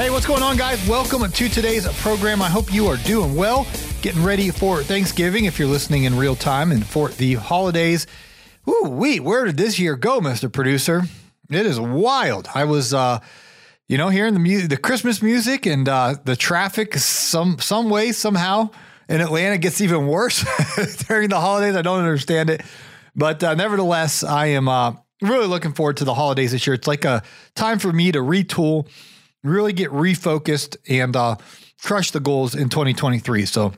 Hey, 0.00 0.08
what's 0.08 0.24
going 0.24 0.42
on, 0.42 0.56
guys? 0.56 0.88
Welcome 0.88 1.30
to 1.30 1.48
today's 1.50 1.86
program. 2.00 2.40
I 2.40 2.48
hope 2.48 2.72
you 2.72 2.86
are 2.86 2.96
doing 2.96 3.36
well, 3.36 3.66
getting 4.00 4.24
ready 4.24 4.48
for 4.48 4.82
Thanksgiving 4.82 5.44
if 5.44 5.58
you're 5.58 5.68
listening 5.68 6.04
in 6.04 6.16
real 6.16 6.34
time 6.34 6.72
and 6.72 6.86
for 6.86 7.10
the 7.10 7.34
holidays. 7.34 8.06
Ooh, 8.66 8.88
wee, 8.88 9.20
where 9.20 9.44
did 9.44 9.58
this 9.58 9.78
year 9.78 9.96
go, 9.96 10.18
Mr. 10.22 10.50
Producer? 10.50 11.02
It 11.50 11.66
is 11.66 11.78
wild. 11.78 12.48
I 12.54 12.64
was, 12.64 12.94
uh, 12.94 13.18
you 13.88 13.98
know, 13.98 14.08
hearing 14.08 14.32
the 14.32 14.40
music, 14.40 14.70
the 14.70 14.78
Christmas 14.78 15.20
music, 15.20 15.66
and 15.66 15.86
uh, 15.86 16.14
the 16.24 16.34
traffic. 16.34 16.94
Some 16.94 17.58
some 17.58 17.90
way 17.90 18.12
somehow 18.12 18.70
in 19.06 19.20
Atlanta 19.20 19.58
gets 19.58 19.82
even 19.82 20.06
worse 20.06 20.42
during 21.08 21.28
the 21.28 21.40
holidays. 21.40 21.76
I 21.76 21.82
don't 21.82 21.98
understand 21.98 22.48
it, 22.48 22.62
but 23.14 23.44
uh, 23.44 23.54
nevertheless, 23.54 24.24
I 24.24 24.46
am 24.46 24.66
uh, 24.66 24.94
really 25.20 25.46
looking 25.46 25.74
forward 25.74 25.98
to 25.98 26.06
the 26.06 26.14
holidays 26.14 26.52
this 26.52 26.66
year. 26.66 26.72
It's 26.72 26.88
like 26.88 27.04
a 27.04 27.22
time 27.54 27.78
for 27.78 27.92
me 27.92 28.12
to 28.12 28.20
retool 28.20 28.88
really 29.42 29.72
get 29.72 29.90
refocused 29.90 30.76
and 30.88 31.16
uh, 31.16 31.36
crush 31.82 32.10
the 32.10 32.20
goals 32.20 32.54
in 32.54 32.68
2023. 32.68 33.44
So 33.46 33.72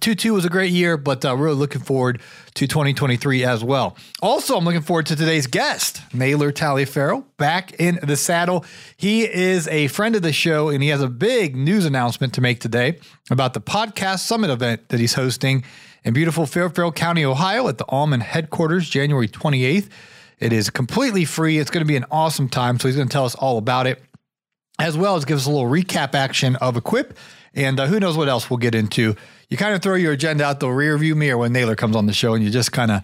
2-2 0.00 0.32
was 0.32 0.44
a 0.44 0.50
great 0.50 0.72
year, 0.72 0.96
but 0.96 1.24
uh, 1.24 1.34
really 1.36 1.56
looking 1.56 1.80
forward 1.80 2.20
to 2.54 2.66
2023 2.66 3.44
as 3.44 3.64
well. 3.64 3.96
Also, 4.20 4.56
I'm 4.56 4.64
looking 4.64 4.82
forward 4.82 5.06
to 5.06 5.16
today's 5.16 5.46
guest, 5.46 6.02
Naylor 6.12 6.52
Taliaferro, 6.52 7.24
back 7.38 7.72
in 7.80 7.98
the 8.02 8.16
saddle. 8.16 8.64
He 8.96 9.22
is 9.24 9.68
a 9.68 9.86
friend 9.88 10.14
of 10.14 10.22
the 10.22 10.32
show, 10.32 10.68
and 10.68 10.82
he 10.82 10.90
has 10.90 11.00
a 11.00 11.08
big 11.08 11.56
news 11.56 11.84
announcement 11.84 12.34
to 12.34 12.40
make 12.40 12.60
today 12.60 12.98
about 13.30 13.54
the 13.54 13.60
Podcast 13.60 14.20
Summit 14.20 14.50
event 14.50 14.88
that 14.88 15.00
he's 15.00 15.14
hosting 15.14 15.64
in 16.04 16.12
beautiful 16.12 16.46
Fairfield 16.46 16.94
County, 16.94 17.24
Ohio 17.24 17.68
at 17.68 17.78
the 17.78 17.84
Allman 17.84 18.20
headquarters, 18.20 18.88
January 18.88 19.28
28th. 19.28 19.88
It 20.38 20.52
is 20.52 20.68
completely 20.68 21.24
free. 21.24 21.58
It's 21.58 21.70
going 21.70 21.84
to 21.84 21.88
be 21.88 21.96
an 21.96 22.04
awesome 22.10 22.50
time, 22.50 22.78
so 22.78 22.88
he's 22.88 22.96
going 22.96 23.08
to 23.08 23.12
tell 23.12 23.24
us 23.24 23.34
all 23.34 23.56
about 23.56 23.86
it 23.86 24.02
as 24.78 24.96
well 24.96 25.16
as 25.16 25.24
give 25.24 25.38
us 25.38 25.46
a 25.46 25.50
little 25.50 25.68
recap 25.68 26.14
action 26.14 26.56
of 26.56 26.76
Equip. 26.76 27.16
And 27.54 27.80
uh, 27.80 27.86
who 27.86 27.98
knows 27.98 28.16
what 28.16 28.28
else 28.28 28.50
we'll 28.50 28.58
get 28.58 28.74
into. 28.74 29.16
You 29.48 29.56
kind 29.56 29.74
of 29.74 29.82
throw 29.82 29.94
your 29.94 30.12
agenda 30.12 30.44
out 30.44 30.60
the 30.60 30.68
rear 30.68 30.98
view 30.98 31.14
mirror 31.14 31.38
when 31.38 31.52
Naylor 31.52 31.76
comes 31.76 31.96
on 31.96 32.06
the 32.06 32.12
show 32.12 32.34
and 32.34 32.44
you 32.44 32.50
just 32.50 32.72
kind 32.72 32.90
of 32.90 33.02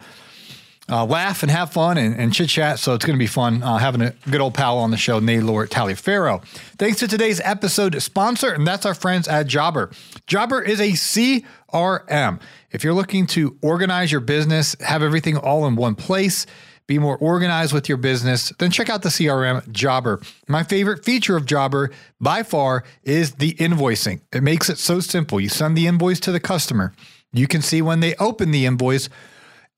uh, 0.89 1.05
laugh 1.05 1.43
and 1.43 1.51
have 1.51 1.73
fun 1.73 1.97
and, 1.97 2.15
and 2.17 2.35
chit 2.35 2.49
chat. 2.49 2.79
So 2.79 2.95
it's 2.95 3.05
going 3.05 3.17
to 3.17 3.23
be 3.23 3.27
fun 3.27 3.63
uh, 3.63 3.79
having 3.79 4.03
a 4.03 4.13
good 4.31 4.41
old 4.41 4.55
pal 4.55 4.79
on 4.79 4.91
the 4.91 4.97
show, 4.97 5.21
Naylor 5.21 5.67
Taliaferro. 5.67 6.45
Thanks 6.77 6.99
to 7.01 7.09
today's 7.09 7.41
episode 7.41 8.01
sponsor, 8.03 8.53
and 8.53 8.67
that's 8.67 8.85
our 8.85 8.95
friends 8.95 9.29
at 9.29 9.47
Jobber. 9.47 9.91
Jobber 10.27 10.61
is 10.61 10.81
a 10.81 10.91
CRM. 10.91 12.41
If 12.73 12.85
you're 12.85 12.95
looking 12.95 13.27
to 13.29 13.57
organize 13.63 14.11
your 14.11 14.21
business, 14.21 14.77
have 14.81 15.03
everything 15.03 15.37
all 15.37 15.67
in 15.67 15.77
one 15.77 15.95
place, 15.95 16.47
be 16.87 16.99
more 16.99 17.17
organized 17.19 17.73
with 17.73 17.89
your 17.89 17.99
business, 17.99 18.53
then 18.59 18.71
check 18.71 18.91
out 18.91 19.03
the 19.03 19.09
CRM 19.09 19.71
Jobber. 19.71 20.21
My 20.49 20.63
favorite 20.63 21.05
feature 21.05 21.37
of 21.37 21.47
Jobber 21.47 21.91
by 22.21 22.43
far 22.43 22.85
is 23.03 23.33
the 23.33 23.55
invoicing. 23.55 24.21
It 24.33 24.43
makes 24.43 24.69
it 24.69 24.79
so 24.79 25.01
simple. 25.01 25.41
You 25.41 25.49
send 25.49 25.77
the 25.77 25.87
invoice 25.87 26.21
to 26.21 26.33
the 26.33 26.41
customer, 26.41 26.93
you 27.33 27.47
can 27.47 27.63
see 27.63 27.81
when 27.81 28.01
they 28.01 28.15
open 28.17 28.51
the 28.51 28.67
invoice, 28.67 29.09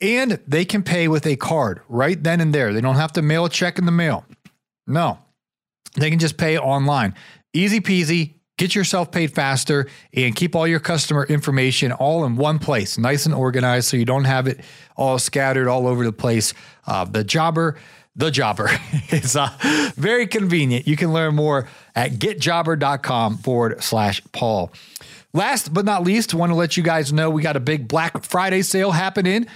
and 0.01 0.41
they 0.47 0.65
can 0.65 0.83
pay 0.83 1.09
with 1.09 1.27
a 1.27 1.37
card 1.37 1.81
right 1.89 2.21
then 2.23 2.41
and 2.41 2.53
there. 2.53 2.73
They 2.73 2.81
don't 2.81 2.97
have 2.97 3.12
to 3.12 3.23
mail 3.23 3.45
a 3.45 3.51
check 3.51 3.78
in 3.78 3.87
the 3.87 3.93
mail. 3.93 4.25
No, 4.87 5.19
they 5.97 6.11
can 6.11 6.19
just 6.19 6.37
pay 6.37 6.59
online. 6.59 7.15
Easy 7.53 7.81
peasy, 7.81 8.34
Get 8.56 8.76
yourself 8.76 9.10
paid 9.10 9.34
faster 9.34 9.88
and 10.12 10.34
keep 10.37 10.54
all 10.54 10.66
your 10.66 10.78
customer 10.78 11.25
information 11.25 11.91
all 11.91 12.25
in 12.25 12.37
one 12.37 12.60
place, 12.60 12.97
nice 12.97 13.26
and 13.26 13.34
organized, 13.34 13.88
so 13.88 13.97
you 13.97 14.04
don't 14.04 14.25
have 14.25 14.47
it 14.47 14.60
all 14.97 15.19
scattered 15.19 15.66
all 15.66 15.88
over 15.88 16.04
the 16.04 16.12
place. 16.12 16.54
Uh, 16.87 17.04
the 17.04 17.25
Jobber, 17.25 17.76
the 18.15 18.31
Jobber 18.31 18.70
is 19.10 19.34
uh, 19.34 19.50
very 19.97 20.28
convenient. 20.28 20.87
You 20.87 20.97
can 20.97 21.12
learn 21.12 21.34
more 21.34 21.69
at 21.97 22.12
getjobber.com 22.12 23.38
forward 23.38 23.82
slash 23.82 24.22
Paul. 24.31 24.71
Last 25.32 25.75
but 25.75 25.84
not 25.84 26.04
least, 26.04 26.32
want 26.32 26.50
to 26.50 26.56
let 26.56 26.76
you 26.76 26.84
guys 26.84 27.12
know 27.12 27.31
we 27.31 27.42
got 27.42 27.56
a 27.56 27.60
big 27.60 27.88
Black 27.88 28.22
Friday 28.22 28.62
sale 28.62 28.92
happening. 28.92 29.47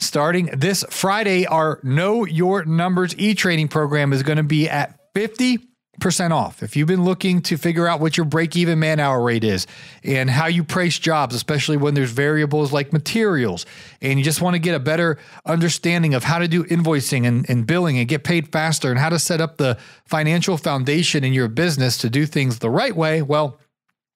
Starting 0.00 0.46
this 0.46 0.84
Friday, 0.90 1.46
our 1.46 1.78
Know 1.84 2.24
Your 2.24 2.64
Numbers 2.64 3.14
e 3.18 3.34
training 3.34 3.68
program 3.68 4.12
is 4.12 4.24
going 4.24 4.38
to 4.38 4.42
be 4.42 4.68
at 4.68 4.98
50 5.14 5.67
percent 6.00 6.32
off. 6.32 6.62
If 6.62 6.76
you've 6.76 6.88
been 6.88 7.04
looking 7.04 7.40
to 7.42 7.56
figure 7.56 7.86
out 7.86 8.00
what 8.00 8.16
your 8.16 8.26
break 8.26 8.56
even 8.56 8.78
man 8.78 9.00
hour 9.00 9.22
rate 9.22 9.44
is 9.44 9.66
and 10.02 10.30
how 10.30 10.46
you 10.46 10.64
price 10.64 10.98
jobs, 10.98 11.34
especially 11.34 11.76
when 11.76 11.94
there's 11.94 12.10
variables 12.10 12.72
like 12.72 12.92
materials, 12.92 13.66
and 14.00 14.18
you 14.18 14.24
just 14.24 14.40
want 14.40 14.54
to 14.54 14.58
get 14.58 14.74
a 14.74 14.80
better 14.80 15.18
understanding 15.44 16.14
of 16.14 16.24
how 16.24 16.38
to 16.38 16.48
do 16.48 16.64
invoicing 16.64 17.26
and, 17.26 17.48
and 17.48 17.66
billing 17.66 17.98
and 17.98 18.08
get 18.08 18.24
paid 18.24 18.50
faster 18.52 18.90
and 18.90 18.98
how 18.98 19.08
to 19.08 19.18
set 19.18 19.40
up 19.40 19.56
the 19.56 19.76
financial 20.04 20.56
foundation 20.56 21.24
in 21.24 21.32
your 21.32 21.48
business 21.48 21.98
to 21.98 22.10
do 22.10 22.26
things 22.26 22.58
the 22.58 22.70
right 22.70 22.96
way, 22.96 23.22
well, 23.22 23.58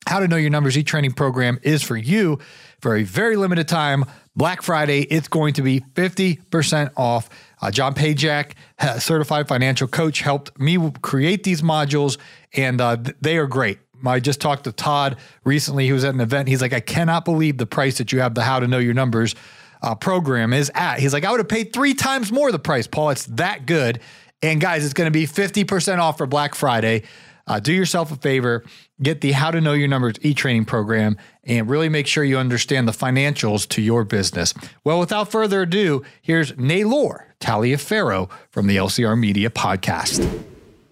how 0.07 0.21
to 0.21 0.29
know 0.29 0.37
your 0.37 0.51
numbers 0.51 0.77
e-training 0.77 1.13
program 1.13 1.59
is 1.63 1.83
for 1.83 1.97
you 1.97 2.39
for 2.81 2.97
a 2.97 3.03
very 3.03 3.37
limited 3.37 3.69
time. 3.69 4.05
Black 4.35 4.63
Friday, 4.63 5.03
it's 5.03 5.29
going 5.29 5.55
to 5.55 5.63
be 5.63 5.81
50% 5.81 6.93
off. 6.97 7.29
Uh, 7.61 7.71
John 7.71 7.95
Pajak, 7.95 8.53
certified 8.99 9.47
financial 9.47 9.87
coach, 9.87 10.21
helped 10.21 10.59
me 10.59 10.91
create 11.03 11.45
these 11.45 11.63
modules, 11.63 12.19
and 12.55 12.81
uh, 12.81 12.97
they 13.21 13.37
are 13.37 13.47
great. 13.47 13.79
I 14.05 14.21
just 14.21 14.41
talked 14.41 14.65
to 14.65 14.73
Todd 14.73 15.17
recently. 15.45 15.87
He 15.87 15.93
was 15.93 16.05
at 16.05 16.15
an 16.15 16.21
event. 16.21 16.49
He's 16.49 16.61
like, 16.61 16.73
I 16.73 16.81
cannot 16.81 17.25
believe 17.25 17.59
the 17.59 17.67
price 17.67 17.99
that 17.99 18.13
you 18.13 18.21
have 18.21 18.35
the 18.35 18.43
How 18.43 18.59
to 18.59 18.67
Know 18.67 18.79
Your 18.79 18.95
Numbers 18.95 19.35
uh, 19.83 19.95
program 19.95 20.53
is 20.53 20.71
at. 20.75 20.99
He's 20.99 21.13
like, 21.13 21.25
I 21.25 21.31
would 21.31 21.41
have 21.41 21.49
paid 21.49 21.73
three 21.73 21.95
times 21.95 22.33
more 22.33 22.51
the 22.51 22.59
price, 22.59 22.87
Paul. 22.87 23.11
It's 23.11 23.27
that 23.27 23.67
good. 23.67 24.01
And 24.43 24.61
guys, 24.61 24.85
it's 24.85 24.95
going 24.95 25.07
to 25.07 25.13
be 25.13 25.27
50% 25.27 25.99
off 25.99 26.19
for 26.19 26.27
Black 26.27 26.55
Friday. 26.55 27.05
Uh, 27.47 27.61
do 27.61 27.73
yourself 27.73 28.13
a 28.13 28.17
favor, 28.17 28.65
get 29.03 29.21
the 29.21 29.33
How 29.33 29.51
to 29.51 29.61
Know 29.61 29.73
Your 29.73 29.89
Numbers 29.89 30.17
e 30.23 30.33
training 30.35 30.65
program, 30.65 31.17
and 31.45 31.69
really 31.69 31.89
make 31.89 32.07
sure 32.07 32.23
you 32.23 32.39
understand 32.39 32.87
the 32.87 32.93
financials 32.93 33.69
to 33.71 33.83
your 33.83 34.05
business. 34.05 34.55
Well, 34.85 35.01
without 35.01 35.31
further 35.31 35.63
ado, 35.63 36.05
here's 36.21 36.57
Naylor 36.57 37.35
Taliaferro 37.41 38.31
from 38.51 38.69
the 38.69 38.77
LCR 38.77 39.19
Media 39.19 39.51
Podcast. 39.51 40.45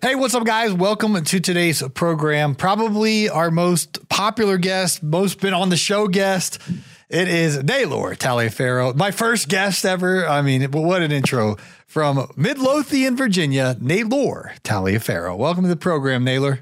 Hey, 0.03 0.15
what's 0.15 0.34
up, 0.34 0.44
guys? 0.44 0.72
Welcome 0.72 1.22
to 1.22 1.41
today's 1.41 1.82
program. 1.94 2.54
Probably 2.54 3.28
our 3.28 3.50
most 3.50 4.09
popular 4.09 4.56
guest, 4.56 5.03
most 5.03 5.41
been 5.41 5.54
on 5.54 5.69
the 5.69 5.77
show 5.77 6.09
guest. 6.09 6.59
It 7.10 7.28
is 7.28 7.62
Naylor 7.62 8.15
Taliaferro, 8.15 8.94
my 8.94 9.10
first 9.10 9.48
guest 9.48 9.84
ever. 9.84 10.27
I 10.27 10.42
mean, 10.42 10.71
what 10.71 11.03
an 11.03 11.12
intro 11.12 11.56
from 11.87 12.32
Midlothian, 12.37 13.16
Virginia, 13.16 13.77
Naylor 13.81 14.53
Taliaferro. 14.62 15.37
Welcome 15.37 15.65
to 15.65 15.69
the 15.69 15.77
program, 15.77 16.25
Naylor. 16.25 16.60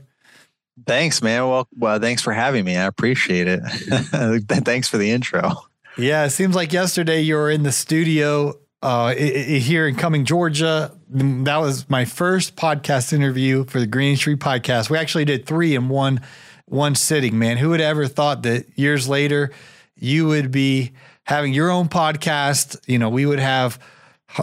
Thanks, 0.87 1.23
man. 1.23 1.49
Well, 1.49 1.69
well, 1.77 1.99
thanks 1.99 2.23
for 2.23 2.33
having 2.33 2.65
me. 2.65 2.77
I 2.77 2.85
appreciate 2.85 3.49
it. 3.49 3.61
thanks 4.65 4.89
for 4.89 4.99
the 4.99 5.11
intro. 5.11 5.53
Yeah, 5.97 6.25
it 6.25 6.31
seems 6.31 6.55
like 6.55 6.73
yesterday 6.73 7.21
you 7.21 7.35
were 7.35 7.51
in 7.51 7.65
the 7.65 7.73
studio 7.73 8.55
uh, 8.83 9.15
here 9.15 9.89
in 9.89 9.97
Cumming, 9.97 10.25
Georgia. 10.25 10.93
That 11.11 11.57
was 11.57 11.89
my 11.91 12.05
first 12.05 12.57
podcast 12.57 13.13
interview 13.13 13.65
for 13.65 13.81
the 13.81 13.87
Green 13.87 14.17
Street 14.17 14.39
podcast. 14.39 14.91
We 14.91 14.99
actually 14.99 15.25
did 15.25 15.47
three 15.47 15.75
in 15.75 15.89
one 15.89 16.21
one 16.67 16.95
sitting. 16.95 17.39
Man, 17.39 17.57
who 17.57 17.71
would 17.71 17.81
ever 17.81 18.07
thought 18.07 18.43
that 18.43 18.67
years 18.79 19.09
later 19.09 19.51
you 19.97 20.29
would 20.29 20.51
be 20.51 20.93
having 21.25 21.53
your 21.53 21.71
own 21.71 21.89
podcast? 21.89 22.79
You 22.87 22.99
know, 22.99 23.09
we 23.09 23.27
would 23.27 23.41
have 23.41 23.79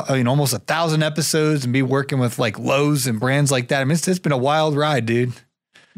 you 0.10 0.24
know, 0.24 0.32
almost 0.32 0.54
a 0.54 0.60
thousand 0.60 1.04
episodes 1.04 1.64
and 1.64 1.72
be 1.72 1.82
working 1.84 2.20
with 2.20 2.40
like 2.40 2.58
Lowe's 2.58 3.08
and 3.08 3.20
brands 3.20 3.52
like 3.52 3.68
that. 3.70 3.82
I 3.82 3.86
mean, 3.86 3.92
it's, 3.92 4.08
it's 4.08 4.20
been 4.20 4.32
a 4.32 4.38
wild 4.38 4.76
ride, 4.76 5.06
dude. 5.06 5.34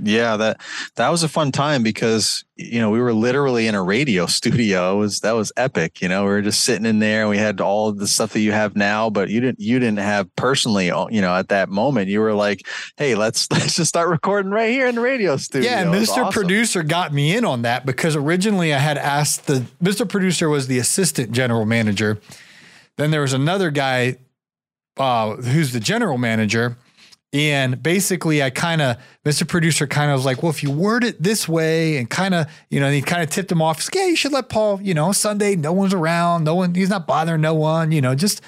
Yeah, 0.02 0.38
that 0.38 0.62
that 0.96 1.10
was 1.10 1.24
a 1.24 1.28
fun 1.28 1.52
time 1.52 1.82
because 1.82 2.44
you 2.56 2.80
know 2.80 2.92
we 2.92 3.00
were 3.00 3.14
literally 3.14 3.68
in 3.68 3.74
a 3.74 3.82
radio 3.82 4.26
studio. 4.28 4.96
It 4.96 5.00
was 5.00 5.20
that 5.22 5.32
was 5.32 5.52
epic. 5.58 6.02
You 6.02 6.10
know, 6.10 6.24
we 6.24 6.30
were 6.30 6.42
just 6.42 6.62
sitting 6.62 6.86
in 6.86 7.00
there 7.00 7.22
and 7.22 7.30
we 7.30 7.38
had 7.38 7.60
all 7.62 7.92
the 7.92 8.08
stuff 8.08 8.34
that 8.34 8.42
you 8.42 8.52
have 8.52 8.76
now, 8.76 9.10
but 9.10 9.30
you 9.30 9.40
didn't 9.40 9.60
you 9.60 9.80
didn't 9.80 10.00
have 10.00 10.34
personally. 10.36 10.92
Uh, 10.92 11.08
you 11.10 11.22
know, 11.22 11.36
at 11.36 11.50
that 11.50 11.70
moment, 11.70 12.10
you 12.10 12.20
were 12.20 12.34
like, 12.34 12.68
"Hey, 12.98 13.16
let's 13.16 13.50
let's 13.52 13.76
just 13.76 13.90
start 13.90 14.10
recording 14.10 14.52
right 14.52 14.70
here 14.70 14.88
in 14.88 14.96
the 14.96 15.02
radio 15.02 15.38
studio." 15.38 15.70
Yeah, 15.70 15.86
Mr. 15.86 16.26
Awesome. 16.26 16.32
Producer 16.32 16.84
got 16.84 17.12
me 17.12 17.36
in 17.36 17.44
on 17.44 17.64
that 17.64 17.86
because 17.86 18.16
originally 18.16 18.74
I 18.74 18.80
had 18.80 18.98
asked 18.98 19.48
the 19.48 19.66
Mr. 19.82 20.08
Producer 20.08 20.50
was 20.50 20.68
the 20.68 20.78
assistant 20.78 21.32
general 21.32 21.66
manager. 21.66 22.20
Then 22.98 23.12
there 23.12 23.22
was 23.22 23.34
another 23.34 23.72
guy 23.72 24.18
uh, 24.98 25.36
who's 25.38 25.74
the 25.74 25.80
general 25.80 26.18
manager. 26.18 26.78
And 27.34 27.82
basically, 27.84 28.42
I 28.42 28.50
kind 28.50 28.82
of, 28.82 28.98
Mr. 29.26 29.48
Producer 29.48 29.86
kind 29.86 30.12
of 30.12 30.18
was 30.18 30.26
like, 30.26 30.42
well, 30.42 30.50
if 30.50 30.64
you 30.64 30.72
word 30.72 31.04
it 31.04 31.22
this 31.22 31.48
way 31.48 31.98
and 31.98 32.10
kind 32.10 32.34
of, 32.34 32.48
you 32.70 32.80
know, 32.80 32.90
he 32.90 33.02
kind 33.02 33.22
of 33.22 33.30
tipped 33.30 33.52
him 33.52 33.62
off. 33.62 33.86
Like, 33.86 33.96
yeah, 33.96 34.06
you 34.08 34.16
should 34.16 34.32
let 34.32 34.48
Paul, 34.48 34.82
you 34.82 34.94
know, 34.94 35.12
Sunday, 35.12 35.56
no 35.56 35.74
one's 35.74 35.94
around. 35.94 36.46
No 36.46 36.56
one, 36.56 36.74
he's 36.74 36.90
not 36.90 37.06
bothering 37.06 37.42
no 37.42 37.54
one, 37.54 37.92
you 37.92 38.00
know, 38.00 38.16
just 38.16 38.42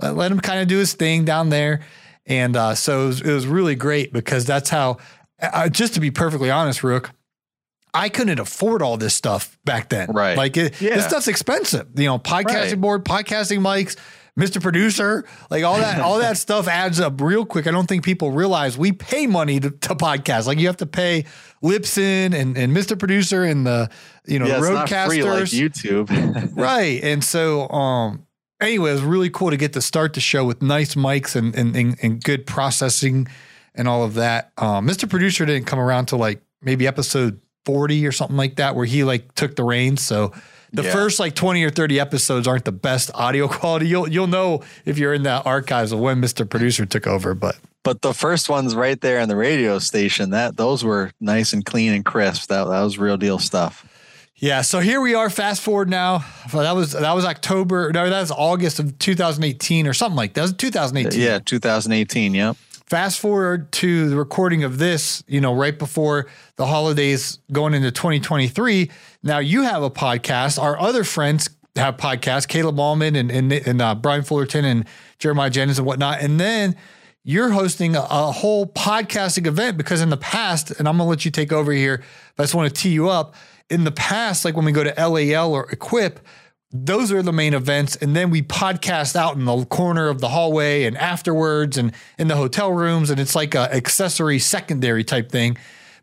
let, 0.00 0.16
let 0.16 0.32
him 0.32 0.40
kind 0.40 0.60
of 0.60 0.66
do 0.66 0.78
his 0.78 0.94
thing 0.94 1.24
down 1.24 1.50
there. 1.50 1.82
And 2.26 2.56
uh, 2.56 2.74
so 2.74 3.04
it 3.04 3.06
was, 3.06 3.20
it 3.20 3.32
was, 3.32 3.46
really 3.46 3.74
great 3.74 4.12
because 4.12 4.46
that's 4.46 4.70
how, 4.70 4.96
uh, 5.40 5.68
just 5.68 5.94
to 5.94 6.00
be 6.00 6.10
perfectly 6.10 6.50
honest, 6.50 6.82
Rook, 6.82 7.10
I 7.92 8.08
couldn't 8.08 8.40
afford 8.40 8.82
all 8.82 8.96
this 8.96 9.14
stuff 9.14 9.56
back 9.64 9.90
then. 9.90 10.10
Right. 10.10 10.36
Like 10.36 10.56
it, 10.56 10.80
yeah. 10.80 10.96
this 10.96 11.06
stuff's 11.06 11.28
expensive. 11.28 11.88
You 11.94 12.06
know, 12.06 12.18
podcasting 12.18 12.70
right. 12.70 12.80
board, 12.80 13.04
podcasting 13.04 13.60
mics, 13.60 13.96
Mr. 14.38 14.60
Producer, 14.60 15.24
like 15.48 15.62
all 15.62 15.76
that, 15.76 16.00
all 16.00 16.18
that 16.18 16.36
stuff 16.38 16.66
adds 16.66 16.98
up 16.98 17.20
real 17.20 17.44
quick. 17.44 17.68
I 17.68 17.70
don't 17.70 17.86
think 17.86 18.04
people 18.04 18.32
realize 18.32 18.76
we 18.76 18.90
pay 18.90 19.26
money 19.28 19.60
to, 19.60 19.70
to 19.70 19.94
podcast. 19.94 20.46
Like 20.46 20.58
you 20.58 20.66
have 20.66 20.78
to 20.78 20.86
pay 20.86 21.24
Libsyn 21.62 22.34
and, 22.34 22.56
and 22.58 22.76
Mr. 22.76 22.98
Producer 22.98 23.44
and 23.44 23.64
the, 23.64 23.90
you 24.26 24.40
know, 24.40 24.46
yeah, 24.46 24.58
RodeCasters. 24.58 25.24
like 25.24 25.44
YouTube. 25.44 26.52
right. 26.56 27.02
And 27.04 27.22
so, 27.22 27.68
um, 27.68 28.26
anyway, 28.60 28.90
it 28.90 28.94
was 28.94 29.02
really 29.02 29.30
cool 29.30 29.50
to 29.50 29.56
get 29.56 29.72
to 29.74 29.80
start 29.80 30.14
the 30.14 30.20
show 30.20 30.44
with 30.44 30.62
nice 30.62 30.96
mics 30.96 31.36
and, 31.36 31.54
and, 31.54 31.76
and, 31.76 31.96
and 32.02 32.22
good 32.22 32.44
processing 32.44 33.28
and 33.76 33.86
all 33.86 34.02
of 34.02 34.14
that. 34.14 34.50
Um, 34.58 34.86
Mr. 34.86 35.08
Producer 35.08 35.46
didn't 35.46 35.66
come 35.66 35.78
around 35.78 36.06
to 36.06 36.16
like 36.16 36.42
maybe 36.60 36.88
episode 36.88 37.40
40 37.66 38.04
or 38.04 38.12
something 38.12 38.36
like 38.36 38.56
that, 38.56 38.74
where 38.74 38.86
he 38.86 39.04
like 39.04 39.32
took 39.34 39.54
the 39.54 39.64
reins. 39.64 40.04
So, 40.04 40.32
the 40.74 40.82
yeah. 40.82 40.92
first 40.92 41.20
like 41.20 41.34
20 41.34 41.62
or 41.62 41.70
30 41.70 42.00
episodes 42.00 42.48
aren't 42.48 42.64
the 42.64 42.72
best 42.72 43.10
audio 43.14 43.48
quality. 43.48 43.86
You'll 43.86 44.08
you'll 44.08 44.26
know 44.26 44.62
if 44.84 44.98
you're 44.98 45.14
in 45.14 45.22
that 45.22 45.46
archives 45.46 45.92
of 45.92 46.00
when 46.00 46.20
Mr. 46.20 46.48
Producer 46.48 46.84
took 46.84 47.06
over, 47.06 47.34
but 47.34 47.56
but 47.84 48.02
the 48.02 48.12
first 48.12 48.48
ones 48.48 48.74
right 48.74 49.00
there 49.00 49.20
in 49.20 49.28
the 49.28 49.36
radio 49.36 49.78
station, 49.78 50.30
that 50.30 50.56
those 50.56 50.82
were 50.82 51.12
nice 51.20 51.52
and 51.52 51.64
clean 51.64 51.92
and 51.92 52.04
crisp. 52.04 52.48
That 52.48 52.64
that 52.64 52.82
was 52.82 52.98
real 52.98 53.16
deal 53.16 53.38
stuff. 53.38 53.86
Yeah, 54.36 54.62
so 54.62 54.80
here 54.80 55.00
we 55.00 55.14
are. 55.14 55.30
Fast 55.30 55.62
forward 55.62 55.88
now. 55.88 56.24
That 56.52 56.74
was 56.74 56.92
that 56.92 57.14
was 57.14 57.24
October. 57.24 57.92
No, 57.92 58.10
that 58.10 58.20
was 58.20 58.32
August 58.32 58.80
of 58.80 58.98
2018 58.98 59.86
or 59.86 59.94
something 59.94 60.16
like 60.16 60.34
that. 60.34 60.40
That 60.40 60.42
was 60.42 60.52
2018. 60.54 61.20
Yeah, 61.20 61.38
2018. 61.38 62.34
Yep. 62.34 62.56
Fast 62.86 63.18
forward 63.18 63.72
to 63.72 64.10
the 64.10 64.16
recording 64.16 64.62
of 64.62 64.76
this, 64.78 65.24
you 65.26 65.40
know, 65.40 65.54
right 65.54 65.78
before 65.78 66.26
the 66.56 66.66
holidays 66.66 67.38
going 67.50 67.72
into 67.72 67.90
2023. 67.90 68.90
Now 69.22 69.38
you 69.38 69.62
have 69.62 69.82
a 69.82 69.90
podcast. 69.90 70.62
Our 70.62 70.78
other 70.78 71.02
friends 71.02 71.48
have 71.76 71.96
podcasts, 71.96 72.46
Caleb 72.46 72.78
Allman 72.78 73.16
and, 73.16 73.30
and, 73.30 73.52
and 73.52 73.80
uh, 73.80 73.94
Brian 73.94 74.22
Fullerton 74.22 74.66
and 74.66 74.84
Jeremiah 75.18 75.48
Jennings 75.48 75.78
and 75.78 75.86
whatnot. 75.86 76.20
And 76.20 76.38
then 76.38 76.76
you're 77.24 77.50
hosting 77.50 77.96
a, 77.96 78.00
a, 78.02 78.32
whole 78.32 78.66
podcasting 78.66 79.46
event 79.46 79.78
because 79.78 80.02
in 80.02 80.10
the 80.10 80.18
past, 80.18 80.70
and 80.72 80.86
I'm 80.86 80.98
going 80.98 81.06
to 81.06 81.10
let 81.10 81.24
you 81.24 81.30
take 81.30 81.52
over 81.52 81.72
here, 81.72 82.04
but 82.36 82.42
I 82.42 82.44
just 82.44 82.54
want 82.54 82.72
to 82.72 82.82
tee 82.82 82.90
you 82.90 83.08
up. 83.08 83.34
In 83.70 83.84
the 83.84 83.92
past, 83.92 84.44
like 84.44 84.56
when 84.56 84.66
we 84.66 84.72
go 84.72 84.84
to 84.84 85.08
LAL 85.08 85.54
or 85.54 85.70
Equip, 85.70 86.20
those 86.76 87.12
are 87.12 87.22
the 87.22 87.32
main 87.32 87.54
events. 87.54 87.94
And 87.96 88.16
then 88.16 88.30
we 88.30 88.42
podcast 88.42 89.14
out 89.14 89.36
in 89.36 89.44
the 89.44 89.64
corner 89.66 90.08
of 90.08 90.20
the 90.20 90.28
hallway 90.28 90.82
and 90.84 90.98
afterwards 90.98 91.78
and 91.78 91.92
in 92.18 92.26
the 92.26 92.34
hotel 92.34 92.72
rooms. 92.72 93.10
And 93.10 93.20
it's 93.20 93.36
like 93.36 93.54
a 93.54 93.72
accessory 93.72 94.40
secondary 94.40 95.04
type 95.04 95.30
thing. 95.30 95.56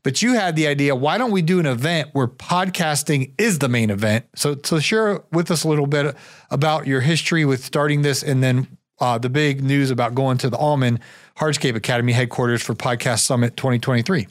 But 0.03 0.21
you 0.21 0.33
had 0.33 0.55
the 0.55 0.67
idea, 0.67 0.95
why 0.95 1.17
don't 1.17 1.29
we 1.29 1.41
do 1.41 1.59
an 1.59 1.65
event 1.65 2.09
where 2.13 2.27
podcasting 2.27 3.33
is 3.37 3.59
the 3.59 3.67
main 3.67 3.89
event? 3.89 4.25
So, 4.35 4.55
so 4.63 4.79
share 4.79 5.21
with 5.31 5.51
us 5.51 5.65
a 5.65 5.67
little 5.67 5.85
bit 5.85 6.15
about 6.49 6.87
your 6.87 7.01
history 7.01 7.43
with 7.43 7.63
starting 7.63 8.01
this 8.01 8.23
and 8.23 8.41
then 8.41 8.77
uh, 8.99 9.17
the 9.17 9.29
big 9.29 9.61
news 9.61 9.91
about 9.91 10.15
going 10.15 10.37
to 10.39 10.49
the 10.49 10.57
Allman 10.57 10.99
Hardscape 11.37 11.75
Academy 11.75 12.13
headquarters 12.13 12.63
for 12.63 12.73
Podcast 12.75 13.19
Summit 13.19 13.57
2023. 13.57 14.27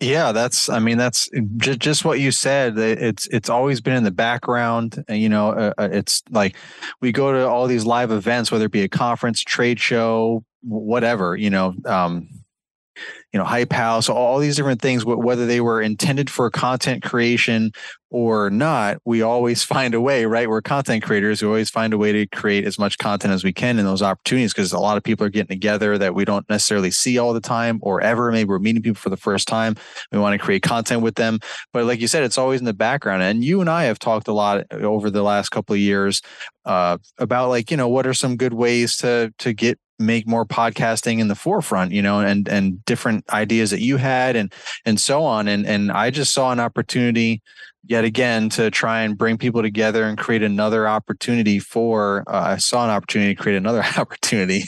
Yeah, 0.00 0.32
that's. 0.32 0.68
I 0.68 0.78
mean, 0.78 0.98
that's 0.98 1.28
just, 1.56 1.78
just 1.78 2.04
what 2.04 2.20
you 2.20 2.32
said. 2.32 2.78
It's 2.78 3.26
it's 3.28 3.48
always 3.48 3.80
been 3.80 3.96
in 3.96 4.04
the 4.04 4.10
background. 4.10 5.04
And, 5.08 5.20
you 5.20 5.28
know, 5.28 5.50
uh, 5.50 5.72
uh, 5.78 5.88
it's 5.92 6.22
like 6.30 6.56
we 7.00 7.12
go 7.12 7.32
to 7.32 7.48
all 7.48 7.66
these 7.66 7.84
live 7.84 8.10
events, 8.10 8.50
whether 8.50 8.64
it 8.64 8.72
be 8.72 8.82
a 8.82 8.88
conference, 8.88 9.40
trade 9.40 9.78
show, 9.78 10.44
whatever. 10.62 11.36
You 11.36 11.50
know, 11.50 11.74
um, 11.84 12.28
you 13.32 13.38
know, 13.38 13.44
Hype 13.44 13.72
House, 13.72 14.08
all 14.08 14.38
these 14.38 14.56
different 14.56 14.80
things, 14.80 15.04
whether 15.04 15.44
they 15.44 15.60
were 15.60 15.82
intended 15.82 16.30
for 16.30 16.50
content 16.50 17.02
creation 17.02 17.72
or 18.10 18.48
not, 18.48 18.96
we 19.04 19.20
always 19.20 19.62
find 19.64 19.92
a 19.92 20.00
way, 20.00 20.24
right? 20.24 20.48
We're 20.48 20.62
content 20.62 21.02
creators. 21.02 21.42
We 21.42 21.48
always 21.48 21.68
find 21.68 21.92
a 21.92 21.98
way 21.98 22.12
to 22.12 22.26
create 22.26 22.64
as 22.64 22.78
much 22.78 22.96
content 22.96 23.34
as 23.34 23.44
we 23.44 23.52
can 23.52 23.78
in 23.78 23.84
those 23.84 24.00
opportunities 24.00 24.54
because 24.54 24.72
a 24.72 24.78
lot 24.78 24.96
of 24.96 25.02
people 25.02 25.26
are 25.26 25.30
getting 25.30 25.48
together 25.48 25.98
that 25.98 26.14
we 26.14 26.24
don't 26.24 26.48
necessarily 26.48 26.90
see 26.90 27.18
all 27.18 27.34
the 27.34 27.40
time 27.40 27.78
or 27.82 28.00
ever. 28.00 28.32
Maybe 28.32 28.48
we're 28.48 28.58
meeting 28.58 28.82
people 28.82 29.00
for 29.00 29.10
the 29.10 29.16
first 29.18 29.46
time. 29.46 29.76
We 30.10 30.18
want 30.18 30.38
to 30.38 30.44
create 30.44 30.62
content 30.62 31.02
with 31.02 31.16
them. 31.16 31.38
But 31.74 31.84
like 31.84 32.00
you 32.00 32.08
said, 32.08 32.22
it's 32.22 32.38
always 32.38 32.60
in 32.60 32.66
the 32.66 32.72
background. 32.72 33.22
And 33.22 33.44
you 33.44 33.60
and 33.60 33.68
I 33.68 33.84
have 33.84 33.98
talked 33.98 34.28
a 34.28 34.32
lot 34.32 34.64
over 34.72 35.10
the 35.10 35.22
last 35.22 35.50
couple 35.50 35.74
of 35.74 35.80
years 35.80 36.22
uh, 36.64 36.96
about 37.18 37.50
like, 37.50 37.70
you 37.70 37.76
know, 37.76 37.88
what 37.88 38.06
are 38.06 38.14
some 38.14 38.36
good 38.36 38.54
ways 38.54 38.96
to 38.98 39.34
to 39.38 39.52
get 39.52 39.78
make 39.98 40.26
more 40.26 40.46
podcasting 40.46 41.18
in 41.18 41.28
the 41.28 41.34
forefront 41.34 41.92
you 41.92 42.02
know 42.02 42.20
and 42.20 42.48
and 42.48 42.84
different 42.84 43.28
ideas 43.30 43.70
that 43.70 43.80
you 43.80 43.96
had 43.96 44.36
and 44.36 44.52
and 44.84 45.00
so 45.00 45.24
on. 45.24 45.48
And 45.48 45.66
and 45.66 45.90
i 45.92 46.10
just 46.10 46.32
saw 46.32 46.52
an 46.52 46.60
opportunity 46.60 47.42
yet 47.84 48.04
again 48.04 48.50
to 48.50 48.70
try 48.70 49.00
and 49.00 49.16
bring 49.16 49.38
people 49.38 49.62
together 49.62 50.04
and 50.04 50.18
create 50.18 50.42
another 50.42 50.86
opportunity 50.86 51.58
for 51.58 52.24
uh, 52.26 52.52
i 52.52 52.56
saw 52.56 52.84
an 52.84 52.90
opportunity 52.90 53.34
to 53.34 53.40
create 53.40 53.56
another 53.56 53.82
opportunity 53.96 54.64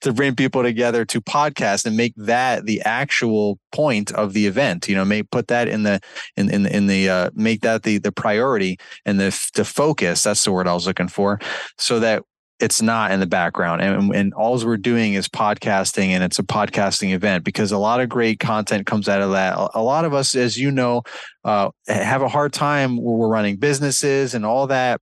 to 0.00 0.12
bring 0.12 0.34
people 0.34 0.62
together 0.62 1.04
to 1.04 1.20
podcast 1.20 1.84
and 1.84 1.96
make 1.96 2.14
that 2.16 2.64
the 2.64 2.80
actual 2.82 3.58
point 3.72 4.10
of 4.12 4.32
the 4.32 4.46
event 4.46 4.88
you 4.88 4.94
know 4.94 5.04
may 5.04 5.22
put 5.22 5.48
that 5.48 5.68
in 5.68 5.82
the 5.82 6.00
in 6.36 6.50
in, 6.50 6.66
in 6.66 6.86
the 6.86 7.08
uh, 7.08 7.30
make 7.34 7.60
that 7.60 7.82
the 7.82 7.98
the 7.98 8.12
priority 8.12 8.78
and 9.04 9.20
the 9.20 9.50
the 9.54 9.64
focus 9.64 10.22
that's 10.22 10.44
the 10.44 10.52
word 10.52 10.66
i 10.66 10.74
was 10.74 10.86
looking 10.86 11.08
for 11.08 11.38
so 11.78 12.00
that 12.00 12.22
it's 12.62 12.80
not 12.80 13.10
in 13.10 13.18
the 13.18 13.26
background. 13.26 13.82
And, 13.82 14.14
and 14.14 14.32
all 14.34 14.52
we're 14.64 14.76
doing 14.76 15.14
is 15.14 15.26
podcasting 15.26 16.08
and 16.08 16.22
it's 16.22 16.38
a 16.38 16.44
podcasting 16.44 17.12
event 17.12 17.42
because 17.44 17.72
a 17.72 17.78
lot 17.78 18.00
of 18.00 18.08
great 18.08 18.38
content 18.38 18.86
comes 18.86 19.08
out 19.08 19.20
of 19.20 19.32
that. 19.32 19.58
A 19.74 19.82
lot 19.82 20.04
of 20.04 20.14
us 20.14 20.36
as 20.36 20.56
you 20.56 20.70
know 20.70 21.02
uh, 21.44 21.70
have 21.88 22.22
a 22.22 22.28
hard 22.28 22.52
time 22.52 22.96
where 22.96 23.16
we're 23.16 23.28
running 23.28 23.56
businesses 23.56 24.34
and 24.34 24.46
all 24.46 24.68
that 24.68 25.00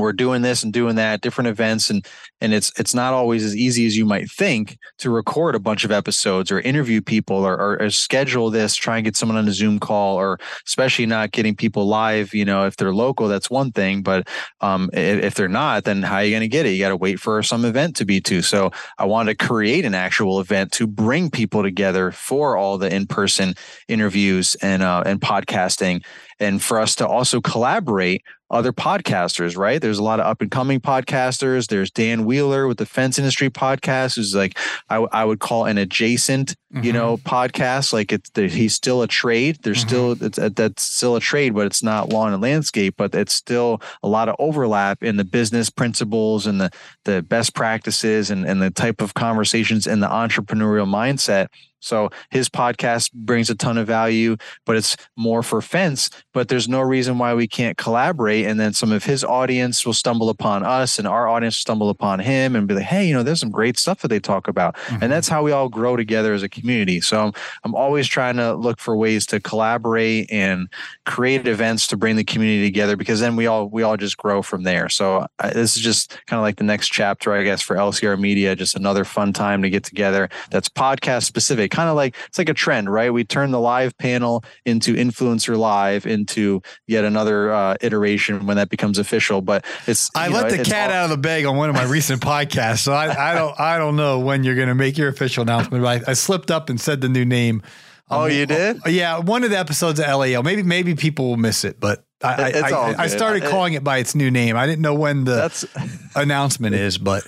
we're 0.00 0.12
doing 0.12 0.42
this 0.42 0.62
and 0.62 0.72
doing 0.72 0.96
that 0.96 1.20
different 1.20 1.48
events 1.48 1.90
and 1.90 2.06
and 2.40 2.52
it's 2.52 2.72
it's 2.78 2.94
not 2.94 3.12
always 3.12 3.44
as 3.44 3.56
easy 3.56 3.86
as 3.86 3.96
you 3.96 4.04
might 4.04 4.30
think 4.30 4.78
to 4.98 5.10
record 5.10 5.54
a 5.54 5.60
bunch 5.60 5.84
of 5.84 5.90
episodes 5.90 6.50
or 6.50 6.60
interview 6.60 7.00
people 7.00 7.36
or, 7.44 7.54
or, 7.54 7.82
or, 7.82 7.90
schedule 7.90 8.50
this 8.50 8.74
try 8.74 8.96
and 8.96 9.04
get 9.04 9.16
someone 9.16 9.36
on 9.36 9.48
a 9.48 9.52
zoom 9.52 9.78
call 9.78 10.16
or 10.16 10.38
especially 10.66 11.06
not 11.06 11.32
getting 11.32 11.54
people 11.54 11.86
live 11.86 12.32
you 12.34 12.44
know 12.44 12.64
if 12.66 12.76
they're 12.76 12.94
local 12.94 13.28
that's 13.28 13.50
one 13.50 13.72
thing 13.72 14.02
but 14.02 14.28
um, 14.60 14.90
if, 14.92 15.24
if, 15.24 15.34
they're 15.34 15.48
not 15.48 15.84
then 15.84 16.02
how 16.02 16.16
are 16.16 16.24
you 16.24 16.30
going 16.30 16.40
to 16.40 16.48
get 16.48 16.66
it? 16.66 16.70
You 16.70 16.80
got 16.80 16.88
to 16.90 16.96
wait 16.96 17.20
for 17.20 17.42
some 17.42 17.64
event 17.64 17.96
to 17.96 18.04
be 18.04 18.20
to. 18.22 18.42
So 18.42 18.70
i 18.98 19.04
wanted 19.04 19.38
to 19.38 19.46
create 19.46 19.84
an 19.84 19.94
actual 19.94 20.40
event 20.40 20.72
to 20.72 20.86
bring 20.86 21.30
people 21.30 21.62
together 21.62 22.10
for 22.10 22.56
all 22.56 22.78
the 22.78 22.92
in-person 22.92 23.54
interviews 23.88 24.54
and 24.62 24.82
uh, 24.82 25.02
and 25.06 25.20
podcasting 25.20 26.04
and 26.40 26.62
for 26.62 26.78
us 26.80 26.94
to 26.96 27.06
also 27.06 27.40
collaborate 27.40 28.22
other 28.50 28.72
podcasters, 28.72 29.58
right? 29.58 29.80
There's 29.80 29.98
a 29.98 30.02
lot 30.02 30.20
of 30.20 30.26
up 30.26 30.40
and 30.40 30.50
coming 30.50 30.80
podcasters. 30.80 31.68
There's 31.68 31.90
Dan 31.90 32.24
Wheeler 32.24 32.66
with 32.66 32.78
the 32.78 32.86
Fence 32.86 33.18
Industry 33.18 33.50
Podcast, 33.50 34.16
who's 34.16 34.34
like 34.34 34.58
I, 34.88 34.96
I 34.96 35.24
would 35.24 35.38
call 35.38 35.66
an 35.66 35.76
adjacent, 35.76 36.54
mm-hmm. 36.72 36.82
you 36.82 36.92
know, 36.92 37.18
podcast. 37.18 37.92
Like 37.92 38.10
it's 38.10 38.30
he's 38.34 38.74
still 38.74 39.02
a 39.02 39.06
trade. 39.06 39.58
There's 39.62 39.80
mm-hmm. 39.80 39.88
still 39.88 40.24
it's, 40.26 40.38
uh, 40.38 40.48
that's 40.54 40.82
still 40.82 41.16
a 41.16 41.20
trade, 41.20 41.54
but 41.54 41.66
it's 41.66 41.82
not 41.82 42.08
lawn 42.10 42.32
and 42.32 42.42
landscape. 42.42 42.94
But 42.96 43.14
it's 43.14 43.34
still 43.34 43.82
a 44.02 44.08
lot 44.08 44.30
of 44.30 44.36
overlap 44.38 45.02
in 45.02 45.16
the 45.16 45.24
business 45.24 45.68
principles 45.68 46.46
and 46.46 46.60
the 46.60 46.70
the 47.04 47.22
best 47.22 47.54
practices 47.54 48.30
and 48.30 48.46
and 48.46 48.62
the 48.62 48.70
type 48.70 49.02
of 49.02 49.12
conversations 49.12 49.86
and 49.86 50.02
the 50.02 50.08
entrepreneurial 50.08 50.88
mindset 50.88 51.48
so 51.80 52.10
his 52.30 52.48
podcast 52.48 53.12
brings 53.12 53.50
a 53.50 53.54
ton 53.54 53.78
of 53.78 53.86
value, 53.86 54.36
but 54.64 54.76
it's 54.76 54.96
more 55.16 55.42
for 55.42 55.62
fence. 55.62 56.10
But 56.32 56.48
there's 56.48 56.68
no 56.68 56.80
reason 56.80 57.18
why 57.18 57.34
we 57.34 57.46
can't 57.46 57.76
collaborate. 57.76 58.46
And 58.46 58.58
then 58.58 58.72
some 58.72 58.92
of 58.92 59.04
his 59.04 59.24
audience 59.24 59.86
will 59.86 59.92
stumble 59.92 60.28
upon 60.28 60.64
us 60.64 60.98
and 60.98 61.06
our 61.06 61.28
audience 61.28 61.56
stumble 61.56 61.90
upon 61.90 62.20
him 62.20 62.56
and 62.56 62.66
be 62.66 62.74
like, 62.74 62.84
hey, 62.84 63.06
you 63.06 63.14
know, 63.14 63.22
there's 63.22 63.40
some 63.40 63.50
great 63.50 63.78
stuff 63.78 64.00
that 64.00 64.08
they 64.08 64.20
talk 64.20 64.48
about. 64.48 64.76
Mm-hmm. 64.76 65.02
And 65.02 65.12
that's 65.12 65.28
how 65.28 65.42
we 65.42 65.52
all 65.52 65.68
grow 65.68 65.96
together 65.96 66.32
as 66.32 66.42
a 66.42 66.48
community. 66.48 67.00
So 67.00 67.20
I'm, 67.20 67.32
I'm 67.64 67.74
always 67.74 68.06
trying 68.06 68.36
to 68.36 68.54
look 68.54 68.80
for 68.80 68.96
ways 68.96 69.26
to 69.26 69.40
collaborate 69.40 70.30
and 70.30 70.68
create 71.06 71.46
events 71.46 71.86
to 71.88 71.96
bring 71.96 72.16
the 72.16 72.24
community 72.24 72.64
together 72.64 72.96
because 72.96 73.20
then 73.20 73.36
we 73.36 73.46
all 73.46 73.68
we 73.68 73.82
all 73.82 73.96
just 73.96 74.16
grow 74.16 74.42
from 74.42 74.62
there. 74.62 74.88
So 74.88 75.26
uh, 75.38 75.50
this 75.50 75.76
is 75.76 75.82
just 75.82 76.10
kind 76.26 76.38
of 76.38 76.42
like 76.42 76.56
the 76.56 76.64
next 76.64 76.88
chapter, 76.88 77.32
I 77.32 77.44
guess, 77.44 77.62
for 77.62 77.76
LCR 77.76 78.18
Media, 78.18 78.56
just 78.56 78.76
another 78.76 79.04
fun 79.04 79.32
time 79.32 79.62
to 79.62 79.70
get 79.70 79.84
together 79.84 80.28
that's 80.50 80.68
podcast 80.68 81.24
specific 81.24 81.67
way. 81.68 81.76
Kind 81.76 81.88
of 81.88 81.96
like 81.96 82.16
it's 82.26 82.38
like 82.38 82.48
a 82.48 82.54
trend, 82.54 82.90
right? 82.90 83.12
We 83.12 83.24
turn 83.24 83.50
the 83.50 83.60
live 83.60 83.96
panel 83.98 84.44
into 84.64 84.94
influencer 84.94 85.56
live 85.56 86.06
into 86.06 86.62
yet 86.86 87.04
another 87.04 87.52
uh, 87.52 87.76
iteration 87.80 88.46
when 88.46 88.56
that 88.56 88.68
becomes 88.68 88.98
official. 88.98 89.40
But 89.40 89.64
it's 89.86 90.10
I 90.14 90.28
let 90.28 90.50
know, 90.50 90.56
the 90.56 90.64
cat 90.64 90.90
all- 90.90 90.96
out 90.96 91.04
of 91.04 91.10
the 91.10 91.16
bag 91.18 91.44
on 91.44 91.56
one 91.56 91.68
of 91.68 91.74
my 91.74 91.84
recent 91.84 92.22
podcasts, 92.22 92.80
so 92.80 92.92
I, 92.92 93.32
I 93.32 93.34
don't 93.38 93.58
I 93.60 93.78
don't 93.78 93.96
know 93.96 94.20
when 94.20 94.44
you're 94.44 94.56
going 94.56 94.68
to 94.68 94.74
make 94.74 94.98
your 94.98 95.08
official 95.08 95.42
announcement. 95.42 95.82
But 95.82 96.08
I, 96.08 96.10
I 96.10 96.14
slipped 96.14 96.50
up 96.50 96.70
and 96.70 96.80
said 96.80 97.00
the 97.00 97.08
new 97.08 97.24
name. 97.24 97.62
Oh, 98.10 98.24
um, 98.24 98.30
you 98.30 98.46
did? 98.46 98.80
Yeah, 98.86 99.18
one 99.18 99.44
of 99.44 99.50
the 99.50 99.58
episodes 99.58 100.00
of 100.00 100.06
LAL. 100.06 100.42
Maybe 100.42 100.62
maybe 100.62 100.94
people 100.94 101.28
will 101.28 101.36
miss 101.36 101.64
it, 101.64 101.78
but 101.78 102.04
I 102.22 102.52
I, 102.52 102.70
I, 102.70 102.94
I, 103.02 103.06
started 103.06 103.44
calling 103.44 103.74
it 103.74 103.84
by 103.84 103.98
its 103.98 104.14
new 104.14 104.30
name. 104.30 104.56
I 104.56 104.66
didn't 104.66 104.82
know 104.82 104.94
when 104.94 105.24
the 105.24 105.68
announcement 106.16 106.74
is, 106.74 106.98
but 106.98 107.22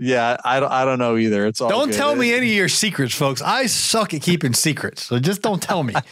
yeah, 0.00 0.38
I 0.44 0.60
don't, 0.60 0.72
I 0.72 0.86
don't 0.86 0.98
know 0.98 1.18
either. 1.18 1.46
It's 1.46 1.60
all 1.60 1.68
don't 1.68 1.90
good. 1.90 1.96
tell 1.96 2.16
me 2.16 2.32
any 2.32 2.48
of 2.48 2.56
your 2.56 2.68
secrets, 2.68 3.14
folks. 3.14 3.42
I 3.42 3.66
suck 3.66 4.14
at 4.14 4.22
keeping 4.22 4.54
secrets, 4.54 5.04
so 5.04 5.18
just 5.18 5.42
don't 5.42 5.62
tell 5.62 5.82
me. 5.82 5.94
I, 5.94 6.02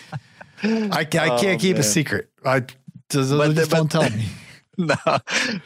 I 0.63 1.01
oh, 1.01 1.05
can't 1.07 1.43
oh, 1.43 1.57
keep 1.59 1.77
man. 1.77 1.81
a 1.81 1.83
secret. 1.83 2.29
I 2.45 2.61
just, 3.09 3.31
but, 3.31 3.55
just 3.55 3.71
but, 3.71 3.77
don't 3.77 3.91
tell 3.91 4.11
me. 4.11 4.27
no, 4.81 4.95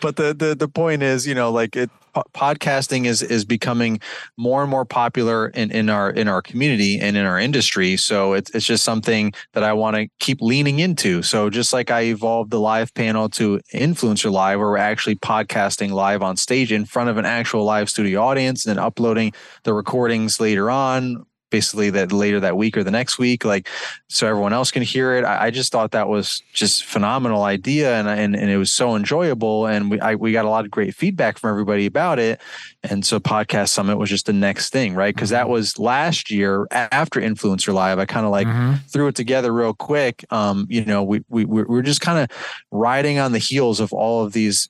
but 0.00 0.16
the, 0.16 0.32
the 0.32 0.56
the 0.58 0.68
point 0.68 1.02
is, 1.02 1.26
you 1.26 1.34
know, 1.34 1.52
like 1.52 1.76
it 1.76 1.90
podcasting 2.34 3.04
is 3.04 3.22
is 3.22 3.44
becoming 3.44 4.00
more 4.38 4.62
and 4.62 4.70
more 4.70 4.86
popular 4.86 5.48
in, 5.48 5.70
in 5.70 5.90
our 5.90 6.10
in 6.10 6.28
our 6.28 6.40
community 6.40 6.98
and 6.98 7.14
in 7.16 7.26
our 7.26 7.38
industry. 7.38 7.98
So 7.98 8.32
it's 8.32 8.50
it's 8.54 8.64
just 8.64 8.84
something 8.84 9.34
that 9.52 9.64
I 9.64 9.74
want 9.74 9.96
to 9.96 10.08
keep 10.18 10.40
leaning 10.40 10.78
into. 10.78 11.22
So 11.22 11.50
just 11.50 11.74
like 11.74 11.90
I 11.90 12.04
evolved 12.04 12.50
the 12.50 12.60
live 12.60 12.94
panel 12.94 13.28
to 13.30 13.60
influencer 13.74 14.32
live, 14.32 14.58
where 14.58 14.68
we're 14.68 14.78
actually 14.78 15.16
podcasting 15.16 15.90
live 15.90 16.22
on 16.22 16.38
stage 16.38 16.72
in 16.72 16.86
front 16.86 17.10
of 17.10 17.18
an 17.18 17.26
actual 17.26 17.64
live 17.64 17.90
studio 17.90 18.22
audience 18.22 18.64
and 18.64 18.76
then 18.76 18.84
uploading 18.84 19.34
the 19.64 19.74
recordings 19.74 20.40
later 20.40 20.70
on 20.70 21.26
basically 21.52 21.90
that 21.90 22.10
later 22.10 22.40
that 22.40 22.56
week 22.56 22.76
or 22.76 22.82
the 22.82 22.90
next 22.90 23.18
week, 23.18 23.44
like 23.44 23.68
so 24.08 24.26
everyone 24.26 24.52
else 24.52 24.72
can 24.72 24.82
hear 24.82 25.14
it. 25.14 25.24
I, 25.24 25.46
I 25.46 25.50
just 25.50 25.70
thought 25.70 25.92
that 25.92 26.08
was 26.08 26.42
just 26.52 26.84
phenomenal 26.84 27.44
idea, 27.44 27.94
and 27.94 28.08
and, 28.08 28.34
and 28.34 28.50
it 28.50 28.56
was 28.56 28.72
so 28.72 28.96
enjoyable, 28.96 29.66
and 29.66 29.90
we 29.90 30.00
I, 30.00 30.16
we 30.16 30.32
got 30.32 30.44
a 30.44 30.48
lot 30.48 30.64
of 30.64 30.72
great 30.72 30.96
feedback 30.96 31.38
from 31.38 31.50
everybody 31.50 31.86
about 31.86 32.18
it, 32.18 32.40
and 32.82 33.06
so 33.06 33.20
podcast 33.20 33.68
summit 33.68 33.98
was 33.98 34.10
just 34.10 34.26
the 34.26 34.32
next 34.32 34.70
thing, 34.70 34.94
right? 34.94 35.14
Because 35.14 35.30
that 35.30 35.44
mm-hmm. 35.44 35.52
was 35.52 35.78
last 35.78 36.30
year 36.30 36.66
after 36.72 37.20
Influencer 37.20 37.72
Live. 37.72 38.00
I 38.00 38.06
kind 38.06 38.26
of 38.26 38.32
like 38.32 38.48
mm-hmm. 38.48 38.74
threw 38.88 39.06
it 39.06 39.14
together 39.14 39.52
real 39.52 39.74
quick. 39.74 40.24
Um, 40.30 40.66
you 40.68 40.84
know, 40.84 41.04
we 41.04 41.22
we 41.28 41.44
we're 41.44 41.82
just 41.82 42.00
kind 42.00 42.18
of 42.18 42.36
riding 42.72 43.20
on 43.20 43.30
the 43.30 43.38
heels 43.38 43.78
of 43.78 43.92
all 43.92 44.24
of 44.24 44.32
these 44.32 44.68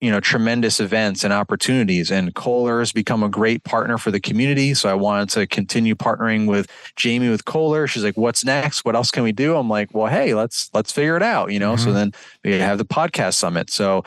you 0.00 0.10
know 0.10 0.20
tremendous 0.20 0.80
events 0.80 1.24
and 1.24 1.32
opportunities. 1.32 2.10
And 2.10 2.34
kohler 2.34 2.80
has 2.80 2.92
become 2.92 3.22
a 3.22 3.28
great 3.28 3.64
partner 3.64 3.98
for 3.98 4.10
the 4.10 4.20
community. 4.20 4.74
So 4.74 4.88
i 4.88 4.94
wanted 4.94 5.30
to 5.30 5.46
continue 5.46 5.94
partnering 5.94 6.46
with 6.46 6.68
jamie 6.96 7.30
with 7.30 7.44
kohler. 7.44 7.86
She's 7.86 8.04
like 8.04 8.16
what's 8.16 8.44
next? 8.44 8.84
What 8.84 8.96
else 8.96 9.10
can 9.10 9.22
we 9.22 9.32
do? 9.32 9.56
I'm 9.56 9.68
like 9.68 9.94
well 9.94 10.08
hey 10.08 10.34
let's 10.34 10.70
let's 10.74 10.92
figure 10.92 11.16
it 11.16 11.22
out 11.22 11.52
you 11.52 11.58
know? 11.58 11.74
Mm-hmm. 11.74 11.84
so 11.84 11.92
then 11.92 12.12
we 12.44 12.52
have 12.52 12.78
the 12.78 12.84
podcast 12.84 13.34
summit. 13.34 13.70
So 13.70 14.04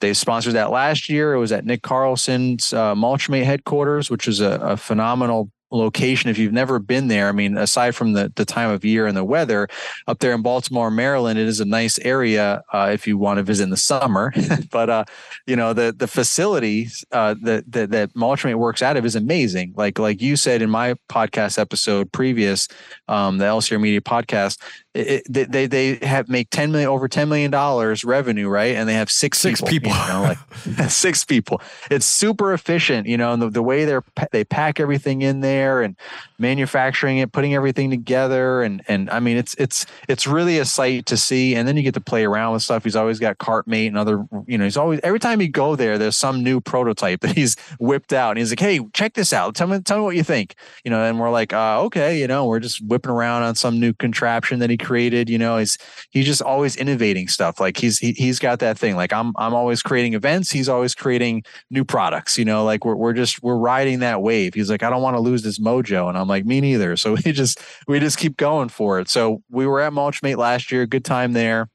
they 0.00 0.12
sponsored 0.12 0.54
that 0.54 0.70
last 0.70 1.08
year. 1.08 1.32
It 1.32 1.38
was 1.38 1.52
at 1.52 1.64
Nick 1.64 1.82
Carlson's 1.82 2.72
uh, 2.72 2.94
Mulchmate 2.94 3.44
headquarters, 3.44 4.10
which 4.10 4.26
was 4.26 4.40
a, 4.40 4.58
a 4.62 4.76
phenomenal 4.76 5.50
location 5.70 6.30
if 6.30 6.38
you've 6.38 6.52
never 6.52 6.78
been 6.78 7.08
there 7.08 7.28
i 7.28 7.32
mean 7.32 7.56
aside 7.56 7.94
from 7.94 8.12
the, 8.12 8.32
the 8.36 8.44
time 8.44 8.70
of 8.70 8.84
year 8.84 9.06
and 9.06 9.16
the 9.16 9.24
weather 9.24 9.68
up 10.06 10.20
there 10.20 10.32
in 10.32 10.42
baltimore 10.42 10.90
maryland 10.90 11.38
it 11.38 11.46
is 11.46 11.60
a 11.60 11.64
nice 11.64 11.98
area 12.00 12.62
uh, 12.72 12.90
if 12.92 13.06
you 13.06 13.18
want 13.18 13.38
to 13.38 13.42
visit 13.42 13.64
in 13.64 13.70
the 13.70 13.76
summer. 13.76 14.32
But 14.70 14.90
uh, 14.90 15.04
you 15.46 15.56
know 15.56 15.72
the 15.72 15.94
the 15.96 16.06
facility 16.06 16.88
uh, 17.12 17.34
that 17.42 17.70
that, 17.72 17.90
that 17.90 18.14
Mulchmate 18.14 18.56
works 18.56 18.82
out 18.82 18.96
of 18.96 19.04
is 19.04 19.14
amazing. 19.14 19.74
Like 19.76 19.98
like 19.98 20.20
you 20.20 20.36
said 20.36 20.62
in 20.62 20.70
my 20.70 20.94
podcast 21.08 21.58
episode 21.58 22.10
previous 22.12 22.68
um, 23.08 23.38
the 23.38 23.44
LCR 23.44 23.80
media 23.80 24.00
podcast 24.00 24.60
it, 24.96 25.52
they 25.52 25.66
they 25.66 25.94
have 25.96 26.28
make 26.28 26.48
10 26.50 26.72
million 26.72 26.88
over 26.88 27.06
10 27.06 27.28
million 27.28 27.50
dollars 27.50 28.02
revenue 28.04 28.48
right? 28.48 28.74
And 28.74 28.88
they 28.88 28.94
have 28.94 29.10
six 29.10 29.38
six 29.38 29.60
people, 29.60 29.90
people. 29.90 30.06
You 30.06 30.12
know, 30.12 30.22
like 30.22 30.90
six 30.90 31.24
people. 31.24 31.60
It's 31.90 32.06
super 32.06 32.52
efficient 32.54 33.06
you 33.06 33.16
know 33.16 33.32
and 33.32 33.42
the, 33.42 33.50
the 33.50 33.62
way 33.62 33.84
they're 33.84 34.02
they 34.32 34.44
pack 34.44 34.80
everything 34.80 35.22
in 35.22 35.40
there 35.40 35.82
and 35.82 35.96
manufacturing 36.38 37.18
it 37.18 37.32
putting 37.32 37.54
everything 37.54 37.90
together. 37.90 38.62
And 38.62 38.82
and 38.88 39.10
i 39.10 39.20
mean 39.20 39.36
it's 39.36 39.54
it's 39.58 39.84
it's 40.08 40.26
really 40.26 40.58
a 40.58 40.64
sight 40.64 41.06
to 41.06 41.16
see. 41.16 41.54
And 41.54 41.68
then 41.68 41.76
you 41.76 41.82
get 41.82 41.94
to 41.94 42.00
play 42.00 42.24
around 42.24 42.54
with 42.54 42.62
stuff. 42.62 42.84
He's 42.84 42.96
always 42.96 43.18
got 43.18 43.38
cartmate 43.38 43.88
and 43.88 43.98
other 43.98 44.26
you 44.46 44.56
know 44.56 44.64
he's 44.64 44.76
always 44.76 45.00
every 45.02 45.20
time 45.20 45.40
you 45.40 45.48
go 45.48 45.76
there 45.76 45.98
there's 45.98 46.16
some 46.16 46.42
new 46.42 46.60
prototype 46.60 47.20
that 47.22 47.36
he's 47.36 47.56
whipped 47.78 48.12
out. 48.12 48.30
And 48.30 48.38
he's 48.38 48.50
like 48.50 48.60
hey 48.60 48.80
check 48.94 49.14
this 49.14 49.32
out. 49.32 49.54
Tell 49.54 49.66
me 49.66 49.80
tell 49.80 49.98
me 49.98 50.04
what 50.04 50.16
you 50.16 50.22
think. 50.22 50.54
You 50.84 50.90
know 50.90 51.02
and 51.02 51.20
we're 51.20 51.30
like 51.30 51.52
uh, 51.52 51.82
okay. 51.82 52.18
You 52.18 52.26
know 52.26 52.46
we're 52.46 52.60
just 52.60 52.82
whipping 52.82 53.10
around 53.10 53.42
on 53.42 53.54
some 53.54 53.78
new 53.78 53.92
contraption 53.92 54.60
that 54.60 54.70
he 54.70 54.76
created. 54.86 55.28
You 55.28 55.38
know, 55.38 55.58
he's 55.58 55.76
he's 56.10 56.26
just 56.26 56.40
always 56.40 56.76
innovating 56.76 57.28
stuff. 57.28 57.58
Like 57.58 57.76
he's 57.76 57.98
he, 57.98 58.12
he's 58.12 58.38
got 58.38 58.60
that 58.60 58.78
thing. 58.78 58.94
Like 58.94 59.12
I'm 59.12 59.32
I'm 59.36 59.52
always 59.52 59.82
creating 59.82 60.14
events. 60.14 60.50
He's 60.50 60.68
always 60.68 60.94
creating 60.94 61.42
new 61.70 61.84
products. 61.84 62.38
You 62.38 62.44
know, 62.44 62.64
like 62.64 62.84
we're 62.84 62.94
we're 62.94 63.12
just 63.12 63.42
we're 63.42 63.56
riding 63.56 63.98
that 64.00 64.22
wave. 64.22 64.54
He's 64.54 64.70
like 64.70 64.82
I 64.82 64.90
don't 64.90 65.02
want 65.02 65.16
to 65.16 65.20
lose 65.20 65.42
this 65.42 65.58
mojo, 65.58 66.08
and 66.08 66.16
I'm 66.16 66.28
like 66.28 66.46
me 66.46 66.60
neither. 66.60 66.96
So 66.96 67.16
we 67.24 67.32
just 67.32 67.60
we 67.88 67.98
just 67.98 68.18
keep 68.18 68.36
going 68.36 68.68
for 68.68 69.00
it. 69.00 69.08
So 69.08 69.42
we 69.50 69.66
were 69.66 69.80
at 69.80 69.92
Mulchmate 69.92 70.36
last 70.36 70.70
year. 70.70 70.86
Good 70.86 71.04
time 71.04 71.32
there 71.32 71.68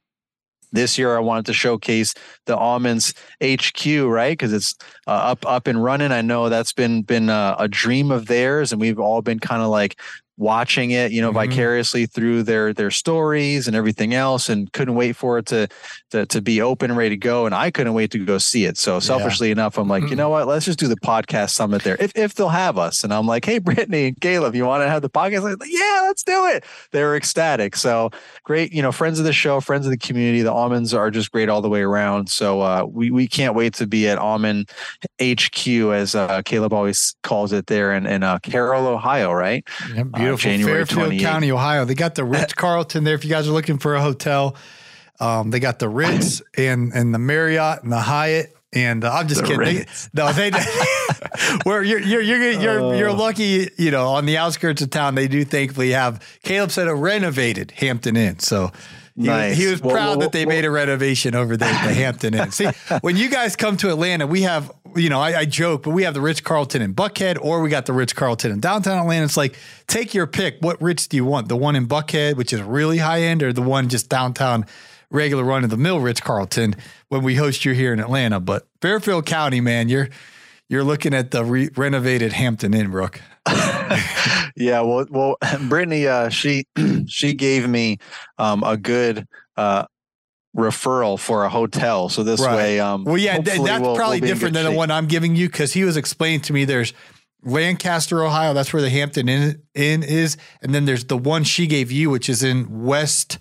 this 0.71 0.97
year 0.97 1.15
I 1.15 1.19
wanted 1.19 1.45
to 1.47 1.53
showcase 1.53 2.13
the 2.45 2.55
Allmans 2.55 3.13
HQ, 3.41 4.09
right? 4.09 4.31
Because 4.31 4.53
it's 4.53 4.75
uh, 5.07 5.11
up 5.11 5.45
up 5.45 5.67
and 5.67 5.83
running. 5.83 6.11
I 6.11 6.21
know 6.21 6.49
that's 6.49 6.73
been 6.73 7.03
been 7.03 7.29
uh, 7.29 7.55
a 7.59 7.67
dream 7.67 8.11
of 8.11 8.27
theirs, 8.27 8.71
and 8.71 8.79
we've 8.79 8.99
all 8.99 9.21
been 9.21 9.39
kind 9.39 9.61
of 9.61 9.69
like 9.69 9.99
watching 10.41 10.91
it, 10.91 11.11
you 11.11 11.21
know, 11.21 11.29
mm-hmm. 11.29 11.51
vicariously 11.51 12.07
through 12.07 12.43
their 12.43 12.73
their 12.73 12.91
stories 12.91 13.67
and 13.67 13.75
everything 13.75 14.13
else, 14.13 14.49
and 14.49 14.73
couldn't 14.73 14.95
wait 14.95 15.15
for 15.15 15.37
it 15.37 15.45
to 15.45 15.67
to, 16.09 16.25
to 16.25 16.41
be 16.41 16.61
open 16.61 16.91
and 16.91 16.97
ready 16.97 17.11
to 17.11 17.17
go. 17.17 17.45
And 17.45 17.55
I 17.55 17.71
couldn't 17.71 17.93
wait 17.93 18.11
to 18.11 18.25
go 18.25 18.37
see 18.39 18.65
it. 18.65 18.77
So 18.77 18.99
selfishly 18.99 19.47
yeah. 19.47 19.53
enough, 19.53 19.77
I'm 19.77 19.87
like, 19.87 20.09
you 20.09 20.15
know 20.15 20.29
what? 20.29 20.47
Let's 20.47 20.65
just 20.65 20.79
do 20.79 20.87
the 20.87 20.97
podcast 20.97 21.51
summit 21.51 21.83
there, 21.83 21.95
if 21.99 22.11
if 22.15 22.33
they'll 22.33 22.49
have 22.49 22.77
us. 22.77 23.03
And 23.03 23.13
I'm 23.13 23.27
like, 23.27 23.45
hey, 23.45 23.59
Brittany 23.71 24.07
and 24.07 24.19
Caleb, 24.19 24.55
you 24.55 24.65
want 24.65 24.83
to 24.83 24.89
have 24.89 25.01
the 25.01 25.09
podcast? 25.09 25.43
Like, 25.43 25.57
yeah, 25.69 26.01
let's 26.03 26.23
do 26.23 26.47
it. 26.47 26.65
They 26.91 27.03
were 27.03 27.15
ecstatic. 27.15 27.75
So 27.75 28.09
great, 28.43 28.73
you 28.73 28.81
know, 28.81 28.91
friends 28.91 29.19
of 29.19 29.25
the 29.25 29.33
show, 29.33 29.61
friends 29.61 29.85
of 29.85 29.91
the 29.91 29.97
community. 29.97 30.41
The 30.41 30.51
Allmans 30.51 30.97
are 30.97 31.11
just 31.11 31.31
great 31.31 31.49
all 31.49 31.61
the 31.61 31.69
way 31.69 31.81
around. 31.81 32.29
So 32.29 32.61
uh, 32.61 32.85
we 32.89 33.11
we 33.11 33.27
can't 33.27 33.55
wait 33.55 33.75
to 33.75 33.85
be 33.85 34.09
at 34.09 34.17
Allman 34.17 34.65
HQ, 35.21 35.67
as 35.67 36.15
uh, 36.15 36.41
Caleb 36.43 36.73
always 36.73 37.15
calls 37.21 37.53
it 37.53 37.67
there 37.67 37.93
in 37.93 38.05
in 38.07 38.23
uh, 38.23 38.39
Carroll, 38.39 38.87
Ohio, 38.87 39.31
right? 39.31 39.63
Yeah, 39.93 40.03
beautiful. 40.03 40.30
Uh, 40.33 40.37
January 40.37 40.85
Fairfield 40.85 41.13
28th. 41.13 41.21
County, 41.21 41.51
Ohio. 41.51 41.85
They 41.85 41.95
got 41.95 42.15
the 42.15 42.23
Ritz 42.25 42.53
Carlton 42.53 43.03
there. 43.03 43.15
If 43.15 43.23
you 43.23 43.29
guys 43.29 43.47
are 43.47 43.51
looking 43.51 43.77
for 43.77 43.95
a 43.95 44.01
hotel, 44.01 44.55
um, 45.19 45.51
they 45.51 45.59
got 45.59 45.79
the 45.79 45.89
Ritz 45.89 46.41
and 46.57 46.91
and 46.93 47.13
the 47.13 47.19
Marriott 47.19 47.83
and 47.83 47.91
the 47.91 47.99
Hyatt. 47.99 48.55
And 48.73 49.03
uh, 49.03 49.11
I'm 49.11 49.27
just 49.27 49.41
the 49.41 49.47
kidding. 49.47 49.79
They, 49.79 49.85
no, 50.13 50.31
they. 50.31 50.51
where 51.63 51.83
you're 51.83 51.99
you're 51.99 52.21
you're 52.21 52.51
you're, 52.51 52.95
you're 52.95 53.13
lucky. 53.13 53.69
You 53.77 53.91
know, 53.91 54.07
on 54.09 54.25
the 54.25 54.37
outskirts 54.37 54.81
of 54.81 54.89
town, 54.91 55.15
they 55.15 55.27
do 55.27 55.43
thankfully 55.43 55.89
have. 55.91 56.25
Caleb 56.43 56.71
said 56.71 56.87
a 56.87 56.95
renovated 56.95 57.71
Hampton 57.71 58.15
Inn. 58.15 58.39
So 58.39 58.71
he, 59.15 59.23
nice. 59.23 59.57
he 59.57 59.67
was 59.67 59.81
proud 59.81 59.93
well, 59.93 60.07
well, 60.09 60.19
that 60.19 60.31
they 60.31 60.45
well, 60.45 60.55
made 60.55 60.65
a 60.65 60.71
renovation 60.71 61.35
over 61.35 61.57
there 61.57 61.69
at 61.69 61.87
the 61.87 61.93
Hampton 61.93 62.33
Inn. 62.33 62.51
See, 62.51 62.67
when 63.01 63.17
you 63.17 63.29
guys 63.29 63.55
come 63.55 63.77
to 63.77 63.89
Atlanta, 63.89 64.25
we 64.25 64.43
have, 64.43 64.71
you 64.95 65.09
know, 65.09 65.19
I, 65.19 65.39
I 65.39 65.45
joke, 65.45 65.83
but 65.83 65.91
we 65.91 66.03
have 66.03 66.13
the 66.13 66.21
Ritz 66.21 66.41
Carlton 66.41 66.81
in 66.81 66.93
Buckhead 66.93 67.37
or 67.41 67.61
we 67.61 67.69
got 67.69 67.85
the 67.85 67.93
Ritz 67.93 68.13
Carlton 68.13 68.51
in 68.51 68.59
downtown 68.59 68.99
Atlanta. 68.99 69.25
It's 69.25 69.37
like, 69.37 69.55
take 69.87 70.13
your 70.13 70.27
pick. 70.27 70.57
What 70.61 70.81
Ritz 70.81 71.07
do 71.07 71.17
you 71.17 71.25
want? 71.25 71.47
The 71.47 71.57
one 71.57 71.75
in 71.75 71.87
Buckhead, 71.87 72.35
which 72.35 72.53
is 72.53 72.61
really 72.61 72.97
high 72.97 73.21
end, 73.21 73.43
or 73.43 73.53
the 73.53 73.61
one 73.61 73.89
just 73.89 74.09
downtown, 74.09 74.65
regular 75.09 75.43
run 75.43 75.63
of 75.63 75.69
the 75.69 75.77
mill 75.77 75.99
Ritz 75.99 76.21
Carlton 76.21 76.75
when 77.09 77.23
we 77.23 77.35
host 77.35 77.65
you 77.65 77.73
here 77.73 77.93
in 77.93 77.99
Atlanta? 77.99 78.39
But 78.39 78.67
Fairfield 78.81 79.25
County, 79.25 79.61
man, 79.61 79.89
you're, 79.89 80.09
you're 80.69 80.83
looking 80.83 81.13
at 81.13 81.31
the 81.31 81.43
re- 81.43 81.69
renovated 81.75 82.33
Hampton 82.33 82.73
Inn, 82.73 82.91
Brooke. 82.91 83.21
yeah, 84.55 84.81
well, 84.81 85.05
well, 85.09 85.37
Brittany, 85.67 86.07
uh, 86.07 86.29
she 86.29 86.65
she 87.07 87.33
gave 87.33 87.67
me 87.67 87.97
um, 88.37 88.63
a 88.63 88.77
good 88.77 89.27
uh, 89.57 89.85
referral 90.55 91.19
for 91.19 91.45
a 91.45 91.49
hotel. 91.49 92.09
So 92.09 92.23
this 92.23 92.41
right. 92.41 92.55
way, 92.55 92.79
um, 92.79 93.03
well, 93.05 93.17
yeah, 93.17 93.39
that's 93.39 93.59
we'll, 93.59 93.95
probably 93.95 94.19
we'll 94.19 94.29
different 94.29 94.53
than 94.53 94.65
shape. 94.65 94.73
the 94.73 94.77
one 94.77 94.91
I'm 94.91 95.07
giving 95.07 95.35
you 95.35 95.47
because 95.47 95.73
he 95.73 95.83
was 95.83 95.97
explaining 95.97 96.41
to 96.41 96.53
me 96.53 96.65
there's 96.65 96.93
Lancaster, 97.43 98.23
Ohio. 98.23 98.53
That's 98.53 98.71
where 98.73 98.81
the 98.81 98.89
Hampton 98.89 99.27
Inn, 99.29 99.61
Inn 99.73 100.03
is, 100.03 100.37
and 100.61 100.75
then 100.75 100.85
there's 100.85 101.05
the 101.05 101.17
one 101.17 101.43
she 101.43 101.67
gave 101.67 101.91
you, 101.91 102.09
which 102.09 102.29
is 102.29 102.43
in 102.43 102.83
West 102.83 103.39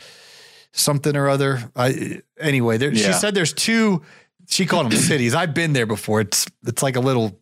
something 0.73 1.17
or 1.17 1.29
other. 1.29 1.71
I, 1.77 2.23
anyway, 2.39 2.79
there, 2.79 2.93
yeah. 2.93 3.09
she 3.09 3.13
said 3.13 3.35
there's 3.35 3.53
two. 3.53 4.03
She 4.49 4.67
called 4.67 4.91
them 4.91 4.99
cities. 4.99 5.35
I've 5.35 5.55
been 5.55 5.73
there 5.73 5.87
before. 5.87 6.21
It's 6.21 6.47
it's 6.67 6.83
like 6.83 6.97
a 6.97 7.01
little 7.01 7.39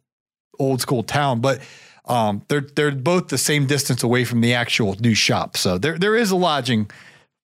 old 0.59 0.81
school 0.81 1.03
town, 1.03 1.41
but 1.41 1.61
um, 2.07 2.43
they're 2.49 2.67
they're 2.75 2.91
both 2.91 3.29
the 3.29 3.39
same 3.39 3.67
distance 3.67 4.03
away 4.03 4.25
from 4.25 4.41
the 4.41 4.55
actual 4.55 4.97
new 5.01 5.15
shop. 5.15 5.57
So 5.57 5.79
there 5.79 5.99
there 5.99 6.17
is 6.17 6.31
a 6.31 6.37
lodging, 6.37 6.91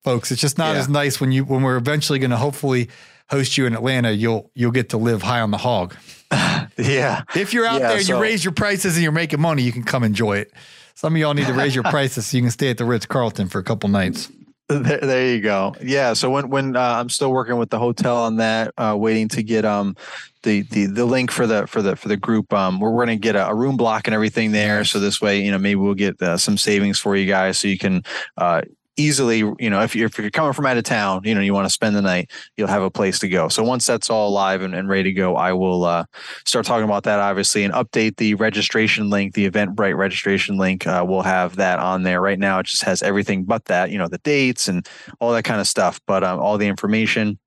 folks. 0.05 0.31
It's 0.31 0.41
just 0.41 0.59
not 0.59 0.75
yeah. 0.75 0.81
as 0.81 0.89
nice 0.89 1.21
when 1.21 1.33
you 1.33 1.45
when 1.45 1.63
we're 1.63 1.77
eventually 1.77 2.19
going 2.19 2.31
to 2.31 2.37
hopefully 2.37 2.89
host 3.31 3.59
you 3.59 3.67
in 3.67 3.75
Atlanta. 3.75 4.13
You'll 4.13 4.51
you'll 4.55 4.71
get 4.71 4.91
to 4.91 4.99
live 4.99 5.23
high 5.23 5.41
on 5.41 5.51
the 5.51 5.59
hog. 5.59 5.97
yeah. 6.79 7.23
If 7.35 7.53
you're 7.53 7.67
out 7.67 7.81
Yeah, 7.81 7.89
there 7.89 7.99
and 7.99 8.09
you 8.09 8.21
raise 8.21 8.45
your 8.45 8.53
prices 8.53 8.95
and 8.95 9.03
you're 9.03 9.13
making 9.13 9.41
money, 9.41 9.63
you 9.63 9.73
can 9.73 9.83
come 9.83 10.05
enjoy 10.05 10.39
it. 10.39 10.53
Some 10.95 11.15
of 11.15 11.21
y'all 11.21 11.35
need 11.35 11.47
to 11.47 11.55
raise 11.55 11.75
your 11.75 11.85
prices 11.91 12.27
so 12.27 12.37
you 12.37 12.43
can 12.43 12.51
stay 12.51 12.71
at 12.71 12.79
the 12.79 12.85
Ritz 12.85 13.07
Carlton 13.07 13.49
for 13.49 13.59
a 13.59 13.65
couple 13.65 13.89
nights. 13.89 14.31
There, 14.69 14.99
there 14.99 15.35
you 15.35 15.43
go. 15.43 15.75
Yeah. 15.83 16.15
So 16.15 16.31
when 16.31 16.49
when 16.49 16.77
uh, 16.77 16.81
I'm 16.81 17.11
still 17.11 17.31
working 17.31 17.57
with 17.59 17.71
the 17.71 17.79
hotel 17.79 18.17
on 18.17 18.37
that, 18.37 18.73
uh, 18.79 18.97
waiting 18.99 19.29
to 19.29 19.43
get 19.43 19.65
um 19.65 19.97
the 20.43 20.63
the 20.63 20.87
the 20.87 21.05
link 21.05 21.31
for 21.31 21.47
the 21.47 21.67
for 21.67 21.83
the 21.83 21.97
for 21.97 22.09
the 22.09 22.17
group. 22.17 22.53
Um, 22.53 22.81
we're, 22.81 22.91
we're 22.91 23.05
going 23.05 23.19
to 23.19 23.23
get 23.23 23.37
a, 23.37 23.49
a 23.49 23.55
room 23.55 23.77
block 23.77 24.07
and 24.07 24.15
everything 24.15 24.53
there. 24.53 24.85
So 24.85 25.01
this 25.01 25.21
way, 25.21 25.43
you 25.43 25.51
know, 25.51 25.59
maybe 25.59 25.77
we'll 25.77 25.95
get 25.95 26.21
uh, 26.23 26.39
some 26.39 26.57
savings 26.57 26.99
for 26.99 27.15
you 27.15 27.27
guys, 27.27 27.59
so 27.59 27.69
you 27.69 27.79
can 27.79 28.03
uh 28.39 28.63
easily, 28.97 29.39
you 29.39 29.71
know, 29.71 29.83
if 29.83 29.97
you're 29.97 30.07
if 30.07 30.19
you're 30.19 30.31
coming 30.31 30.53
from 30.53 30.67
out 30.67 30.77
of 30.77 30.85
town, 30.85 31.23
you 31.25 31.35
know, 31.35 31.41
you 31.41 31.55
want 31.55 31.67
to 31.67 31.73
spend 31.73 31.97
the 31.97 32.03
night, 32.03 32.31
you'll 32.57 32.69
have 32.69 32.83
a 32.83 32.91
place 32.91 33.19
to 33.21 33.29
go. 33.29 33.49
So 33.49 33.63
once 33.63 33.87
that's 33.87 34.11
all 34.11 34.31
live 34.31 34.63
and, 34.63 34.75
and 34.75 34.89
ready 34.89 35.05
to 35.05 35.13
go, 35.13 35.37
I 35.37 35.53
will 35.53 35.85
uh, 35.85 36.05
start 36.45 36.67
talking 36.67 36.85
about 36.85 37.05
that 37.05 37.21
obviously 37.21 37.65
and 37.65 37.75
update 37.75 38.17
the 38.17 38.35
registration 38.35 39.11
link, 39.11 39.35
the 39.35 39.51
Eventbrite 39.51 39.97
registration 39.97 40.57
link. 40.57 40.87
Uh, 40.87 41.05
we'll 41.07 41.23
have 41.23 41.57
that 41.57 41.79
on 41.79 42.03
there. 42.03 42.21
Right 42.21 42.39
now, 42.39 42.59
it 42.61 42.67
just 42.67 42.85
has 42.85 43.03
everything 43.03 43.45
but 43.45 43.65
that, 43.67 43.91
you 43.91 43.99
know, 43.99 44.09
the 44.09 44.19
dates 44.19 44.69
and 44.69 44.87
all 45.21 45.33
that 45.33 45.45
kind 45.45 45.61
of 45.61 45.67
stuff, 45.67 46.01
but 46.07 46.23
um, 46.23 46.39
all 46.39 46.59
the 46.59 46.69
information. 46.69 47.39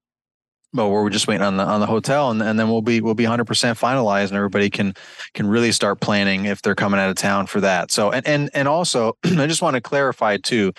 But 0.73 0.89
we're 0.89 1.09
just 1.09 1.29
waiting 1.29 1.43
on 1.43 1.55
the 1.55 1.63
on 1.63 1.79
the 1.79 1.85
hotel, 1.85 2.29
and, 2.29 2.41
and 2.41 2.59
then 2.59 2.69
we'll 2.69 2.81
be 2.81 2.99
we'll 2.99 3.15
be 3.15 3.23
100 3.23 3.45
percent 3.45 3.79
finalized, 3.79 4.27
and 4.27 4.35
everybody 4.35 4.69
can 4.69 4.93
can 5.33 5.47
really 5.47 5.71
start 5.71 6.01
planning 6.01 6.43
if 6.45 6.61
they're 6.61 6.75
coming 6.75 6.99
out 6.99 7.09
of 7.09 7.15
town 7.15 7.47
for 7.47 7.61
that. 7.61 7.89
So 7.89 8.11
and 8.11 8.27
and 8.27 8.49
and 8.53 8.67
also, 8.67 9.17
I 9.23 9.47
just 9.47 9.61
want 9.61 9.75
to 9.75 9.81
clarify 9.81 10.37
too, 10.37 10.73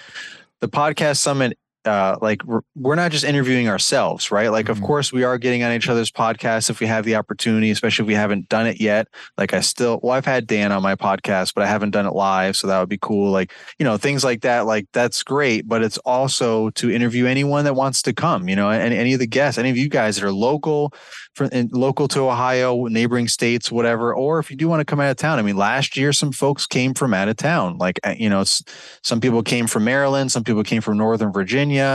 the 0.61 0.69
podcast 0.69 1.19
summit 1.19 1.59
uh, 1.89 2.17
like 2.21 2.45
we're, 2.45 2.61
we're 2.77 2.95
not 2.95 3.11
just 3.11 3.25
interviewing 3.25 3.69
ourselves, 3.69 4.31
right? 4.31 4.53
Like, 4.53 4.67
Mhm. 4.67 4.71
of 4.71 4.83
course, 4.83 5.13
we 5.13 5.25
are 5.25 5.39
getting 5.39 5.63
on 5.65 5.73
each 5.73 5.89
other's 5.89 6.11
podcasts 6.13 6.71
if 6.71 6.81
we 6.81 6.87
have 6.87 7.05
the 7.05 7.17
opportunity, 7.17 7.71
especially 7.71 8.05
if 8.05 8.07
we 8.07 8.15
haven't 8.15 8.49
done 8.49 8.67
it 8.67 8.81
yet. 8.81 9.09
Like, 9.37 9.55
I 9.55 9.61
still, 9.61 9.99
well, 10.03 10.13
I've 10.13 10.27
had 10.27 10.47
Dan 10.47 10.71
on 10.71 10.83
my 10.83 10.95
podcast, 10.95 11.55
but 11.55 11.65
I 11.65 11.67
haven't 11.67 11.91
done 11.91 12.07
it 12.07 12.13
live, 12.13 12.55
so 12.57 12.67
that 12.67 12.79
would 12.79 12.89
be 12.89 12.99
cool. 13.01 13.33
Like, 13.33 13.53
you 13.79 13.85
know, 13.85 13.97
things 13.97 14.23
like 14.23 14.43
that. 14.43 14.67
Like, 14.67 14.87
that's 14.93 15.23
great, 15.23 15.67
but 15.67 15.83
it's 15.83 15.99
also 15.99 16.71
to 16.71 16.91
interview 16.91 17.27
anyone 17.27 17.65
that 17.65 17.75
wants 17.75 18.03
to 18.03 18.13
come. 18.13 18.49
You 18.49 18.57
know, 18.57 18.71
and 18.71 18.93
any 18.95 19.15
of 19.15 19.19
the 19.19 19.27
guests, 19.27 19.59
any 19.59 19.71
of 19.71 19.77
you 19.77 19.89
guys 19.89 20.17
that 20.17 20.25
are 20.25 20.33
local, 20.33 20.93
in, 21.53 21.69
local 21.73 22.09
to 22.09 22.29
Ohio, 22.29 22.87
neighboring 22.87 23.29
states, 23.29 23.71
whatever. 23.71 24.15
Or 24.15 24.39
if 24.41 24.51
you 24.51 24.57
do 24.57 24.69
want 24.69 24.81
to 24.81 24.85
come 24.85 25.01
out 25.01 25.11
of 25.11 25.17
town, 25.17 25.39
I 25.39 25.43
mean, 25.43 25.57
last 25.57 25.97
year 25.97 26.13
some 26.13 26.33
folks 26.33 26.67
came 26.67 26.95
from 26.95 27.15
out 27.15 27.29
of 27.29 27.37
town. 27.37 27.79
Like, 27.79 28.01
uh, 28.05 28.15
you 28.19 28.29
know, 28.29 28.45
some 29.03 29.21
people 29.21 29.43
came 29.43 29.67
from 29.69 29.85
Maryland, 29.85 30.33
some 30.33 30.43
people 30.45 30.65
came 30.65 30.83
from 30.83 30.97
Northern 30.99 31.31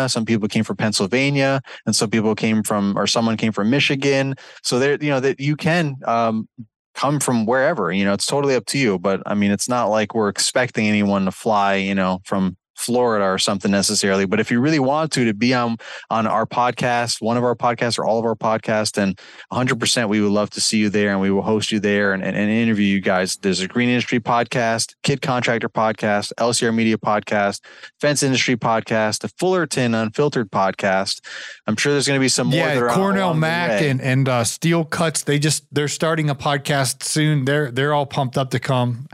Some 0.07 0.25
people 0.25 0.47
came 0.47 0.63
from 0.63 0.77
Pennsylvania, 0.77 1.61
and 1.85 1.95
some 1.95 2.09
people 2.09 2.35
came 2.35 2.63
from, 2.63 2.97
or 2.97 3.07
someone 3.07 3.37
came 3.37 3.51
from 3.51 3.69
Michigan. 3.69 4.35
So 4.63 4.79
there, 4.79 4.97
you 5.01 5.09
know, 5.09 5.19
that 5.19 5.39
you 5.39 5.55
can 5.55 5.95
um, 6.05 6.47
come 6.93 7.19
from 7.19 7.45
wherever. 7.45 7.91
You 7.91 8.05
know, 8.05 8.13
it's 8.13 8.25
totally 8.25 8.55
up 8.55 8.65
to 8.67 8.77
you. 8.77 8.99
But 8.99 9.21
I 9.25 9.33
mean, 9.33 9.51
it's 9.51 9.69
not 9.69 9.85
like 9.85 10.13
we're 10.13 10.29
expecting 10.29 10.87
anyone 10.87 11.25
to 11.25 11.31
fly, 11.31 11.75
you 11.75 11.95
know, 11.95 12.19
from 12.23 12.57
Florida 12.75 13.25
or 13.25 13.37
something 13.37 13.71
necessarily. 13.71 14.25
But 14.25 14.39
if 14.39 14.51
you 14.51 14.59
really 14.59 14.79
want 14.79 15.11
to, 15.13 15.25
to 15.25 15.33
be 15.33 15.53
on 15.53 15.77
on 16.09 16.27
our 16.27 16.45
podcast, 16.45 17.21
one 17.21 17.37
of 17.37 17.43
our 17.43 17.55
podcasts 17.55 17.97
or 17.97 18.05
all 18.05 18.19
of 18.19 18.25
our 18.25 18.35
podcasts, 18.35 18.93
then 18.93 19.15
100% 19.51 20.09
we 20.09 20.21
would 20.21 20.31
love 20.31 20.49
to 20.51 20.61
see 20.61 20.77
you 20.77 20.89
there 20.89 21.11
and 21.11 21.21
we 21.21 21.31
will 21.31 21.41
host 21.41 21.71
you 21.71 21.79
there 21.79 22.13
and, 22.13 22.23
and, 22.23 22.35
and 22.35 22.49
interview 22.49 22.85
you 22.85 23.01
guys. 23.01 23.37
There's 23.37 23.59
a 23.59 23.67
Green 23.67 23.89
Industry 23.89 24.19
podcast, 24.19 24.95
Kid 25.03 25.21
Contractor 25.21 25.69
podcast, 25.69 26.33
LCR 26.39 26.73
Media 26.73 26.97
podcast, 26.97 27.61
Fence 27.99 28.23
Industry 28.23 28.55
podcast, 28.55 29.19
the 29.19 29.29
Fullerton 29.29 29.93
Unfiltered 29.93 30.51
podcast. 30.51 31.21
I'm 31.67 31.75
sure 31.75 31.93
there's 31.93 32.07
going 32.07 32.19
to 32.19 32.23
be 32.23 32.29
some 32.29 32.47
more. 32.47 32.65
that 32.65 32.75
Yeah, 32.75 32.93
Cornell 32.93 33.27
along 33.27 33.35
the 33.35 33.41
Mac 33.41 33.81
and 33.81 34.01
and 34.01 34.27
uh, 34.27 34.43
Steel 34.43 34.83
Cuts. 34.83 35.23
They 35.23 35.39
just 35.39 35.65
they're 35.73 35.87
starting 35.87 36.29
a 36.29 36.35
podcast 36.35 37.03
soon. 37.03 37.45
They're 37.45 37.71
they're 37.71 37.93
all 37.93 38.05
pumped 38.05 38.37
up 38.37 38.49
to 38.51 38.59
come. 38.59 39.07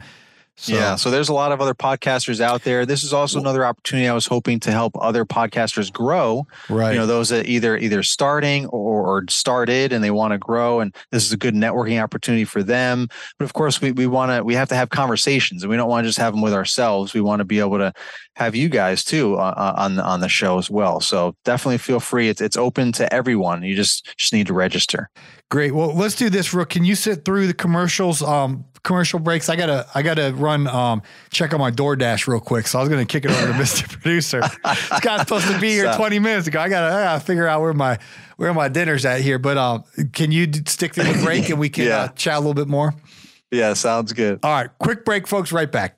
So, 0.61 0.73
Yeah, 0.73 0.95
so 0.95 1.09
there's 1.09 1.29
a 1.29 1.33
lot 1.33 1.53
of 1.53 1.61
other 1.61 1.73
podcasters 1.73 2.41
out 2.41 2.63
there. 2.63 2.85
This 2.85 3.01
is 3.01 3.13
also 3.13 3.39
another 3.39 3.65
opportunity 3.65 4.09
I 4.09 4.13
was 4.13 4.25
hoping 4.25 4.59
to 4.61 4.71
help 4.71 4.91
other 4.99 5.23
podcasters 5.23 5.91
grow. 5.91 6.47
right. 6.67 6.91
You 6.91 6.99
know, 6.99 7.05
those 7.05 7.29
that 7.29 7.45
either 7.45 7.77
either 7.77 8.03
starting 8.03 8.65
or, 8.65 9.07
or 9.07 9.23
started 9.29 9.93
and 9.93 10.03
they 10.03 10.11
want 10.11 10.33
to 10.33 10.37
grow, 10.37 10.81
and 10.81 10.93
this 11.11 11.25
is 11.25 11.31
a 11.31 11.37
good 11.37 11.55
networking 11.55 12.03
opportunity 12.03 12.43
for 12.43 12.61
them. 12.61 13.07
But 13.37 13.45
of 13.45 13.53
course, 13.53 13.79
we 13.79 13.93
we 13.93 14.05
want 14.05 14.33
to 14.33 14.43
we 14.43 14.53
have 14.55 14.67
to 14.69 14.75
have 14.75 14.89
conversations, 14.89 15.63
and 15.63 15.69
we 15.69 15.77
don't 15.77 15.89
want 15.89 16.03
to 16.03 16.09
just 16.09 16.19
have 16.19 16.33
them 16.33 16.41
with 16.41 16.53
ourselves. 16.53 17.13
We 17.13 17.21
want 17.21 17.39
to 17.39 17.45
be 17.45 17.59
able 17.59 17.77
to 17.77 17.93
have 18.39 18.55
you 18.55 18.69
guys 18.69 19.03
too 19.03 19.35
uh, 19.35 19.53
uh, 19.55 19.73
on 19.77 19.95
the 19.95 20.03
on 20.03 20.21
the 20.21 20.29
show 20.29 20.57
as 20.57 20.69
well. 20.71 21.01
So 21.01 21.35
definitely 21.45 21.77
feel 21.77 21.99
free. 21.99 22.29
It's 22.29 22.41
it's 22.41 22.57
open 22.57 22.91
to 22.93 23.13
everyone. 23.13 23.61
You 23.63 23.75
just 23.75 24.07
just 24.17 24.33
need 24.33 24.47
to 24.47 24.53
register. 24.53 25.09
Great. 25.51 25.73
Well, 25.75 25.93
let's 25.93 26.15
do 26.15 26.29
this, 26.29 26.53
Rook. 26.53 26.69
Can 26.69 26.85
you 26.85 26.95
sit 26.95 27.25
through 27.25 27.47
the 27.47 27.53
commercials? 27.53 28.21
Um, 28.23 28.65
commercial 28.83 29.19
breaks. 29.19 29.49
I 29.49 29.55
gotta, 29.57 29.85
I 29.93 30.01
gotta 30.03 30.31
run. 30.35 30.67
Um, 30.67 31.01
check 31.31 31.53
on 31.53 31.59
my 31.59 31.69
DoorDash 31.71 32.27
real 32.27 32.39
quick. 32.39 32.65
So 32.67 32.79
I 32.79 32.81
was 32.81 32.89
gonna 32.89 33.05
kick 33.05 33.25
it 33.25 33.31
over 33.31 33.47
to 33.47 33.53
Mr. 33.59 33.89
Producer. 33.89 34.39
This 34.41 34.99
guy's 35.01 35.19
supposed 35.21 35.47
to 35.47 35.59
be 35.59 35.71
here 35.71 35.91
So- 35.91 35.97
20 35.97 36.19
minutes 36.19 36.47
ago. 36.47 36.59
I 36.61 36.69
gotta, 36.69 36.95
I 36.95 37.03
gotta 37.03 37.19
figure 37.19 37.47
out 37.47 37.61
where 37.61 37.73
my, 37.73 37.97
where 38.37 38.53
my 38.53 38.69
dinner's 38.69 39.03
at 39.05 39.21
here. 39.21 39.37
But 39.39 39.57
um, 39.57 39.83
can 40.13 40.31
you 40.31 40.47
stick 40.65 40.93
through 40.93 41.11
the 41.11 41.21
break 41.23 41.49
and 41.49 41.59
we 41.59 41.67
can 41.69 41.85
Yeah. 41.87 41.97
uh, 42.03 42.07
chat 42.09 42.35
a 42.35 42.39
little 42.39 42.53
bit 42.53 42.67
more? 42.69 42.93
Yeah, 43.51 43.73
sounds 43.73 44.13
good. 44.13 44.39
All 44.43 44.51
right, 44.53 44.69
quick 44.79 45.03
break, 45.03 45.27
folks. 45.27 45.51
Right 45.51 45.69
back. 45.71 45.97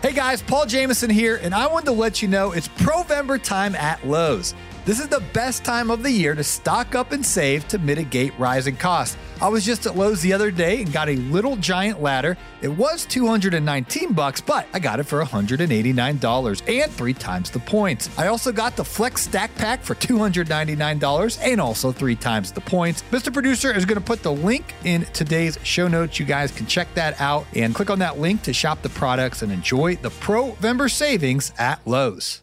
Hey 0.00 0.12
guys, 0.12 0.40
Paul 0.40 0.64
Jameson 0.64 1.10
here, 1.10 1.40
and 1.42 1.52
I 1.52 1.66
wanted 1.66 1.86
to 1.86 1.92
let 1.92 2.22
you 2.22 2.28
know 2.28 2.52
it's 2.52 2.68
Provember 2.68 3.42
time 3.42 3.74
at 3.74 4.06
Lowe's. 4.06 4.54
This 4.84 5.00
is 5.00 5.08
the 5.08 5.24
best 5.32 5.64
time 5.64 5.90
of 5.90 6.04
the 6.04 6.10
year 6.10 6.36
to 6.36 6.44
stock 6.44 6.94
up 6.94 7.10
and 7.10 7.26
save 7.26 7.66
to 7.66 7.80
mitigate 7.80 8.32
rising 8.38 8.76
costs. 8.76 9.16
I 9.40 9.48
was 9.48 9.64
just 9.64 9.86
at 9.86 9.96
Lowe's 9.96 10.20
the 10.20 10.32
other 10.32 10.50
day 10.50 10.82
and 10.82 10.92
got 10.92 11.08
a 11.08 11.16
little 11.16 11.56
giant 11.56 12.02
ladder. 12.02 12.36
It 12.60 12.68
was 12.68 13.06
219 13.06 14.12
bucks, 14.12 14.40
but 14.40 14.66
I 14.72 14.80
got 14.80 14.98
it 14.98 15.04
for 15.04 15.24
$189 15.24 16.62
and 16.68 16.92
three 16.92 17.14
times 17.14 17.50
the 17.50 17.60
points. 17.60 18.10
I 18.18 18.26
also 18.26 18.50
got 18.50 18.74
the 18.74 18.84
Flex 18.84 19.22
Stack 19.22 19.54
Pack 19.54 19.82
for 19.82 19.94
$299 19.94 21.38
and 21.40 21.60
also 21.60 21.92
three 21.92 22.16
times 22.16 22.50
the 22.50 22.60
points. 22.60 23.04
Mr. 23.12 23.32
Producer 23.32 23.72
is 23.72 23.84
going 23.84 24.00
to 24.00 24.04
put 24.04 24.22
the 24.22 24.32
link 24.32 24.74
in 24.84 25.04
today's 25.12 25.58
show 25.62 25.86
notes. 25.86 26.18
You 26.18 26.26
guys 26.26 26.50
can 26.50 26.66
check 26.66 26.92
that 26.94 27.20
out 27.20 27.46
and 27.54 27.74
click 27.74 27.90
on 27.90 28.00
that 28.00 28.18
link 28.18 28.42
to 28.42 28.52
shop 28.52 28.82
the 28.82 28.88
products 28.88 29.42
and 29.42 29.52
enjoy 29.52 29.96
the 29.96 30.10
Provember 30.10 30.90
savings 30.90 31.52
at 31.58 31.80
Lowe's. 31.86 32.42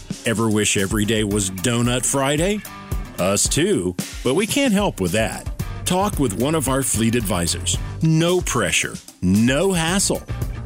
Ever 0.23 0.49
wish 0.49 0.77
every 0.77 1.05
day 1.05 1.23
was 1.23 1.49
Donut 1.49 2.05
Friday? 2.05 2.61
Us 3.17 3.49
too, 3.49 3.95
but 4.23 4.35
we 4.35 4.45
can't 4.45 4.73
help 4.73 5.01
with 5.01 5.13
that. 5.13 5.49
Talk 5.85 6.19
with 6.19 6.39
one 6.39 6.53
of 6.53 6.69
our 6.69 6.83
fleet 6.83 7.15
advisors. 7.15 7.75
No 8.03 8.39
pressure, 8.41 8.93
no 9.23 9.73
hassle. 9.73 10.21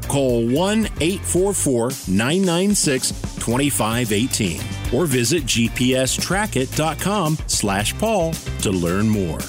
Call 0.10 0.46
1 0.46 0.86
844 1.00 1.91
996 2.08 3.12
2518 3.39 4.62
or 4.94 5.06
visit 5.06 5.44
gpstrackit.com 5.44 7.38
slash 7.48 7.98
Paul 7.98 8.34
to 8.62 8.72
learn 8.72 9.08
more. 9.08 9.39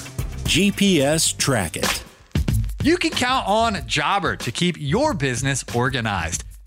GPS 0.47 1.37
Track 1.37 1.75
It. 1.75 2.03
You 2.81 2.95
can 2.97 3.11
count 3.11 3.47
on 3.47 3.85
Jobber 3.85 4.37
to 4.37 4.51
keep 4.51 4.77
your 4.79 5.13
business 5.13 5.65
organized. 5.75 6.45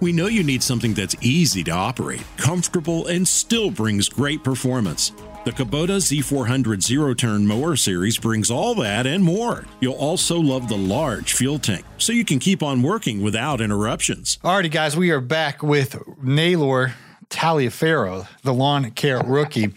We 0.00 0.12
know 0.12 0.26
you 0.28 0.44
need 0.44 0.62
something 0.62 0.94
that's 0.94 1.16
easy 1.20 1.64
to 1.64 1.72
operate, 1.72 2.22
comfortable, 2.36 3.08
and 3.08 3.26
still 3.26 3.72
brings 3.72 4.08
great 4.08 4.44
performance. 4.44 5.10
The 5.44 5.50
Kubota 5.50 5.96
Z400 5.96 6.82
zero 6.82 7.14
turn 7.14 7.44
mower 7.44 7.74
series 7.74 8.16
brings 8.16 8.48
all 8.48 8.76
that 8.76 9.08
and 9.08 9.24
more. 9.24 9.64
You'll 9.80 9.94
also 9.94 10.38
love 10.38 10.68
the 10.68 10.76
large 10.76 11.32
fuel 11.32 11.58
tank, 11.58 11.84
so 11.96 12.12
you 12.12 12.24
can 12.24 12.38
keep 12.38 12.62
on 12.62 12.80
working 12.80 13.22
without 13.22 13.60
interruptions. 13.60 14.38
Alrighty, 14.44 14.70
guys, 14.70 14.96
we 14.96 15.10
are 15.10 15.20
back 15.20 15.64
with 15.64 16.00
Naylor 16.22 16.94
Taliaferro, 17.28 18.28
the 18.42 18.54
lawn 18.54 18.92
care 18.92 19.20
rookie. 19.20 19.72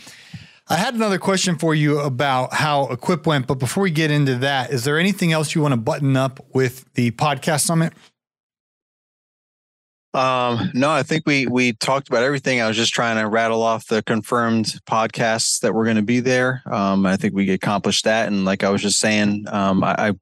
I 0.70 0.78
had 0.78 0.94
another 0.94 1.18
question 1.18 1.58
for 1.58 1.74
you 1.74 2.00
about 2.00 2.54
how 2.54 2.88
Equip 2.90 3.26
went, 3.26 3.48
but 3.48 3.56
before 3.56 3.84
we 3.84 3.92
get 3.92 4.12
into 4.12 4.36
that, 4.38 4.70
is 4.72 4.84
there 4.84 5.00
anything 5.00 5.32
else 5.32 5.56
you 5.56 5.62
want 5.62 5.72
to 5.72 5.78
button 5.78 6.16
up 6.16 6.46
with 6.54 6.86
the 6.94 7.12
podcast 7.12 7.62
summit? 7.62 7.94
Um, 10.14 10.72
no, 10.74 10.90
I 10.90 11.04
think 11.04 11.24
we 11.26 11.48
we 11.48 11.74
talked 11.74 12.10
about 12.10 12.24
everything. 12.24 12.60
I 12.60 12.68
was 12.68 12.76
just 12.76 12.94
trying 12.94 13.18
to 13.18 13.28
rattle 13.28 13.64
off 13.64 13.88
the 13.88 14.04
confirmed 14.04 14.66
podcasts 14.86 15.60
that 15.62 15.74
were 15.74 15.86
going 15.86 15.96
to 15.96 16.02
be 16.02 16.20
there. 16.20 16.62
Um, 16.66 17.06
I 17.06 17.16
think 17.16 17.34
we 17.34 17.50
accomplished 17.52 18.04
that, 18.04 18.28
and 18.28 18.44
like 18.44 18.64
I 18.64 18.70
was 18.70 18.82
just 18.82 19.00
saying, 19.00 19.46
um, 19.48 19.84
I, 19.84 20.10
I 20.10 20.14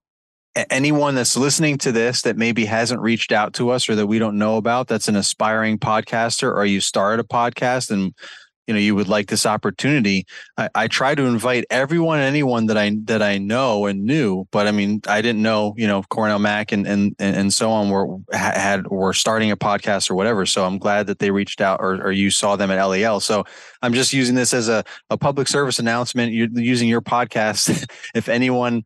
anyone 0.69 1.15
that's 1.15 1.38
listening 1.38 1.78
to 1.78 1.91
this 1.91 2.21
that 2.23 2.38
maybe 2.38 2.65
hasn't 2.65 3.02
reached 3.02 3.32
out 3.32 3.54
to 3.54 3.69
us 3.69 3.88
or 3.88 3.95
that 3.95 4.08
we 4.08 4.19
don't 4.19 4.38
know 4.38 4.58
about 4.58 4.88
that's 4.88 5.08
an 5.08 5.15
aspiring 5.15 5.78
podcaster 5.78 6.54
or 6.54 6.65
you 6.65 6.82
started 6.82 7.23
a 7.23 7.28
podcast 7.28 7.91
and 7.91 8.13
you 8.69 8.73
know 8.73 8.79
you 8.79 8.93
would 8.93 9.08
like 9.08 9.29
this 9.29 9.47
opportunity. 9.47 10.27
I, 10.55 10.69
I, 10.75 10.88
try 10.88 11.15
to 11.15 11.23
invite 11.23 11.65
everyone 11.71 12.19
anyone 12.19 12.67
that 12.67 12.77
i 12.77 12.95
that 13.05 13.23
i 13.23 13.39
know 13.39 13.88
and 13.88 14.05
knew 14.05 14.45
but 14.51 14.67
i 14.67 14.71
mean 14.71 15.01
i 15.08 15.23
didn't 15.23 15.41
know 15.41 15.73
you 15.75 15.88
know 15.88 16.03
cornell 16.03 16.38
mac 16.38 16.71
and 16.71 16.86
and 16.86 17.15
and 17.17 17.51
so 17.51 17.71
on 17.71 17.89
were 17.89 18.17
had 18.32 18.86
were 18.88 19.13
starting 19.13 19.49
a 19.49 19.58
podcast 19.58 20.12
or 20.12 20.15
whatever. 20.15 20.45
So 20.45 20.65
i'm 20.65 20.77
glad 20.77 21.08
that 21.08 21.17
they 21.17 21.32
reached 21.32 21.62
out 21.62 21.79
or, 21.82 21.95
or 21.95 22.12
you 22.12 22.29
saw 22.29 22.55
them 22.55 22.69
at 22.69 22.84
lal 22.84 23.19
so 23.19 23.43
i'm 23.82 23.93
just 23.93 24.13
using 24.13 24.36
this 24.36 24.53
as 24.53 24.69
a, 24.69 24.84
a 25.10 25.17
public 25.17 25.47
service 25.47 25.79
announcement 25.79 26.32
you're 26.32 26.49
using 26.53 26.88
your 26.88 27.01
podcast 27.01 27.89
if 28.13 28.29
anyone 28.29 28.86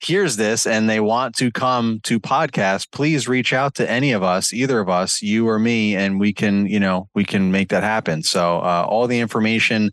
hears 0.00 0.36
this 0.36 0.66
and 0.66 0.88
they 0.88 1.00
want 1.00 1.34
to 1.36 1.50
come 1.50 2.00
to 2.04 2.20
podcast, 2.20 2.90
please 2.92 3.28
reach 3.28 3.52
out 3.52 3.74
to 3.76 3.90
any 3.90 4.12
of 4.12 4.22
us, 4.22 4.52
either 4.52 4.80
of 4.80 4.88
us, 4.88 5.22
you 5.22 5.48
or 5.48 5.58
me, 5.58 5.96
and 5.96 6.20
we 6.20 6.32
can, 6.32 6.66
you 6.66 6.80
know, 6.80 7.08
we 7.14 7.24
can 7.24 7.50
make 7.50 7.68
that 7.70 7.82
happen. 7.82 8.22
So 8.22 8.58
uh, 8.58 8.86
all 8.88 9.06
the 9.06 9.18
information 9.18 9.90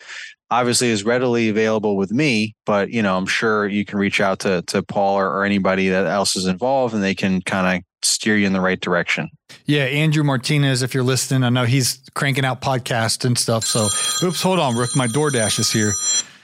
obviously 0.52 0.90
is 0.90 1.04
readily 1.04 1.50
available 1.50 1.98
with 1.98 2.12
me, 2.12 2.56
but 2.66 2.90
you 2.92 3.02
know, 3.02 3.18
I'm 3.18 3.26
sure 3.26 3.68
you 3.68 3.84
can 3.84 3.98
reach 3.98 4.22
out 4.22 4.40
to 4.40 4.62
to 4.64 4.84
Paul 4.84 5.16
or, 5.16 5.30
or 5.30 5.44
anybody 5.44 5.90
that 5.90 6.06
else 6.06 6.36
is 6.36 6.46
involved 6.46 6.94
and 6.94 7.04
they 7.04 7.16
can 7.16 7.42
kind 7.42 7.78
of 7.78 7.84
steer 8.04 8.38
you 8.38 8.46
in 8.46 8.54
the 8.54 8.62
right 8.62 8.80
direction. 8.80 9.30
Yeah, 9.66 9.84
Andrew 9.84 10.24
Martinez, 10.24 10.84
if 10.84 10.94
you're 10.94 11.04
listening, 11.04 11.44
I 11.44 11.50
know 11.50 11.66
he's 11.66 12.00
cranking 12.14 12.46
out 12.46 12.62
podcasts 12.62 13.26
and 13.26 13.38
stuff. 13.38 13.64
So 13.64 13.88
oops, 14.24 14.42
hold 14.42 14.60
on, 14.60 14.76
Rick, 14.76 14.96
my 14.96 15.08
DoorDash 15.08 15.60
is 15.60 15.72
here. 15.72 15.94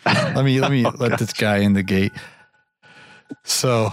Let 0.05 0.43
me 0.43 0.59
let 0.59 0.71
me 0.71 0.85
oh, 0.87 0.93
let 0.97 1.19
this 1.19 1.33
guy 1.33 1.57
in 1.57 1.73
the 1.73 1.83
gate. 1.83 2.11
So 3.43 3.91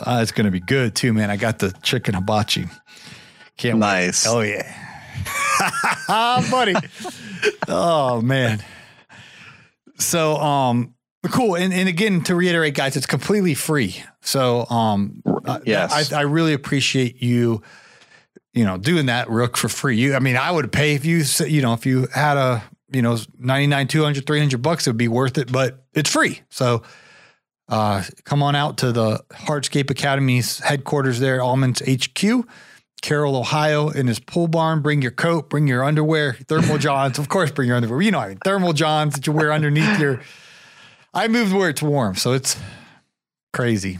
uh, 0.00 0.20
it's 0.22 0.32
going 0.32 0.46
to 0.46 0.50
be 0.50 0.60
good 0.60 0.94
too, 0.94 1.12
man. 1.12 1.30
I 1.30 1.36
got 1.36 1.58
the 1.58 1.72
chicken 1.82 2.14
hibachi. 2.14 2.66
Can't 3.56 3.78
nice. 3.78 4.26
Wait. 4.26 4.32
Oh 4.32 4.40
yeah, 4.40 6.48
buddy. 6.50 6.74
oh 7.68 8.20
man. 8.22 8.62
So 9.98 10.36
um, 10.36 10.94
cool. 11.30 11.56
And 11.56 11.72
and 11.72 11.88
again, 11.88 12.22
to 12.24 12.34
reiterate, 12.34 12.74
guys, 12.74 12.96
it's 12.96 13.06
completely 13.06 13.54
free. 13.54 14.02
So 14.22 14.66
um, 14.68 15.22
yes, 15.64 16.12
I, 16.12 16.20
I 16.20 16.22
really 16.22 16.54
appreciate 16.54 17.22
you. 17.22 17.62
You 18.54 18.66
know, 18.66 18.76
doing 18.76 19.06
that 19.06 19.30
rook 19.30 19.56
for 19.56 19.70
free. 19.70 19.96
You, 19.96 20.14
I 20.14 20.18
mean, 20.18 20.36
I 20.36 20.50
would 20.50 20.70
pay 20.70 20.94
if 20.94 21.06
you, 21.06 21.24
you 21.46 21.62
know, 21.62 21.72
if 21.72 21.86
you 21.86 22.06
had 22.14 22.36
a, 22.36 22.62
you 22.92 23.00
know, 23.00 23.16
99, 23.38 23.88
200, 23.88 24.26
300 24.26 24.60
bucks, 24.60 24.86
it 24.86 24.90
would 24.90 24.98
be 24.98 25.08
worth 25.08 25.38
it, 25.38 25.50
but 25.50 25.86
it's 25.94 26.10
free. 26.10 26.42
So 26.50 26.82
uh, 27.72 28.04
come 28.24 28.42
on 28.42 28.54
out 28.54 28.76
to 28.76 28.92
the 28.92 29.24
Hardscape 29.32 29.90
Academy's 29.90 30.58
headquarters 30.58 31.20
there, 31.20 31.38
Allmans 31.38 31.80
HQ, 31.80 32.46
Carroll, 33.00 33.34
Ohio, 33.34 33.88
in 33.88 34.06
his 34.06 34.20
pool 34.20 34.46
barn. 34.46 34.82
Bring 34.82 35.00
your 35.00 35.10
coat, 35.10 35.48
bring 35.48 35.66
your 35.66 35.82
underwear, 35.82 36.34
thermal 36.34 36.76
johns. 36.86 37.18
of 37.18 37.30
course, 37.30 37.50
bring 37.50 37.68
your 37.68 37.78
underwear. 37.78 38.02
You 38.02 38.10
know, 38.10 38.18
I 38.18 38.28
mean, 38.28 38.38
thermal 38.44 38.74
johns 38.74 39.14
that 39.14 39.26
you 39.26 39.32
wear 39.32 39.54
underneath 39.54 39.98
your. 39.98 40.20
I 41.14 41.28
moved 41.28 41.54
where 41.54 41.70
it's 41.70 41.80
warm, 41.80 42.14
so 42.14 42.32
it's 42.32 42.58
crazy. 43.54 43.98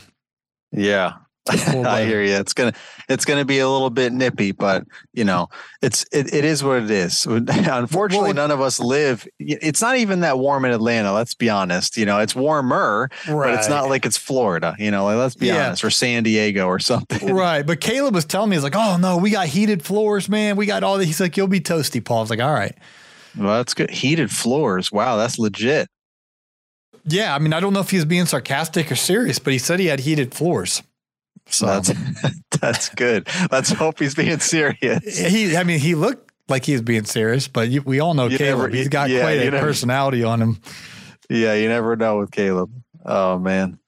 Yeah, 0.70 1.14
I 1.48 2.04
hear 2.04 2.22
you. 2.22 2.34
It's 2.34 2.52
gonna 2.52 2.72
it's 3.08 3.24
gonna 3.24 3.44
be 3.44 3.58
a 3.58 3.68
little 3.68 3.90
bit 3.90 4.12
nippy, 4.12 4.52
but 4.52 4.84
you 5.12 5.24
know, 5.24 5.48
it's 5.80 6.04
it, 6.12 6.32
it 6.32 6.44
is 6.44 6.62
what 6.62 6.84
it 6.84 6.90
is. 6.90 7.26
Unfortunately, 7.26 8.28
well, 8.28 8.34
none 8.34 8.52
of 8.52 8.60
us 8.60 8.78
live. 8.78 9.26
It's 9.40 9.82
not 9.82 9.96
even 9.96 10.20
that 10.20 10.38
warm 10.38 10.64
in 10.64 10.70
Atlanta. 10.70 11.12
Let's 11.12 11.34
be 11.34 11.50
honest. 11.50 11.96
You 11.96 12.06
know, 12.06 12.20
it's 12.20 12.36
warmer, 12.36 13.10
right. 13.26 13.50
but 13.50 13.58
it's 13.58 13.68
not 13.68 13.88
like 13.88 14.06
it's 14.06 14.16
Florida. 14.16 14.76
You 14.78 14.92
know, 14.92 15.04
like, 15.04 15.16
let's 15.16 15.34
be 15.34 15.48
yeah. 15.48 15.66
honest, 15.66 15.82
or 15.82 15.90
San 15.90 16.22
Diego 16.22 16.66
or 16.66 16.78
something. 16.78 17.32
Right. 17.42 17.66
But 17.66 17.80
Caleb 17.80 18.14
was 18.14 18.24
telling 18.24 18.50
me, 18.50 18.56
he's 18.56 18.62
like, 18.62 18.76
"Oh 18.76 18.98
no, 18.98 19.16
we 19.16 19.30
got 19.30 19.46
heated 19.46 19.82
floors, 19.82 20.28
man. 20.28 20.54
We 20.56 20.66
got 20.66 20.84
all 20.84 20.98
that." 20.98 21.06
He's 21.06 21.20
like, 21.20 21.36
"You'll 21.36 21.48
be 21.48 21.60
toasty, 21.60 22.04
Paul." 22.04 22.18
I 22.18 22.20
was 22.20 22.30
like, 22.30 22.40
"All 22.40 22.52
right." 22.52 22.76
Well, 23.36 23.56
that's 23.56 23.74
good. 23.74 23.90
Heated 23.90 24.30
floors. 24.30 24.92
Wow, 24.92 25.16
that's 25.16 25.38
legit. 25.38 25.88
Yeah, 27.04 27.34
I 27.34 27.38
mean, 27.38 27.52
I 27.52 27.60
don't 27.60 27.72
know 27.72 27.80
if 27.80 27.90
he's 27.90 28.04
being 28.04 28.26
sarcastic 28.26 28.92
or 28.92 28.96
serious, 28.96 29.38
but 29.38 29.52
he 29.52 29.58
said 29.58 29.80
he 29.80 29.86
had 29.86 30.00
heated 30.00 30.34
floors. 30.34 30.82
So 31.46 31.66
that's 31.66 31.92
that's 32.60 32.88
good. 32.90 33.28
Let's 33.50 33.70
hope 33.70 33.98
he's 33.98 34.14
being 34.14 34.40
serious. 34.40 35.18
He, 35.18 35.56
I 35.56 35.64
mean, 35.64 35.80
he 35.80 35.94
looked 35.94 36.30
like 36.48 36.64
he's 36.64 36.82
being 36.82 37.04
serious, 37.04 37.48
but 37.48 37.68
you, 37.68 37.82
we 37.82 38.00
all 38.00 38.14
know 38.14 38.28
you 38.28 38.38
Caleb. 38.38 38.70
Never, 38.70 38.76
he's 38.76 38.88
got 38.88 39.10
yeah, 39.10 39.20
quite 39.20 39.40
a 39.40 39.50
never, 39.50 39.60
personality 39.60 40.24
on 40.24 40.40
him. 40.40 40.60
Yeah, 41.28 41.54
you 41.54 41.68
never 41.68 41.96
know 41.96 42.18
with 42.18 42.30
Caleb. 42.30 42.70
Oh 43.04 43.38
man. 43.38 43.78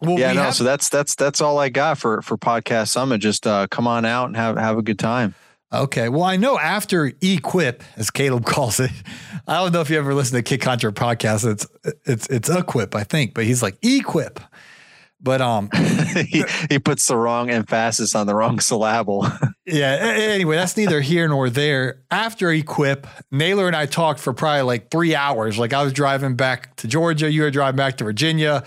Well, 0.00 0.18
yeah, 0.18 0.32
no. 0.32 0.42
Have, 0.44 0.54
so 0.54 0.64
that's 0.64 0.88
that's 0.88 1.14
that's 1.14 1.40
all 1.40 1.58
I 1.58 1.68
got 1.68 1.98
for 1.98 2.22
for 2.22 2.36
podcast 2.36 2.88
summit. 2.88 3.18
Just 3.18 3.46
uh, 3.46 3.66
come 3.68 3.86
on 3.86 4.04
out 4.04 4.26
and 4.26 4.36
have 4.36 4.56
have 4.56 4.78
a 4.78 4.82
good 4.82 4.98
time. 4.98 5.34
Okay. 5.72 6.08
Well, 6.08 6.24
I 6.24 6.36
know 6.36 6.58
after 6.58 7.12
Equip, 7.20 7.84
as 7.96 8.10
Caleb 8.10 8.44
calls 8.46 8.80
it, 8.80 8.90
I 9.46 9.58
don't 9.58 9.72
know 9.72 9.80
if 9.80 9.90
you 9.90 9.98
ever 9.98 10.14
listen 10.14 10.36
to 10.36 10.42
Kid 10.42 10.60
Contra 10.60 10.92
podcast. 10.92 11.48
It's 11.48 11.66
it's 12.04 12.26
it's 12.28 12.48
Equip, 12.48 12.94
I 12.94 13.04
think, 13.04 13.34
but 13.34 13.44
he's 13.44 13.62
like 13.62 13.76
Equip. 13.82 14.40
But 15.22 15.40
um, 15.40 15.68
he, 16.28 16.44
he 16.70 16.78
puts 16.78 17.06
the 17.06 17.16
wrong 17.16 17.50
emphasis 17.50 18.14
on 18.14 18.26
the 18.26 18.34
wrong 18.34 18.58
syllable. 18.58 19.26
yeah. 19.66 19.96
Anyway, 20.00 20.56
that's 20.56 20.76
neither 20.76 21.00
here 21.00 21.28
nor 21.28 21.50
there. 21.50 22.02
After 22.10 22.50
Equip, 22.50 23.06
Naylor 23.30 23.66
and 23.66 23.76
I 23.76 23.86
talked 23.86 24.20
for 24.20 24.32
probably 24.32 24.62
like 24.62 24.90
three 24.90 25.14
hours. 25.14 25.58
Like 25.58 25.72
I 25.72 25.82
was 25.82 25.92
driving 25.92 26.36
back 26.36 26.74
to 26.76 26.88
Georgia, 26.88 27.30
you 27.30 27.42
were 27.42 27.50
driving 27.50 27.76
back 27.76 27.98
to 27.98 28.04
Virginia. 28.04 28.64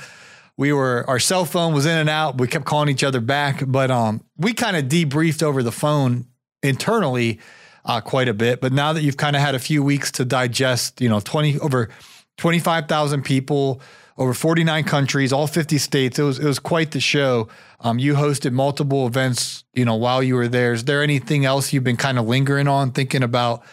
We 0.56 0.72
were 0.72 1.04
our 1.08 1.20
cell 1.20 1.46
phone 1.46 1.74
was 1.74 1.88
in 1.88 1.98
and 1.98 2.10
out. 2.10 2.38
We 2.38 2.48
kept 2.48 2.66
calling 2.66 2.90
each 2.90 3.04
other 3.04 3.20
back, 3.20 3.64
but 3.66 3.90
um, 3.90 4.24
we 4.38 4.54
kind 4.54 4.78
of 4.78 4.86
debriefed 4.86 5.42
over 5.42 5.64
the 5.64 5.72
phone 5.72 6.28
internally 6.62 7.40
uh, 7.86 8.02
quite 8.02 8.28
a 8.28 8.34
bit. 8.34 8.62
But 8.62 8.72
now 8.72 8.94
that 8.94 9.02
you've 9.02 9.18
kind 9.18 9.36
of 9.36 9.42
had 9.42 9.56
a 9.56 9.60
few 9.60 9.84
weeks 9.84 10.12
to 10.14 10.26
digest, 10.26 11.02
you 11.02 11.10
know, 11.10 11.20
twenty 11.20 11.60
over 11.60 11.90
twenty 12.38 12.60
five 12.60 12.88
thousand 12.88 13.24
people 13.24 13.82
over 14.18 14.34
49 14.34 14.84
countries, 14.84 15.34
all 15.34 15.48
50 15.48 15.78
states. 15.78 16.20
It 16.20 16.24
was 16.24 16.40
it 16.40 16.46
was 16.46 16.60
quite 16.60 16.92
the 16.92 17.00
show. 17.00 17.48
Um, 17.80 18.00
you 18.00 18.14
hosted 18.14 18.52
multiple 18.52 19.08
events, 19.08 19.64
you 19.74 19.86
know, 19.86 19.96
while 19.96 20.22
you 20.22 20.36
were 20.36 20.48
there. 20.48 20.74
Is 20.74 20.86
there 20.86 21.04
anything 21.04 21.46
else 21.46 21.74
you've 21.74 21.84
been 21.84 21.98
kind 21.98 22.20
of 22.20 22.28
lingering 22.28 22.68
on, 22.68 22.92
thinking 22.92 23.24
about 23.24 23.64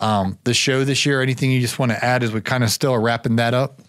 um, 0.00 0.38
the 0.44 0.54
show 0.54 0.84
this 0.84 1.04
year? 1.06 1.20
Anything 1.20 1.52
you 1.52 1.60
just 1.60 1.78
want 1.78 1.92
to 1.92 2.04
add 2.04 2.22
as 2.22 2.32
we 2.32 2.40
kind 2.40 2.64
of 2.64 2.70
still 2.70 2.92
are 2.92 3.00
wrapping 3.00 3.36
that 3.36 3.54
up? 3.54 3.80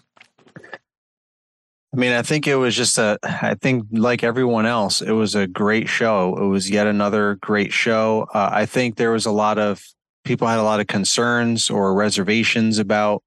I 1.94 1.96
mean, 1.96 2.12
I 2.12 2.22
think 2.22 2.48
it 2.48 2.56
was 2.56 2.74
just 2.74 2.98
a, 2.98 3.18
I 3.22 3.54
think 3.54 3.86
like 3.92 4.24
everyone 4.24 4.66
else, 4.66 5.00
it 5.00 5.12
was 5.12 5.36
a 5.36 5.46
great 5.46 5.88
show. 5.88 6.36
It 6.36 6.46
was 6.46 6.68
yet 6.68 6.88
another 6.88 7.36
great 7.36 7.72
show. 7.72 8.26
Uh, 8.34 8.50
I 8.52 8.66
think 8.66 8.96
there 8.96 9.12
was 9.12 9.26
a 9.26 9.30
lot 9.30 9.58
of 9.58 9.80
people 10.24 10.48
had 10.48 10.58
a 10.58 10.64
lot 10.64 10.80
of 10.80 10.88
concerns 10.88 11.70
or 11.70 11.94
reservations 11.94 12.80
about 12.80 13.22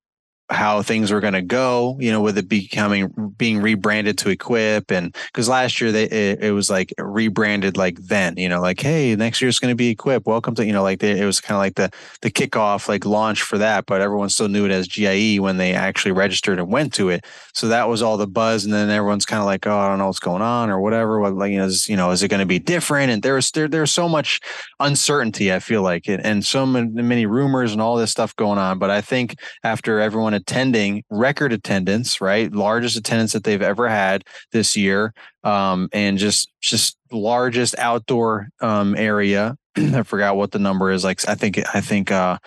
how 0.50 0.82
things 0.82 1.12
were 1.12 1.20
going 1.20 1.34
to 1.34 1.42
go, 1.42 1.98
you 2.00 2.10
know, 2.10 2.22
with 2.22 2.38
it 2.38 2.48
becoming 2.48 3.12
being 3.38 3.62
rebranded 3.62 4.18
to 4.20 4.30
Equip, 4.30 4.92
and 4.92 5.14
because 5.28 5.50
last 5.50 5.82
year 5.82 5.92
they 5.92 6.06
it, 6.06 6.44
it, 6.44 6.52
was 6.52 6.70
like 6.70 6.94
rebranded 6.98 7.76
like 7.76 7.98
then, 8.00 8.38
you 8.38 8.48
know, 8.48 8.62
like 8.62 8.80
hey, 8.80 9.14
next 9.16 9.42
year 9.42 9.50
it's 9.50 9.60
going 9.60 9.72
to 9.72 9.76
be 9.76 9.90
Equip. 9.90 10.26
Welcome 10.26 10.56
to 10.56 10.66
you 10.66 10.72
know, 10.72 10.84
like 10.84 11.00
they, 11.00 11.20
it 11.20 11.26
was 11.26 11.42
kind 11.42 11.56
of 11.56 11.60
like 11.60 11.76
the 11.76 11.92
the 12.22 12.32
kickoff 12.32 12.88
like 12.88 13.06
launch 13.06 13.42
for 13.42 13.58
that, 13.58 13.86
but 13.88 14.00
everyone 14.00 14.30
still 14.30 14.48
knew 14.48 14.66
it 14.66 14.72
as 14.72 14.88
GIE 14.88 15.38
when 15.38 15.58
they 15.58 15.74
actually 15.74 16.14
registered 16.14 16.60
and 16.60 16.72
went 16.72 16.94
to 16.94 17.10
it. 17.10 17.26
So 17.54 17.68
that 17.68 17.90
was 17.90 18.02
all 18.02 18.16
the 18.16 18.28
buzz, 18.28 18.64
and 18.64 18.74
then 18.74 18.90
everyone's 18.90 19.26
kind 19.26 19.42
of 19.42 19.46
like, 19.46 19.68
oh, 19.68 19.78
I 19.78 19.90
don't 19.90 19.98
know 19.98 20.08
what's 20.08 20.20
going 20.20 20.42
on 20.42 20.70
or 20.70 20.80
whatever. 20.80 21.20
What 21.20 21.34
like 21.34 21.52
you 21.52 21.58
know, 21.58 21.66
is, 21.66 21.90
you 21.90 21.98
know, 21.98 22.12
is 22.12 22.24
it 22.24 22.30
going 22.30 22.40
to 22.40 22.46
be 22.46 22.60
different? 22.60 23.12
And 23.12 23.22
there's 23.22 23.52
there 23.52 23.68
there's 23.68 23.92
so 23.92 24.08
much 24.08 24.40
uncertainty. 24.80 25.52
I 25.52 25.60
feel 25.60 25.82
like 25.82 26.08
it, 26.08 26.22
and 26.24 26.46
so 26.46 26.66
many 26.66 27.26
rumors 27.26 27.74
and 27.74 27.82
all 27.82 27.98
this 27.98 28.12
stuff 28.12 28.34
going 28.38 28.60
on. 28.60 28.80
But 28.80 28.92
I 28.92 29.02
think 29.02 29.36
after 29.64 30.00
everyone 30.00 30.37
attending 30.38 31.04
record 31.10 31.52
attendance, 31.52 32.22
right? 32.22 32.52
Largest 32.52 32.96
attendance 32.96 33.34
that 33.34 33.44
they've 33.44 33.62
ever 33.62 33.90
had 33.90 34.24
this 34.52 34.78
year. 34.78 35.14
Um, 35.44 35.90
and 35.92 36.18
just, 36.18 36.50
just 36.62 36.98
largest 37.12 37.78
outdoor, 37.78 38.50
um, 38.62 38.96
area. 38.96 39.58
I 39.78 40.04
forgot 40.04 40.38
what 40.38 40.52
the 40.52 40.60
number 40.60 40.92
is. 40.92 41.04
Like, 41.04 41.28
I 41.28 41.36
think, 41.36 41.60
I 41.74 41.82
think, 41.82 42.12
uh, 42.12 42.38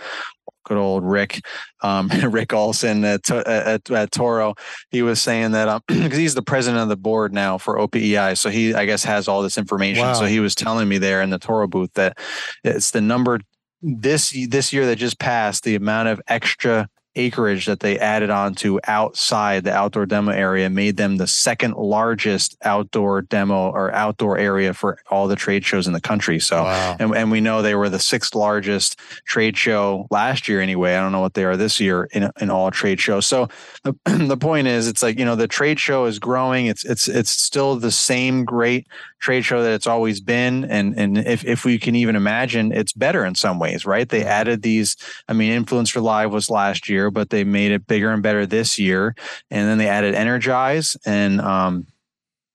good 0.71 0.79
old 0.79 1.05
Rick, 1.05 1.41
um, 1.83 2.09
Rick 2.29 2.53
Olson 2.53 3.05
at, 3.05 3.29
at, 3.31 3.91
at, 3.91 4.13
Toro. 4.13 4.55
He 4.91 5.03
was 5.03 5.21
saying 5.21 5.51
that 5.53 5.83
because 5.87 6.05
um, 6.05 6.11
he's 6.19 6.35
the 6.35 6.43
president 6.43 6.83
of 6.83 6.89
the 6.89 6.97
board 6.97 7.35
now 7.35 7.59
for 7.59 7.77
OPEI, 7.77 8.39
so 8.39 8.51
he 8.51 8.73
I 8.73 8.87
guess 8.87 9.03
has 9.05 9.27
all 9.27 9.43
this 9.43 9.59
information. 9.59 10.05
Wow. 10.05 10.15
So 10.15 10.27
he 10.27 10.39
was 10.39 10.55
telling 10.55 10.89
me 10.89 10.99
there 10.99 11.23
in 11.23 11.31
the 11.31 11.39
Toro 11.39 11.67
booth 11.67 11.93
that 11.95 12.19
it's 12.63 12.93
the 12.93 13.01
number 13.01 13.41
this 13.83 14.31
this 14.49 14.73
year 14.73 14.87
that 14.87 14.97
just 14.97 15.19
passed 15.19 15.65
the 15.65 15.75
amount 15.75 16.09
of 16.09 16.21
extra 16.29 16.89
acreage 17.21 17.67
that 17.67 17.81
they 17.81 17.99
added 17.99 18.31
on 18.31 18.55
to 18.57 18.81
outside 18.87 19.65
the 19.65 19.73
outdoor 19.73 20.07
demo 20.07 20.33
area 20.33 20.69
made 20.71 20.97
them 20.97 21.17
the 21.17 21.27
second 21.27 21.75
largest 21.75 22.57
outdoor 22.63 23.23
demo 23.23 23.71
or 23.71 23.93
outdoor 23.93 24.39
area 24.39 24.75
for 24.75 24.99
all 25.11 25.29
the 25.29 25.37
trade 25.37 25.65
shows 25.65 25.87
in 25.87 25.93
the 25.93 26.01
country. 26.01 26.41
So, 26.41 26.65
wow. 26.65 26.97
and, 26.99 27.15
and 27.15 27.31
we 27.31 27.41
know 27.41 27.63
they 27.63 27.75
were 27.75 27.89
the 27.89 27.99
sixth 27.99 28.35
largest 28.35 28.99
trade 29.25 29.57
show 29.57 30.07
last 30.11 30.49
year 30.49 30.61
anyway. 30.61 30.95
I 30.95 31.01
don't 31.01 31.13
know 31.13 31.21
what 31.21 31.35
they 31.35 31.45
are 31.45 31.57
this 31.57 31.79
year 31.79 32.09
in, 32.13 32.31
in 32.41 32.51
all 32.51 32.71
trade 32.71 33.01
shows. 33.01 33.27
So 33.27 33.49
the, 33.85 33.95
the 34.05 34.37
point 34.37 34.67
is, 34.67 34.89
it's 34.89 35.03
like, 35.03 35.19
you 35.19 35.25
know, 35.25 35.37
the 35.37 35.49
trade 35.49 35.79
show 35.79 36.07
is 36.07 36.19
growing. 36.19 36.67
It's, 36.67 36.85
it's, 36.85 37.09
it's 37.09 37.31
still 37.31 37.77
the 37.77 37.91
same 37.91 38.45
great 38.45 38.87
trade 39.21 39.45
show 39.45 39.63
that 39.63 39.73
it's 39.73 39.87
always 39.87 40.21
been. 40.21 40.65
And, 40.65 40.99
and 40.99 41.19
if, 41.19 41.45
if 41.45 41.65
we 41.65 41.79
can 41.79 41.95
even 41.95 42.17
imagine, 42.17 42.73
it's 42.73 42.93
better 42.93 43.25
in 43.25 43.35
some 43.35 43.59
ways, 43.59 43.87
right? 43.87 44.09
They 44.09 44.25
added 44.25 44.63
these, 44.63 44.97
I 45.29 45.33
mean, 45.33 45.65
Influencer 45.65 46.03
Live 46.03 46.33
was 46.33 46.51
last 46.51 46.89
year, 46.89 47.11
but 47.11 47.31
they 47.31 47.45
made 47.45 47.71
it 47.71 47.87
bigger 47.87 48.11
and 48.11 48.23
better 48.23 48.47
this 48.47 48.79
year. 48.79 49.15
And 49.51 49.69
then 49.69 49.79
they 49.79 49.89
added 49.89 50.15
Energize 50.15 50.97
and, 51.05 51.41
um, 51.41 51.87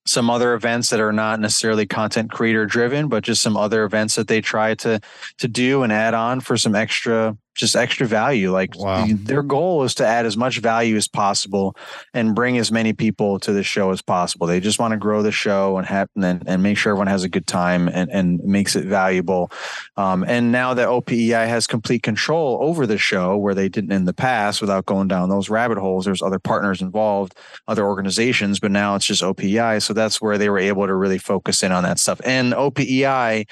some 0.08 0.30
other 0.30 0.54
events 0.54 0.92
that 0.92 1.00
are 1.00 1.12
not 1.12 1.40
necessarily 1.40 1.86
content 1.88 2.32
creator 2.32 2.66
driven, 2.66 3.08
but 3.08 3.24
just 3.24 3.42
some 3.42 3.58
other 3.58 3.84
events 3.84 4.14
that 4.16 4.28
they 4.28 4.40
try 4.40 4.76
to 4.76 5.00
to 5.40 5.48
do 5.48 5.82
and 5.82 5.92
add 5.92 6.14
on 6.14 6.42
for 6.42 6.58
some 6.58 6.76
extra 6.76 7.36
just 7.56 7.76
extra 7.76 8.06
value. 8.06 8.52
Like 8.52 8.78
wow. 8.78 9.06
their 9.08 9.42
goal 9.42 9.84
is 9.84 9.96
to 9.96 10.06
add 10.06 10.26
as 10.26 10.38
much 10.38 10.60
value 10.60 10.98
as 10.98 11.08
possible 11.08 11.76
and 12.14 12.36
bring 12.36 12.58
as 12.58 12.72
many 12.72 12.94
people 12.94 13.40
to 13.40 13.54
the 13.54 13.64
show 13.64 13.92
as 13.92 14.02
possible. 14.02 14.46
They 14.46 14.60
just 14.60 14.78
want 14.78 14.92
to 14.92 14.98
grow 14.98 15.24
the 15.24 15.32
show 15.32 15.78
and 15.78 15.88
have 15.88 16.10
and, 16.16 16.44
and 16.46 16.62
make 16.62 16.78
sure 16.78 16.92
everyone 16.92 17.08
has 17.08 17.24
a 17.24 17.30
good 17.30 17.48
time 17.48 17.88
and, 17.88 18.12
and 18.12 18.44
makes 18.44 18.76
it 18.76 18.86
valuable. 18.86 19.52
Um, 19.96 20.26
and 20.28 20.52
now 20.52 20.74
that 20.74 20.90
OPEI 20.90 21.48
has 21.48 21.66
complete 21.66 22.04
control 22.04 22.60
over 22.62 22.86
the 22.86 22.98
show 22.98 23.38
where 23.38 23.56
they 23.56 23.70
didn't 23.70 23.94
in 23.94 24.06
the 24.06 24.14
past 24.14 24.60
without 24.60 24.86
going 24.86 25.08
down 25.08 25.30
those 25.30 25.50
rabbit 25.50 25.78
holes, 25.78 26.06
there's 26.06 26.22
other 26.22 26.40
partners 26.40 26.82
involved, 26.82 27.36
other 27.70 27.86
organizations, 27.86 28.60
but 28.60 28.72
now 28.72 28.96
it's 28.96 29.06
just 29.06 29.24
OPEI. 29.24 29.82
So 29.82 29.94
that's 29.94 30.22
where 30.22 30.38
they 30.38 30.50
were 30.50 30.60
able 30.60 30.86
to 30.88 30.94
really 30.94 31.18
focus 31.18 31.64
in 31.64 31.72
on 31.72 31.84
that 31.84 32.00
stuff. 32.00 32.20
And 32.26 32.54
OPEI 32.54 33.48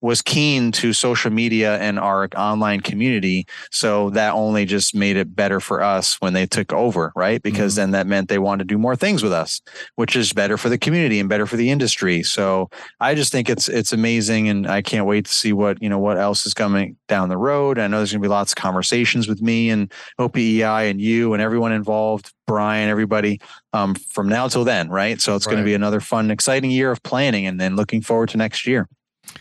was 0.00 0.22
keen 0.22 0.72
to 0.72 0.92
social 0.92 1.30
media 1.30 1.78
and 1.78 1.98
our 1.98 2.28
online 2.36 2.80
community. 2.80 3.46
So 3.70 4.10
that 4.10 4.32
only 4.32 4.64
just 4.64 4.94
made 4.94 5.16
it 5.16 5.34
better 5.34 5.60
for 5.60 5.82
us 5.82 6.20
when 6.20 6.32
they 6.32 6.46
took 6.46 6.72
over, 6.72 7.12
right? 7.14 7.42
Because 7.42 7.74
mm-hmm. 7.74 7.80
then 7.80 7.90
that 7.92 8.06
meant 8.06 8.28
they 8.28 8.38
wanted 8.38 8.68
to 8.68 8.74
do 8.74 8.78
more 8.78 8.96
things 8.96 9.22
with 9.22 9.32
us, 9.32 9.60
which 9.96 10.16
is 10.16 10.32
better 10.32 10.56
for 10.56 10.68
the 10.68 10.78
community 10.78 11.20
and 11.20 11.28
better 11.28 11.46
for 11.46 11.56
the 11.56 11.70
industry. 11.70 12.22
So 12.22 12.70
I 13.00 13.14
just 13.14 13.32
think 13.32 13.50
it's 13.50 13.68
it's 13.68 13.92
amazing 13.92 14.48
and 14.48 14.66
I 14.66 14.82
can't 14.82 15.06
wait 15.06 15.26
to 15.26 15.32
see 15.32 15.52
what, 15.52 15.82
you 15.82 15.88
know, 15.88 15.98
what 15.98 16.16
else 16.16 16.46
is 16.46 16.54
coming 16.54 16.96
down 17.08 17.28
the 17.28 17.36
road. 17.36 17.78
I 17.78 17.86
know 17.86 17.98
there's 17.98 18.12
gonna 18.12 18.22
be 18.22 18.28
lots 18.28 18.52
of 18.52 18.56
conversations 18.56 19.28
with 19.28 19.42
me 19.42 19.70
and 19.70 19.92
OPEI 20.18 20.90
and 20.90 21.00
you 21.00 21.34
and 21.34 21.42
everyone 21.42 21.72
involved, 21.72 22.32
Brian, 22.46 22.88
everybody, 22.88 23.40
um, 23.72 23.94
from 23.94 24.28
now 24.28 24.48
till 24.48 24.64
then, 24.64 24.88
right? 24.88 25.20
So 25.20 25.36
it's 25.36 25.46
right. 25.46 25.52
gonna 25.52 25.64
be 25.64 25.74
another 25.74 26.00
fun, 26.00 26.30
exciting 26.30 26.70
year 26.70 26.90
of 26.90 27.02
planning 27.02 27.46
and 27.46 27.60
then 27.60 27.76
looking 27.76 28.00
forward 28.00 28.30
to 28.30 28.38
next 28.38 28.66
year. 28.66 28.88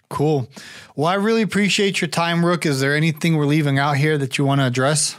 Cool. 0.10 0.50
Well, 0.96 1.08
I 1.08 1.16
really 1.16 1.42
appreciate 1.42 2.02
your 2.02 2.08
time, 2.08 2.46
Rook. 2.46 2.66
Is 2.66 2.80
there 2.80 2.96
anything 2.96 3.36
we're 3.36 3.46
leaving 3.46 3.78
out 3.78 3.98
here 3.98 4.18
that 4.18 4.38
you 4.38 4.46
want 4.46 4.62
to 4.62 4.66
address? 4.66 5.16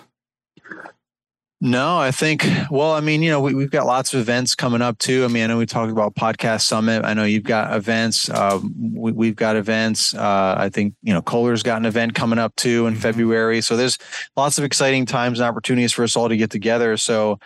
No, 1.62 1.98
I 1.98 2.10
think, 2.10 2.46
well, 2.70 2.92
I 2.92 3.00
mean, 3.00 3.22
you 3.22 3.30
know, 3.30 3.42
we, 3.42 3.60
have 3.60 3.70
got 3.70 3.84
lots 3.84 4.14
of 4.14 4.20
events 4.20 4.54
coming 4.54 4.80
up 4.80 4.96
too. 4.96 5.26
I 5.26 5.28
mean, 5.28 5.44
I 5.44 5.46
know 5.48 5.58
we 5.58 5.66
talked 5.66 5.92
about 5.92 6.14
Podcast 6.14 6.62
Summit. 6.62 7.04
I 7.04 7.12
know 7.12 7.24
you've 7.24 7.42
got 7.42 7.76
events. 7.76 8.30
Um, 8.30 8.74
we, 8.94 9.26
have 9.26 9.36
got 9.36 9.56
events. 9.56 10.14
Uh, 10.14 10.54
I 10.56 10.70
think, 10.70 10.94
you 11.02 11.12
know, 11.12 11.20
Kohler's 11.20 11.62
got 11.62 11.76
an 11.76 11.84
event 11.84 12.14
coming 12.14 12.38
up 12.38 12.56
too 12.56 12.86
in 12.86 12.94
mm-hmm. 12.94 13.02
February. 13.02 13.60
So 13.60 13.76
there's 13.76 13.98
lots 14.38 14.56
of 14.56 14.64
exciting 14.64 15.04
times 15.04 15.38
and 15.38 15.46
opportunities 15.46 15.92
for 15.92 16.02
us 16.02 16.16
all 16.16 16.30
to 16.30 16.36
get 16.36 16.48
together. 16.48 16.96
So 16.96 17.38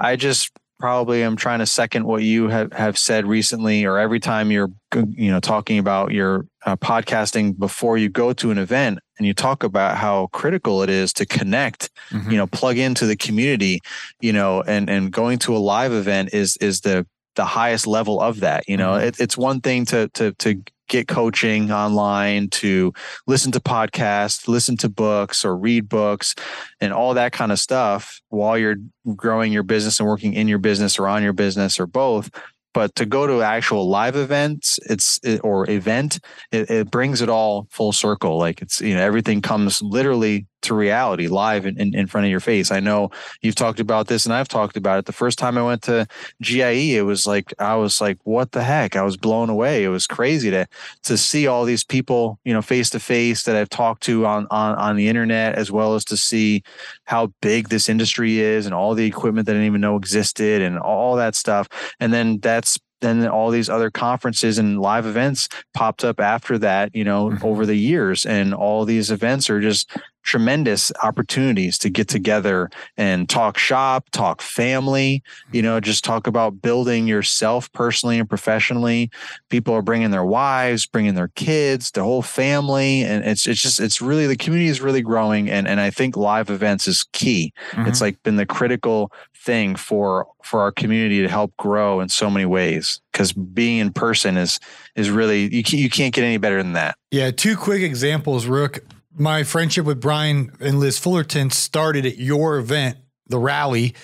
I 0.00 0.16
just 0.16 0.50
probably 0.84 1.22
am 1.22 1.34
trying 1.34 1.60
to 1.60 1.64
second 1.64 2.04
what 2.04 2.22
you 2.22 2.48
have, 2.48 2.70
have 2.74 2.98
said 2.98 3.24
recently 3.24 3.86
or 3.86 3.96
every 3.96 4.20
time 4.20 4.50
you're 4.50 4.70
you 5.16 5.30
know 5.30 5.40
talking 5.40 5.78
about 5.78 6.12
your 6.12 6.46
uh, 6.66 6.76
podcasting 6.76 7.58
before 7.58 7.96
you 7.96 8.10
go 8.10 8.34
to 8.34 8.50
an 8.50 8.58
event 8.58 8.98
and 9.16 9.26
you 9.26 9.32
talk 9.32 9.62
about 9.62 9.96
how 9.96 10.26
critical 10.34 10.82
it 10.82 10.90
is 10.90 11.14
to 11.14 11.24
connect 11.24 11.88
mm-hmm. 12.10 12.30
you 12.30 12.36
know 12.36 12.46
plug 12.46 12.76
into 12.76 13.06
the 13.06 13.16
community 13.16 13.80
you 14.20 14.30
know 14.30 14.60
and 14.60 14.90
and 14.90 15.10
going 15.10 15.38
to 15.38 15.56
a 15.56 15.58
live 15.58 15.90
event 15.90 16.34
is 16.34 16.58
is 16.58 16.82
the 16.82 17.06
the 17.34 17.44
highest 17.44 17.86
level 17.86 18.20
of 18.20 18.40
that 18.40 18.68
you 18.68 18.76
know? 18.76 18.92
Mm-hmm. 18.92 19.08
it, 19.08 19.20
it's 19.20 19.36
one 19.36 19.60
thing 19.60 19.84
to 19.86 20.08
to 20.14 20.32
to 20.32 20.62
get 20.88 21.08
coaching 21.08 21.70
online, 21.70 22.48
to 22.48 22.92
listen 23.26 23.52
to 23.52 23.60
podcasts, 23.60 24.48
listen 24.48 24.76
to 24.78 24.88
books 24.88 25.44
or 25.44 25.56
read 25.56 25.88
books 25.88 26.34
and 26.80 26.92
all 26.92 27.14
that 27.14 27.32
kind 27.32 27.52
of 27.52 27.58
stuff 27.58 28.20
while 28.28 28.58
you're 28.58 28.76
growing 29.16 29.52
your 29.52 29.62
business 29.62 29.98
and 29.98 30.08
working 30.08 30.34
in 30.34 30.48
your 30.48 30.58
business 30.58 30.98
or 30.98 31.08
on 31.08 31.22
your 31.22 31.32
business 31.32 31.80
or 31.80 31.86
both. 31.86 32.30
But 32.72 32.96
to 32.96 33.06
go 33.06 33.26
to 33.26 33.40
actual 33.40 33.88
live 33.88 34.16
events 34.16 34.80
it's 34.90 35.20
or 35.42 35.70
event 35.70 36.18
it, 36.50 36.68
it, 36.68 36.90
brings 36.90 37.22
it 37.22 37.28
all 37.28 37.68
full 37.70 37.92
circle. 37.92 38.36
Like 38.36 38.62
it's 38.62 38.80
you 38.80 38.94
know 38.94 39.00
everything 39.00 39.40
comes 39.40 39.80
literally 39.80 40.46
to 40.64 40.74
reality 40.74 41.28
live 41.28 41.66
in, 41.66 41.78
in, 41.80 41.94
in, 41.94 42.06
front 42.06 42.26
of 42.26 42.30
your 42.30 42.40
face. 42.40 42.70
I 42.70 42.80
know 42.80 43.10
you've 43.42 43.54
talked 43.54 43.80
about 43.80 44.08
this 44.08 44.24
and 44.24 44.34
i've 44.34 44.48
talked 44.48 44.76
about 44.76 44.98
it. 44.98 45.06
The 45.06 45.12
first 45.12 45.38
time 45.38 45.56
i 45.56 45.62
went 45.62 45.82
to 45.82 46.06
gie 46.40 46.96
it 46.96 47.02
was 47.02 47.26
like 47.26 47.52
i 47.58 47.74
was 47.74 48.00
like 48.00 48.18
what 48.24 48.52
the 48.52 48.62
heck? 48.62 48.96
I 48.96 49.02
was 49.02 49.16
blown 49.16 49.50
away. 49.50 49.84
It 49.84 49.88
was 49.88 50.06
crazy 50.06 50.50
to 50.50 50.66
to 51.04 51.16
see 51.16 51.46
all 51.46 51.64
these 51.64 51.84
people 51.84 52.38
you 52.44 52.52
know 52.52 52.62
face 52.62 52.90
to 52.90 53.00
face 53.00 53.44
that 53.44 53.56
i've 53.56 53.70
talked 53.70 54.02
to 54.04 54.26
on, 54.26 54.46
on 54.50 54.74
on 54.76 54.96
the 54.96 55.08
internet 55.08 55.54
as 55.54 55.70
well 55.70 55.94
as 55.94 56.04
to 56.06 56.16
see 56.16 56.62
how 57.04 57.32
big 57.40 57.68
this 57.68 57.88
industry 57.88 58.38
is 58.38 58.66
and 58.66 58.74
all 58.74 58.94
the 58.94 59.06
equipment 59.06 59.46
that 59.46 59.52
i 59.52 59.54
didn't 59.54 59.66
even 59.66 59.80
know 59.80 59.96
existed 59.96 60.62
and 60.62 60.78
all 60.78 61.16
that 61.16 61.34
stuff. 61.34 61.68
And 62.00 62.12
then 62.12 62.38
that's 62.38 62.78
then 63.00 63.26
all 63.28 63.50
these 63.50 63.68
other 63.68 63.90
conferences 63.90 64.58
and 64.58 64.80
live 64.80 65.04
events 65.04 65.48
popped 65.74 66.04
up 66.04 66.20
after 66.20 66.56
that, 66.58 66.94
you 66.94 67.04
know, 67.04 67.28
mm-hmm. 67.28 67.44
over 67.44 67.66
the 67.66 67.76
years. 67.76 68.24
And 68.24 68.54
all 68.54 68.84
these 68.84 69.10
events 69.10 69.50
are 69.50 69.60
just 69.60 69.90
tremendous 70.24 70.90
opportunities 71.02 71.78
to 71.78 71.90
get 71.90 72.08
together 72.08 72.70
and 72.96 73.28
talk 73.28 73.58
shop, 73.58 74.08
talk 74.10 74.42
family, 74.42 75.22
you 75.52 75.62
know, 75.62 75.78
just 75.78 76.02
talk 76.02 76.26
about 76.26 76.60
building 76.60 77.06
yourself 77.06 77.70
personally 77.72 78.18
and 78.18 78.28
professionally. 78.28 79.10
People 79.50 79.74
are 79.74 79.82
bringing 79.82 80.10
their 80.10 80.24
wives, 80.24 80.86
bringing 80.86 81.14
their 81.14 81.28
kids, 81.28 81.90
the 81.90 82.02
whole 82.02 82.22
family. 82.22 83.02
And 83.02 83.24
it's, 83.24 83.46
it's 83.46 83.60
just, 83.60 83.78
it's 83.80 84.00
really, 84.00 84.26
the 84.26 84.36
community 84.36 84.70
is 84.70 84.80
really 84.80 85.02
growing. 85.02 85.50
And, 85.50 85.68
and 85.68 85.78
I 85.78 85.90
think 85.90 86.16
live 86.16 86.50
events 86.50 86.88
is 86.88 87.06
key. 87.12 87.52
Mm-hmm. 87.72 87.88
It's 87.88 88.00
like 88.00 88.20
been 88.22 88.36
the 88.36 88.46
critical 88.46 89.12
thing 89.36 89.76
for, 89.76 90.26
for 90.42 90.60
our 90.60 90.72
community 90.72 91.20
to 91.20 91.28
help 91.28 91.54
grow 91.58 92.00
in 92.00 92.08
so 92.08 92.30
many 92.30 92.46
ways. 92.46 93.02
Cause 93.12 93.32
being 93.34 93.78
in 93.78 93.92
person 93.92 94.38
is, 94.38 94.58
is 94.96 95.10
really, 95.10 95.54
you, 95.54 95.62
you 95.66 95.90
can't 95.90 96.14
get 96.14 96.24
any 96.24 96.38
better 96.38 96.62
than 96.62 96.72
that. 96.72 96.96
Yeah. 97.10 97.30
Two 97.30 97.56
quick 97.56 97.82
examples, 97.82 98.46
Rook 98.46 98.80
my 99.16 99.44
friendship 99.44 99.86
with 99.86 100.00
Brian 100.00 100.52
and 100.60 100.80
Liz 100.80 100.98
Fullerton 100.98 101.50
started 101.50 102.06
at 102.06 102.18
your 102.18 102.58
event, 102.58 102.98
the 103.28 103.38
rally, 103.38 103.94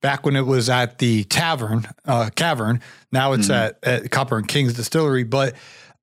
back 0.00 0.24
when 0.24 0.36
it 0.36 0.46
was 0.46 0.68
at 0.68 0.98
the 0.98 1.24
tavern, 1.24 1.86
uh, 2.04 2.30
cavern. 2.34 2.80
Now 3.12 3.32
it's 3.32 3.48
mm-hmm. 3.48 3.88
at, 3.88 4.04
at 4.04 4.10
Copper 4.10 4.38
and 4.38 4.48
Kings 4.48 4.74
Distillery. 4.74 5.24
But 5.24 5.54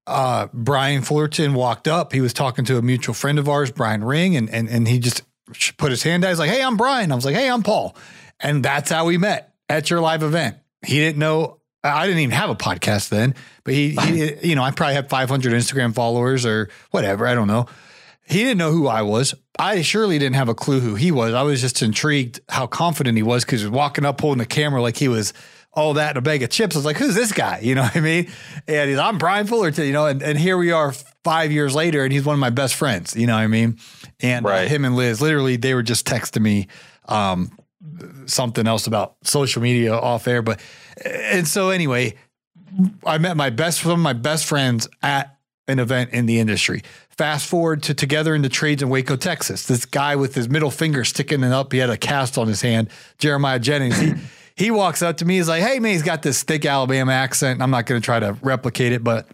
uh, 0.06 0.48
Brian 0.54 1.02
Fullerton 1.02 1.54
walked 1.54 1.88
up. 1.88 2.14
He 2.14 2.22
was 2.22 2.34
talking 2.34 2.66
to 2.66 2.78
a 2.78 2.82
mutual 2.82 3.14
friend 3.14 3.40
of 3.40 3.50
ours, 3.50 3.72
Brian 3.72 4.04
Ring, 4.04 4.36
and 4.36 4.50
and 4.50 4.70
and 4.70 4.88
he 4.88 5.00
just 5.00 5.24
put 5.78 5.92
his 5.92 6.04
hand 6.04 6.24
out. 6.24 6.30
He's 6.30 6.40
like, 6.40 6.50
"Hey, 6.50 6.64
I'm 6.64 6.78
Brian." 6.78 7.12
I 7.12 7.16
was 7.16 7.26
like, 7.26 7.36
"Hey, 7.36 7.50
I'm 7.50 7.64
Paul," 7.64 7.96
and 8.40 8.64
that's 8.64 8.90
how 8.90 9.06
we 9.06 9.18
met 9.18 9.54
at 9.70 9.90
your 9.90 10.00
live 10.00 10.24
event. 10.24 10.58
He 10.86 10.98
didn't 10.98 11.20
know. 11.20 11.60
I 11.84 12.06
didn't 12.06 12.20
even 12.20 12.36
have 12.36 12.50
a 12.50 12.56
podcast 12.56 13.10
then, 13.10 13.36
but 13.64 13.74
he, 13.74 13.92
he 13.92 14.34
you 14.50 14.56
know, 14.56 14.64
I 14.64 14.72
probably 14.72 14.96
had 14.96 15.10
500 15.10 15.54
Instagram 15.54 15.94
followers 15.94 16.46
or 16.46 16.70
whatever. 16.92 17.28
I 17.28 17.36
don't 17.36 17.48
know. 17.48 17.68
He 18.28 18.40
didn't 18.40 18.58
know 18.58 18.72
who 18.72 18.88
I 18.88 19.04
was. 19.04 19.34
I 19.58 19.82
surely 19.82 20.20
didn't 20.20 20.36
have 20.36 20.50
a 20.50 20.54
clue 20.54 20.82
who 20.82 20.96
he 20.96 21.12
was. 21.12 21.34
I 21.34 21.44
was 21.44 21.62
just 21.62 21.82
intrigued 21.82 22.42
how 22.50 22.68
confident 22.68 23.16
he 23.16 23.24
was 23.24 23.46
because 23.46 23.62
he 23.62 23.68
was 23.68 23.72
walking 23.72 24.04
up 24.04 24.20
holding 24.20 24.40
the 24.40 24.46
camera 24.46 24.82
like 24.82 24.98
he 24.98 25.08
was 25.08 25.34
all 25.72 25.94
that 25.94 26.12
in 26.12 26.18
a 26.18 26.22
bag 26.22 26.44
of 26.44 26.50
chips. 26.50 26.76
I 26.76 26.80
was 26.80 26.86
like, 26.86 26.98
who's 26.98 27.16
this 27.16 27.32
guy? 27.32 27.60
You 27.62 27.76
know 27.76 27.84
what 27.84 27.96
I 27.96 28.02
mean? 28.02 28.30
And 28.68 28.90
he's, 28.90 29.00
I'm 29.00 29.18
Brian 29.18 29.48
Fullerton, 29.48 29.86
you 29.86 29.94
know, 29.94 30.08
and, 30.08 30.22
and 30.22 30.38
here 30.38 30.58
we 30.58 30.72
are 30.72 30.92
five 31.24 31.52
years 31.54 31.74
later 31.74 32.04
and 32.04 32.12
he's 32.12 32.26
one 32.26 32.34
of 32.34 32.40
my 32.40 32.50
best 32.50 32.76
friends, 32.76 33.16
you 33.16 33.28
know 33.28 33.36
what 33.36 33.44
I 33.44 33.48
mean? 33.48 33.78
And 34.20 34.46
uh, 34.46 34.50
right. 34.50 34.66
uh, 34.66 34.68
him 34.68 34.84
and 34.84 34.96
Liz, 34.96 35.22
literally, 35.22 35.56
they 35.56 35.74
were 35.74 35.84
just 35.84 36.06
texting 36.06 36.42
me 36.42 36.68
um, 37.06 37.58
something 38.26 38.68
else 38.68 38.88
about 38.88 39.16
social 39.24 39.62
media 39.62 39.94
off 39.94 40.28
air. 40.28 40.42
But, 40.42 40.60
and 41.06 41.48
so 41.48 41.70
anyway, 41.70 42.16
I 43.06 43.20
met 43.20 43.38
my 43.38 43.52
best, 43.52 43.86
one 43.86 43.94
of 43.94 44.00
my 44.00 44.14
best 44.14 44.46
friends 44.46 44.90
at 45.02 45.37
an 45.68 45.80
event 45.80 46.12
in 46.12 46.26
the 46.26 46.40
industry. 46.40 46.82
Fast 47.10 47.48
forward 47.48 47.84
to 47.84 47.94
Together 47.94 48.36
in 48.36 48.42
the 48.42 48.50
Trades 48.50 48.82
in 48.82 48.90
Waco, 48.90 49.16
Texas. 49.16 49.66
This 49.66 49.86
guy 49.86 50.16
with 50.16 50.36
his 50.36 50.50
middle 50.50 50.72
finger 50.72 51.04
sticking 51.04 51.44
it 51.44 51.52
up, 51.52 51.72
he 51.72 51.80
had 51.80 51.90
a 51.90 51.98
cast 51.98 52.38
on 52.38 52.48
his 52.48 52.62
hand, 52.62 52.90
Jeremiah 53.18 53.60
Jennings. 53.60 54.00
He, 54.00 54.14
he 54.56 54.72
walks 54.72 55.02
up 55.02 55.18
to 55.18 55.26
me, 55.26 55.38
he's 55.38 55.48
like, 55.48 55.64
hey, 55.64 55.80
man, 55.80 55.92
he's 55.92 56.04
got 56.04 56.22
this 56.22 56.44
thick 56.44 56.66
Alabama 56.66 57.12
accent. 57.12 57.62
I'm 57.62 57.72
not 57.72 57.86
going 57.86 58.00
to 58.02 58.06
try 58.06 58.20
to 58.20 58.34
replicate 58.42 58.92
it, 58.92 59.04
but 59.04 59.28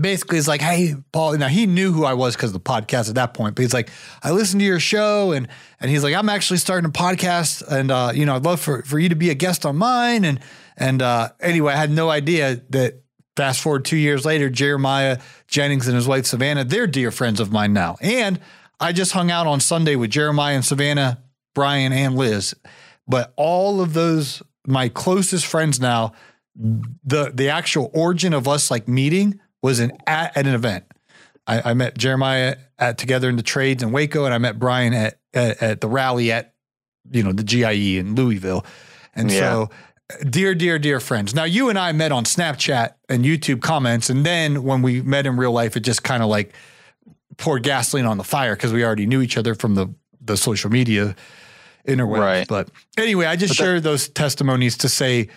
basically 0.00 0.38
he's 0.38 0.48
like, 0.48 0.60
hey, 0.60 0.94
Paul. 1.12 1.36
Now 1.36 1.48
he 1.48 1.66
knew 1.66 1.92
who 1.92 2.04
I 2.04 2.14
was 2.14 2.34
because 2.34 2.50
of 2.50 2.54
the 2.54 2.60
podcast 2.60 3.08
at 3.08 3.16
that 3.16 3.34
point, 3.34 3.54
but 3.54 3.62
he's 3.62 3.74
like, 3.74 3.90
I 4.22 4.30
listened 4.30 4.60
to 4.60 4.66
your 4.66 4.80
show 4.80 5.32
and 5.32 5.48
and 5.80 5.90
he's 5.90 6.04
like, 6.04 6.14
I'm 6.14 6.28
actually 6.28 6.58
starting 6.58 6.88
a 6.88 6.92
podcast 6.92 7.66
and 7.66 7.90
uh, 7.90 8.12
you 8.14 8.24
know, 8.24 8.36
I'd 8.36 8.44
love 8.44 8.60
for, 8.60 8.82
for 8.82 8.98
you 8.98 9.08
to 9.08 9.14
be 9.14 9.30
a 9.30 9.34
guest 9.34 9.66
on 9.66 9.76
mine. 9.76 10.24
And 10.24 10.40
and 10.76 11.02
uh 11.02 11.30
anyway, 11.40 11.74
I 11.74 11.76
had 11.76 11.90
no 11.90 12.10
idea 12.10 12.62
that 12.70 13.01
fast 13.36 13.60
forward 13.60 13.84
two 13.84 13.96
years 13.96 14.24
later, 14.24 14.50
Jeremiah 14.50 15.18
Jennings 15.46 15.86
and 15.86 15.96
his 15.96 16.06
wife 16.06 16.26
Savannah, 16.26 16.64
they're 16.64 16.86
dear 16.86 17.10
friends 17.10 17.40
of 17.40 17.52
mine 17.52 17.72
now. 17.72 17.96
And 18.00 18.40
I 18.80 18.92
just 18.92 19.12
hung 19.12 19.30
out 19.30 19.46
on 19.46 19.60
Sunday 19.60 19.96
with 19.96 20.10
Jeremiah 20.10 20.54
and 20.54 20.64
Savannah, 20.64 21.22
Brian 21.54 21.92
and 21.92 22.16
Liz. 22.16 22.54
But 23.06 23.32
all 23.36 23.80
of 23.80 23.94
those 23.94 24.42
my 24.66 24.88
closest 24.88 25.46
friends 25.46 25.80
now, 25.80 26.12
the 26.54 27.30
the 27.34 27.48
actual 27.48 27.90
origin 27.94 28.32
of 28.32 28.46
us 28.46 28.70
like 28.70 28.88
meeting 28.88 29.40
was 29.62 29.80
an 29.80 29.92
at, 30.06 30.36
at 30.36 30.46
an 30.46 30.54
event. 30.54 30.84
I, 31.46 31.70
I, 31.70 31.74
met 31.74 31.98
Jeremiah 31.98 32.56
at 32.78 32.98
Together 32.98 33.28
in 33.28 33.36
the 33.36 33.42
Trades 33.42 33.82
in 33.82 33.90
Waco, 33.90 34.24
and 34.24 34.32
I 34.32 34.38
met 34.38 34.60
Brian 34.60 34.94
at, 34.94 35.18
at, 35.34 35.60
at 35.60 35.80
the 35.80 35.88
rally 35.88 36.30
at 36.30 36.54
you 37.10 37.22
know 37.22 37.32
the 37.32 37.42
GIE 37.42 37.98
in 37.98 38.14
Louisville, 38.14 38.64
and 39.14 39.30
yeah. 39.30 39.38
so 39.38 39.70
dear, 40.28 40.54
dear, 40.54 40.78
dear 40.78 41.00
friends. 41.00 41.34
Now 41.34 41.44
you 41.44 41.68
and 41.68 41.78
I 41.78 41.92
met 41.92 42.12
on 42.12 42.24
Snapchat 42.24 42.94
and 43.08 43.24
YouTube 43.24 43.60
comments, 43.60 44.10
and 44.10 44.24
then 44.24 44.62
when 44.62 44.82
we 44.82 45.02
met 45.02 45.26
in 45.26 45.36
real 45.36 45.52
life, 45.52 45.76
it 45.76 45.80
just 45.80 46.02
kind 46.02 46.22
of 46.22 46.28
like 46.28 46.54
poured 47.38 47.62
gasoline 47.62 48.06
on 48.06 48.18
the 48.18 48.24
fire 48.24 48.54
because 48.54 48.72
we 48.72 48.84
already 48.84 49.06
knew 49.06 49.20
each 49.22 49.36
other 49.36 49.54
from 49.54 49.74
the 49.74 49.92
the 50.20 50.36
social 50.36 50.70
media 50.70 51.16
interwebs. 51.86 52.18
Right. 52.18 52.48
But 52.48 52.70
anyway, 52.96 53.26
I 53.26 53.36
just 53.36 53.56
but 53.56 53.64
shared 53.64 53.78
that, 53.78 53.88
those 53.88 54.08
testimonies 54.08 54.76
to 54.78 54.88
say, 54.88 55.28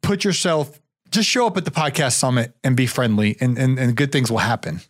put 0.00 0.24
yourself, 0.24 0.80
just 1.10 1.28
show 1.28 1.46
up 1.46 1.56
at 1.56 1.64
the 1.64 1.70
podcast 1.70 2.12
summit 2.12 2.54
and 2.62 2.76
be 2.76 2.86
friendly, 2.86 3.36
and 3.40 3.58
and, 3.58 3.78
and 3.78 3.96
good 3.96 4.12
things 4.12 4.30
will 4.30 4.38
happen. 4.38 4.80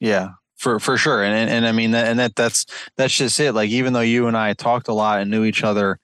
Yeah, 0.00 0.30
for 0.56 0.80
for 0.80 0.96
sure. 0.96 1.22
And 1.22 1.34
and, 1.34 1.50
and 1.50 1.66
I 1.66 1.72
mean 1.72 1.92
that, 1.92 2.08
and 2.08 2.18
that 2.18 2.36
that's 2.36 2.66
that's 2.96 3.14
just 3.14 3.38
it. 3.40 3.52
Like 3.52 3.70
even 3.70 3.92
though 3.92 4.00
you 4.00 4.26
and 4.26 4.36
I 4.36 4.54
talked 4.54 4.88
a 4.88 4.94
lot 4.94 5.20
and 5.20 5.30
knew 5.30 5.44
each 5.44 5.62
other 5.62 5.98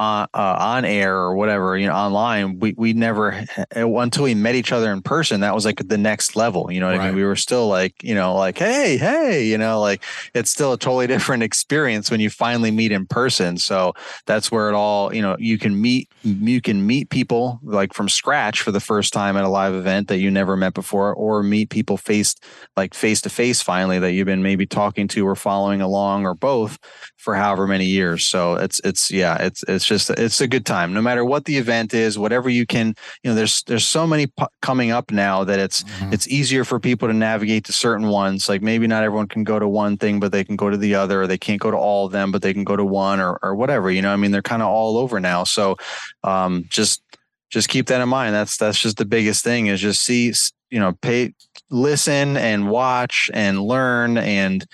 on 0.00 0.28
uh, 0.32 0.56
on 0.58 0.84
air 0.86 1.14
or 1.14 1.34
whatever, 1.34 1.76
you 1.76 1.86
know, 1.86 1.92
online, 1.92 2.58
we 2.58 2.74
we 2.76 2.94
never 2.94 3.44
until 3.72 4.24
we 4.24 4.34
met 4.34 4.54
each 4.54 4.72
other 4.72 4.90
in 4.92 5.02
person. 5.02 5.40
That 5.40 5.54
was 5.54 5.66
like 5.66 5.86
the 5.86 5.98
next 5.98 6.34
level. 6.34 6.72
You 6.72 6.80
know 6.80 6.86
what 6.86 6.96
right. 6.96 7.04
I 7.04 7.06
mean? 7.08 7.16
We 7.16 7.24
were 7.24 7.36
still 7.36 7.68
like, 7.68 8.02
you 8.02 8.14
know, 8.14 8.34
like 8.34 8.56
hey, 8.56 8.96
hey, 8.96 9.46
you 9.46 9.58
know, 9.58 9.78
like 9.78 10.02
it's 10.34 10.50
still 10.50 10.72
a 10.72 10.78
totally 10.78 11.06
different 11.14 11.42
experience 11.42 12.10
when 12.10 12.18
you 12.18 12.30
finally 12.30 12.70
meet 12.70 12.92
in 12.92 13.06
person. 13.06 13.58
So 13.58 13.92
that's 14.26 14.50
where 14.50 14.70
it 14.70 14.74
all, 14.74 15.14
you 15.14 15.20
know, 15.20 15.36
you 15.38 15.58
can 15.58 15.80
meet 15.80 16.08
you 16.22 16.62
can 16.62 16.86
meet 16.86 17.10
people 17.10 17.60
like 17.62 17.92
from 17.92 18.08
scratch 18.08 18.62
for 18.62 18.72
the 18.72 18.80
first 18.80 19.12
time 19.12 19.36
at 19.36 19.44
a 19.44 19.48
live 19.48 19.74
event 19.74 20.08
that 20.08 20.18
you 20.18 20.30
never 20.30 20.56
met 20.56 20.72
before, 20.72 21.14
or 21.14 21.42
meet 21.42 21.68
people 21.68 21.98
faced 21.98 22.42
like 22.74 22.94
face 22.94 23.20
to 23.20 23.28
face 23.28 23.60
finally 23.60 23.98
that 23.98 24.12
you've 24.12 24.26
been 24.26 24.42
maybe 24.42 24.64
talking 24.64 25.08
to 25.08 25.26
or 25.26 25.36
following 25.36 25.82
along 25.82 26.24
or 26.24 26.34
both 26.34 26.78
for 27.20 27.34
however 27.34 27.66
many 27.66 27.84
years. 27.84 28.24
So 28.24 28.54
it's 28.54 28.80
it's 28.82 29.10
yeah, 29.10 29.36
it's 29.36 29.62
it's 29.68 29.84
just 29.84 30.08
it's 30.10 30.40
a 30.40 30.48
good 30.48 30.64
time. 30.64 30.94
No 30.94 31.02
matter 31.02 31.22
what 31.22 31.44
the 31.44 31.58
event 31.58 31.92
is 31.92 32.18
whatever 32.18 32.48
you 32.48 32.64
can 32.64 32.94
you 33.22 33.30
know 33.30 33.34
there's 33.34 33.62
there's 33.64 33.84
so 33.84 34.06
many 34.06 34.26
p- 34.26 34.46
coming 34.62 34.90
up 34.90 35.10
now 35.10 35.44
that 35.44 35.58
it's 35.58 35.82
mm-hmm. 35.82 36.14
it's 36.14 36.26
easier 36.28 36.64
for 36.64 36.80
people 36.80 37.08
to 37.08 37.14
navigate 37.14 37.64
to 37.64 37.72
certain 37.74 38.08
ones. 38.08 38.48
Like 38.48 38.62
maybe 38.62 38.86
not 38.86 39.04
everyone 39.04 39.28
can 39.28 39.44
go 39.44 39.58
to 39.58 39.68
one 39.68 39.98
thing 39.98 40.18
but 40.18 40.32
they 40.32 40.44
can 40.44 40.56
go 40.56 40.70
to 40.70 40.78
the 40.78 40.94
other 40.94 41.22
or 41.22 41.26
they 41.26 41.38
can't 41.38 41.60
go 41.60 41.70
to 41.70 41.76
all 41.76 42.06
of 42.06 42.12
them 42.12 42.32
but 42.32 42.40
they 42.40 42.54
can 42.54 42.64
go 42.64 42.74
to 42.74 42.84
one 42.84 43.20
or 43.20 43.38
or 43.42 43.54
whatever 43.54 43.90
you 43.90 44.00
know? 44.00 44.12
I 44.12 44.16
mean 44.16 44.30
they're 44.30 44.42
kind 44.42 44.62
of 44.62 44.68
all 44.68 44.96
over 44.96 45.20
now. 45.20 45.44
So 45.44 45.76
um 46.24 46.64
just 46.70 47.02
just 47.50 47.68
keep 47.68 47.86
that 47.88 48.00
in 48.00 48.08
mind. 48.08 48.34
That's 48.34 48.56
that's 48.56 48.80
just 48.80 48.96
the 48.96 49.04
biggest 49.04 49.44
thing 49.44 49.66
is 49.66 49.80
just 49.80 50.02
see 50.02 50.32
you 50.70 50.80
know 50.80 50.92
pay 51.02 51.34
listen 51.68 52.38
and 52.38 52.70
watch 52.70 53.30
and 53.34 53.62
learn 53.62 54.16
and 54.16 54.66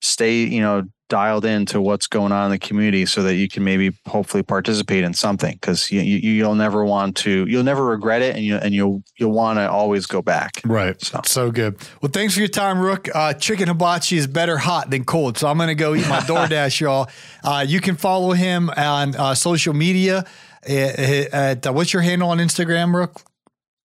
stay 0.00 0.44
you 0.44 0.60
know 0.60 0.84
dialed 1.10 1.44
into 1.44 1.82
what's 1.82 2.06
going 2.06 2.32
on 2.32 2.46
in 2.46 2.50
the 2.52 2.58
community 2.58 3.04
so 3.04 3.22
that 3.24 3.34
you 3.34 3.48
can 3.48 3.62
maybe 3.62 3.92
hopefully 4.06 4.42
participate 4.42 5.04
in 5.04 5.12
something 5.12 5.52
because 5.52 5.90
you, 5.90 6.00
you 6.00 6.42
will 6.42 6.54
never 6.54 6.84
want 6.84 7.16
to 7.16 7.44
you'll 7.46 7.64
never 7.64 7.84
regret 7.84 8.22
it 8.22 8.34
and 8.34 8.44
you 8.44 8.56
and 8.56 8.72
you'll 8.72 9.02
you'll 9.18 9.32
want 9.32 9.58
to 9.58 9.70
always 9.70 10.06
go 10.06 10.22
back. 10.22 10.62
Right. 10.64 10.98
So. 11.02 11.20
so 11.26 11.50
good. 11.50 11.76
Well 12.00 12.10
thanks 12.10 12.32
for 12.32 12.40
your 12.40 12.48
time 12.48 12.78
rook. 12.78 13.08
Uh, 13.14 13.34
chicken 13.34 13.68
hibachi 13.68 14.16
is 14.16 14.26
better 14.26 14.56
hot 14.56 14.88
than 14.88 15.04
cold 15.04 15.36
so 15.36 15.48
i'm 15.48 15.58
gonna 15.58 15.74
go 15.74 15.94
eat 15.94 16.08
my 16.08 16.20
doordash 16.30 16.80
y'all. 16.80 17.10
Uh, 17.44 17.64
you 17.68 17.80
can 17.80 17.96
follow 17.96 18.32
him 18.32 18.70
on 18.70 19.14
uh, 19.16 19.34
social 19.34 19.74
media 19.74 20.24
at, 20.62 20.98
at 21.34 21.66
uh, 21.66 21.72
what's 21.72 21.92
your 21.92 22.02
handle 22.02 22.30
on 22.30 22.38
instagram 22.38 22.94
rook 22.94 23.20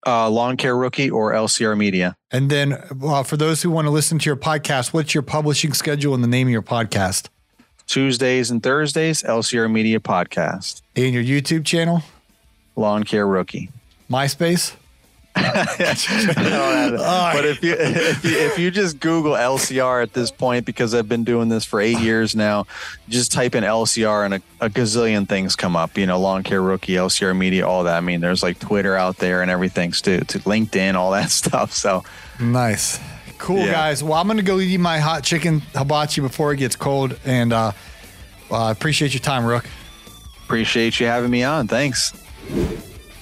uh, 0.06 0.30
Lawn 0.30 0.56
Care 0.56 0.76
Rookie 0.76 1.10
or 1.10 1.32
LCR 1.32 1.76
Media. 1.76 2.14
And 2.30 2.50
then 2.50 2.74
uh, 3.02 3.22
for 3.22 3.36
those 3.36 3.62
who 3.62 3.70
want 3.70 3.86
to 3.86 3.90
listen 3.90 4.18
to 4.18 4.26
your 4.26 4.36
podcast, 4.36 4.92
what's 4.92 5.14
your 5.14 5.22
publishing 5.22 5.72
schedule 5.72 6.14
and 6.14 6.22
the 6.22 6.28
name 6.28 6.46
of 6.46 6.52
your 6.52 6.62
podcast? 6.62 7.28
Tuesdays 7.86 8.50
and 8.50 8.62
Thursdays, 8.62 9.22
LCR 9.22 9.70
Media 9.70 10.00
Podcast. 10.00 10.82
And 10.96 11.14
your 11.14 11.22
YouTube 11.22 11.64
channel? 11.64 12.02
Lawn 12.74 13.04
Care 13.04 13.26
Rookie. 13.26 13.70
MySpace? 14.10 14.74
but 15.36 17.44
if 17.44 17.62
you, 17.62 17.74
if 17.74 18.24
you 18.24 18.38
if 18.38 18.58
you 18.58 18.70
just 18.70 19.00
Google 19.00 19.32
LCR 19.32 20.02
at 20.02 20.14
this 20.14 20.30
point, 20.30 20.64
because 20.64 20.94
I've 20.94 21.10
been 21.10 21.24
doing 21.24 21.50
this 21.50 21.64
for 21.64 21.78
eight 21.78 21.98
years 21.98 22.34
now, 22.34 22.66
just 23.10 23.32
type 23.32 23.54
in 23.54 23.62
LCR 23.62 24.24
and 24.24 24.34
a, 24.34 24.42
a 24.62 24.70
gazillion 24.70 25.28
things 25.28 25.54
come 25.54 25.76
up. 25.76 25.98
You 25.98 26.06
know, 26.06 26.18
Lawn 26.18 26.42
Care 26.42 26.62
Rookie, 26.62 26.94
LCR 26.94 27.36
media, 27.36 27.66
all 27.66 27.84
that. 27.84 27.98
I 27.98 28.00
mean, 28.00 28.20
there's 28.20 28.42
like 28.42 28.58
Twitter 28.58 28.96
out 28.96 29.18
there 29.18 29.42
and 29.42 29.50
everything 29.50 29.92
to 29.92 30.24
to 30.24 30.38
LinkedIn, 30.40 30.94
all 30.94 31.10
that 31.10 31.30
stuff. 31.42 31.72
So 31.72 32.02
nice, 32.40 32.98
cool 33.36 33.58
yeah. 33.58 33.72
guys. 33.72 34.02
Well, 34.02 34.14
I'm 34.14 34.26
gonna 34.26 34.42
go 34.42 34.58
eat 34.58 34.78
my 34.78 35.00
hot 35.00 35.22
chicken 35.22 35.60
hibachi 35.74 36.22
before 36.22 36.54
it 36.54 36.56
gets 36.56 36.76
cold, 36.76 37.18
and 37.26 37.52
uh, 37.52 37.72
I 38.50 38.68
uh, 38.68 38.70
appreciate 38.70 39.12
your 39.12 39.20
time, 39.20 39.44
Rook. 39.44 39.66
Appreciate 40.44 40.98
you 40.98 41.06
having 41.06 41.30
me 41.30 41.42
on. 41.42 41.68
Thanks. 41.68 42.14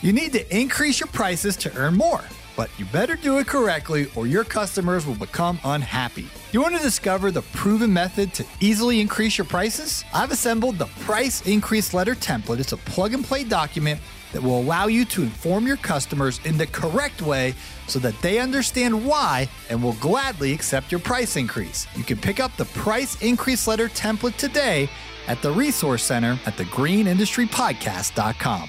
You 0.05 0.13
need 0.13 0.35
to 0.35 0.45
increase 0.55 1.01
your 1.01 1.07
prices 1.07 1.57
to 1.57 1.75
earn 1.79 1.97
more, 1.97 2.21
but 2.59 2.69
you 2.79 2.85
better 2.85 3.17
do 3.17 3.39
it 3.39 3.47
correctly 3.47 4.09
or 4.15 4.27
your 4.27 4.45
customers 4.45 5.07
will 5.07 5.15
become 5.15 5.59
unhappy. 5.65 6.27
You 6.53 6.61
want 6.61 6.77
to 6.77 6.83
discover 6.83 7.31
the 7.31 7.41
proven 7.55 7.91
method 7.91 8.35
to 8.35 8.45
easily 8.61 9.01
increase 9.01 9.39
your 9.39 9.47
prices? 9.47 10.05
I've 10.13 10.31
assembled 10.31 10.77
the 10.77 10.89
Price 11.07 11.41
Increase 11.47 11.95
Letter 11.95 12.15
template. 12.15 12.59
It's 12.59 12.73
a 12.73 12.77
plug 12.77 13.15
and 13.15 13.25
play 13.25 13.45
document 13.45 13.99
that 14.35 14.43
will 14.43 14.61
allow 14.61 14.89
you 14.89 15.07
to 15.07 15.23
inform 15.23 15.67
your 15.67 15.79
customers 15.79 16.39
in 16.45 16.59
the 16.59 16.67
correct 16.67 17.23
way 17.23 17.55
so 17.87 17.99
that 18.01 18.21
they 18.21 18.39
understand 18.39 19.07
why 19.07 19.49
and 19.71 19.83
will 19.83 19.95
gladly 19.95 20.53
accept 20.53 20.93
your 20.93 21.01
price 21.01 21.37
increase. 21.37 21.87
You 21.97 22.05
can 22.05 22.19
pick 22.19 22.41
up 22.41 22.55
the 22.59 22.67
Price 22.67 23.19
Increase 23.23 23.67
Letter 23.67 23.89
template 23.89 24.37
today 24.37 24.91
at 25.29 25.41
the 25.41 25.51
Resource 25.51 26.05
Center 26.05 26.39
at 26.45 26.59
thegreenindustrypodcast.com. 26.59 28.69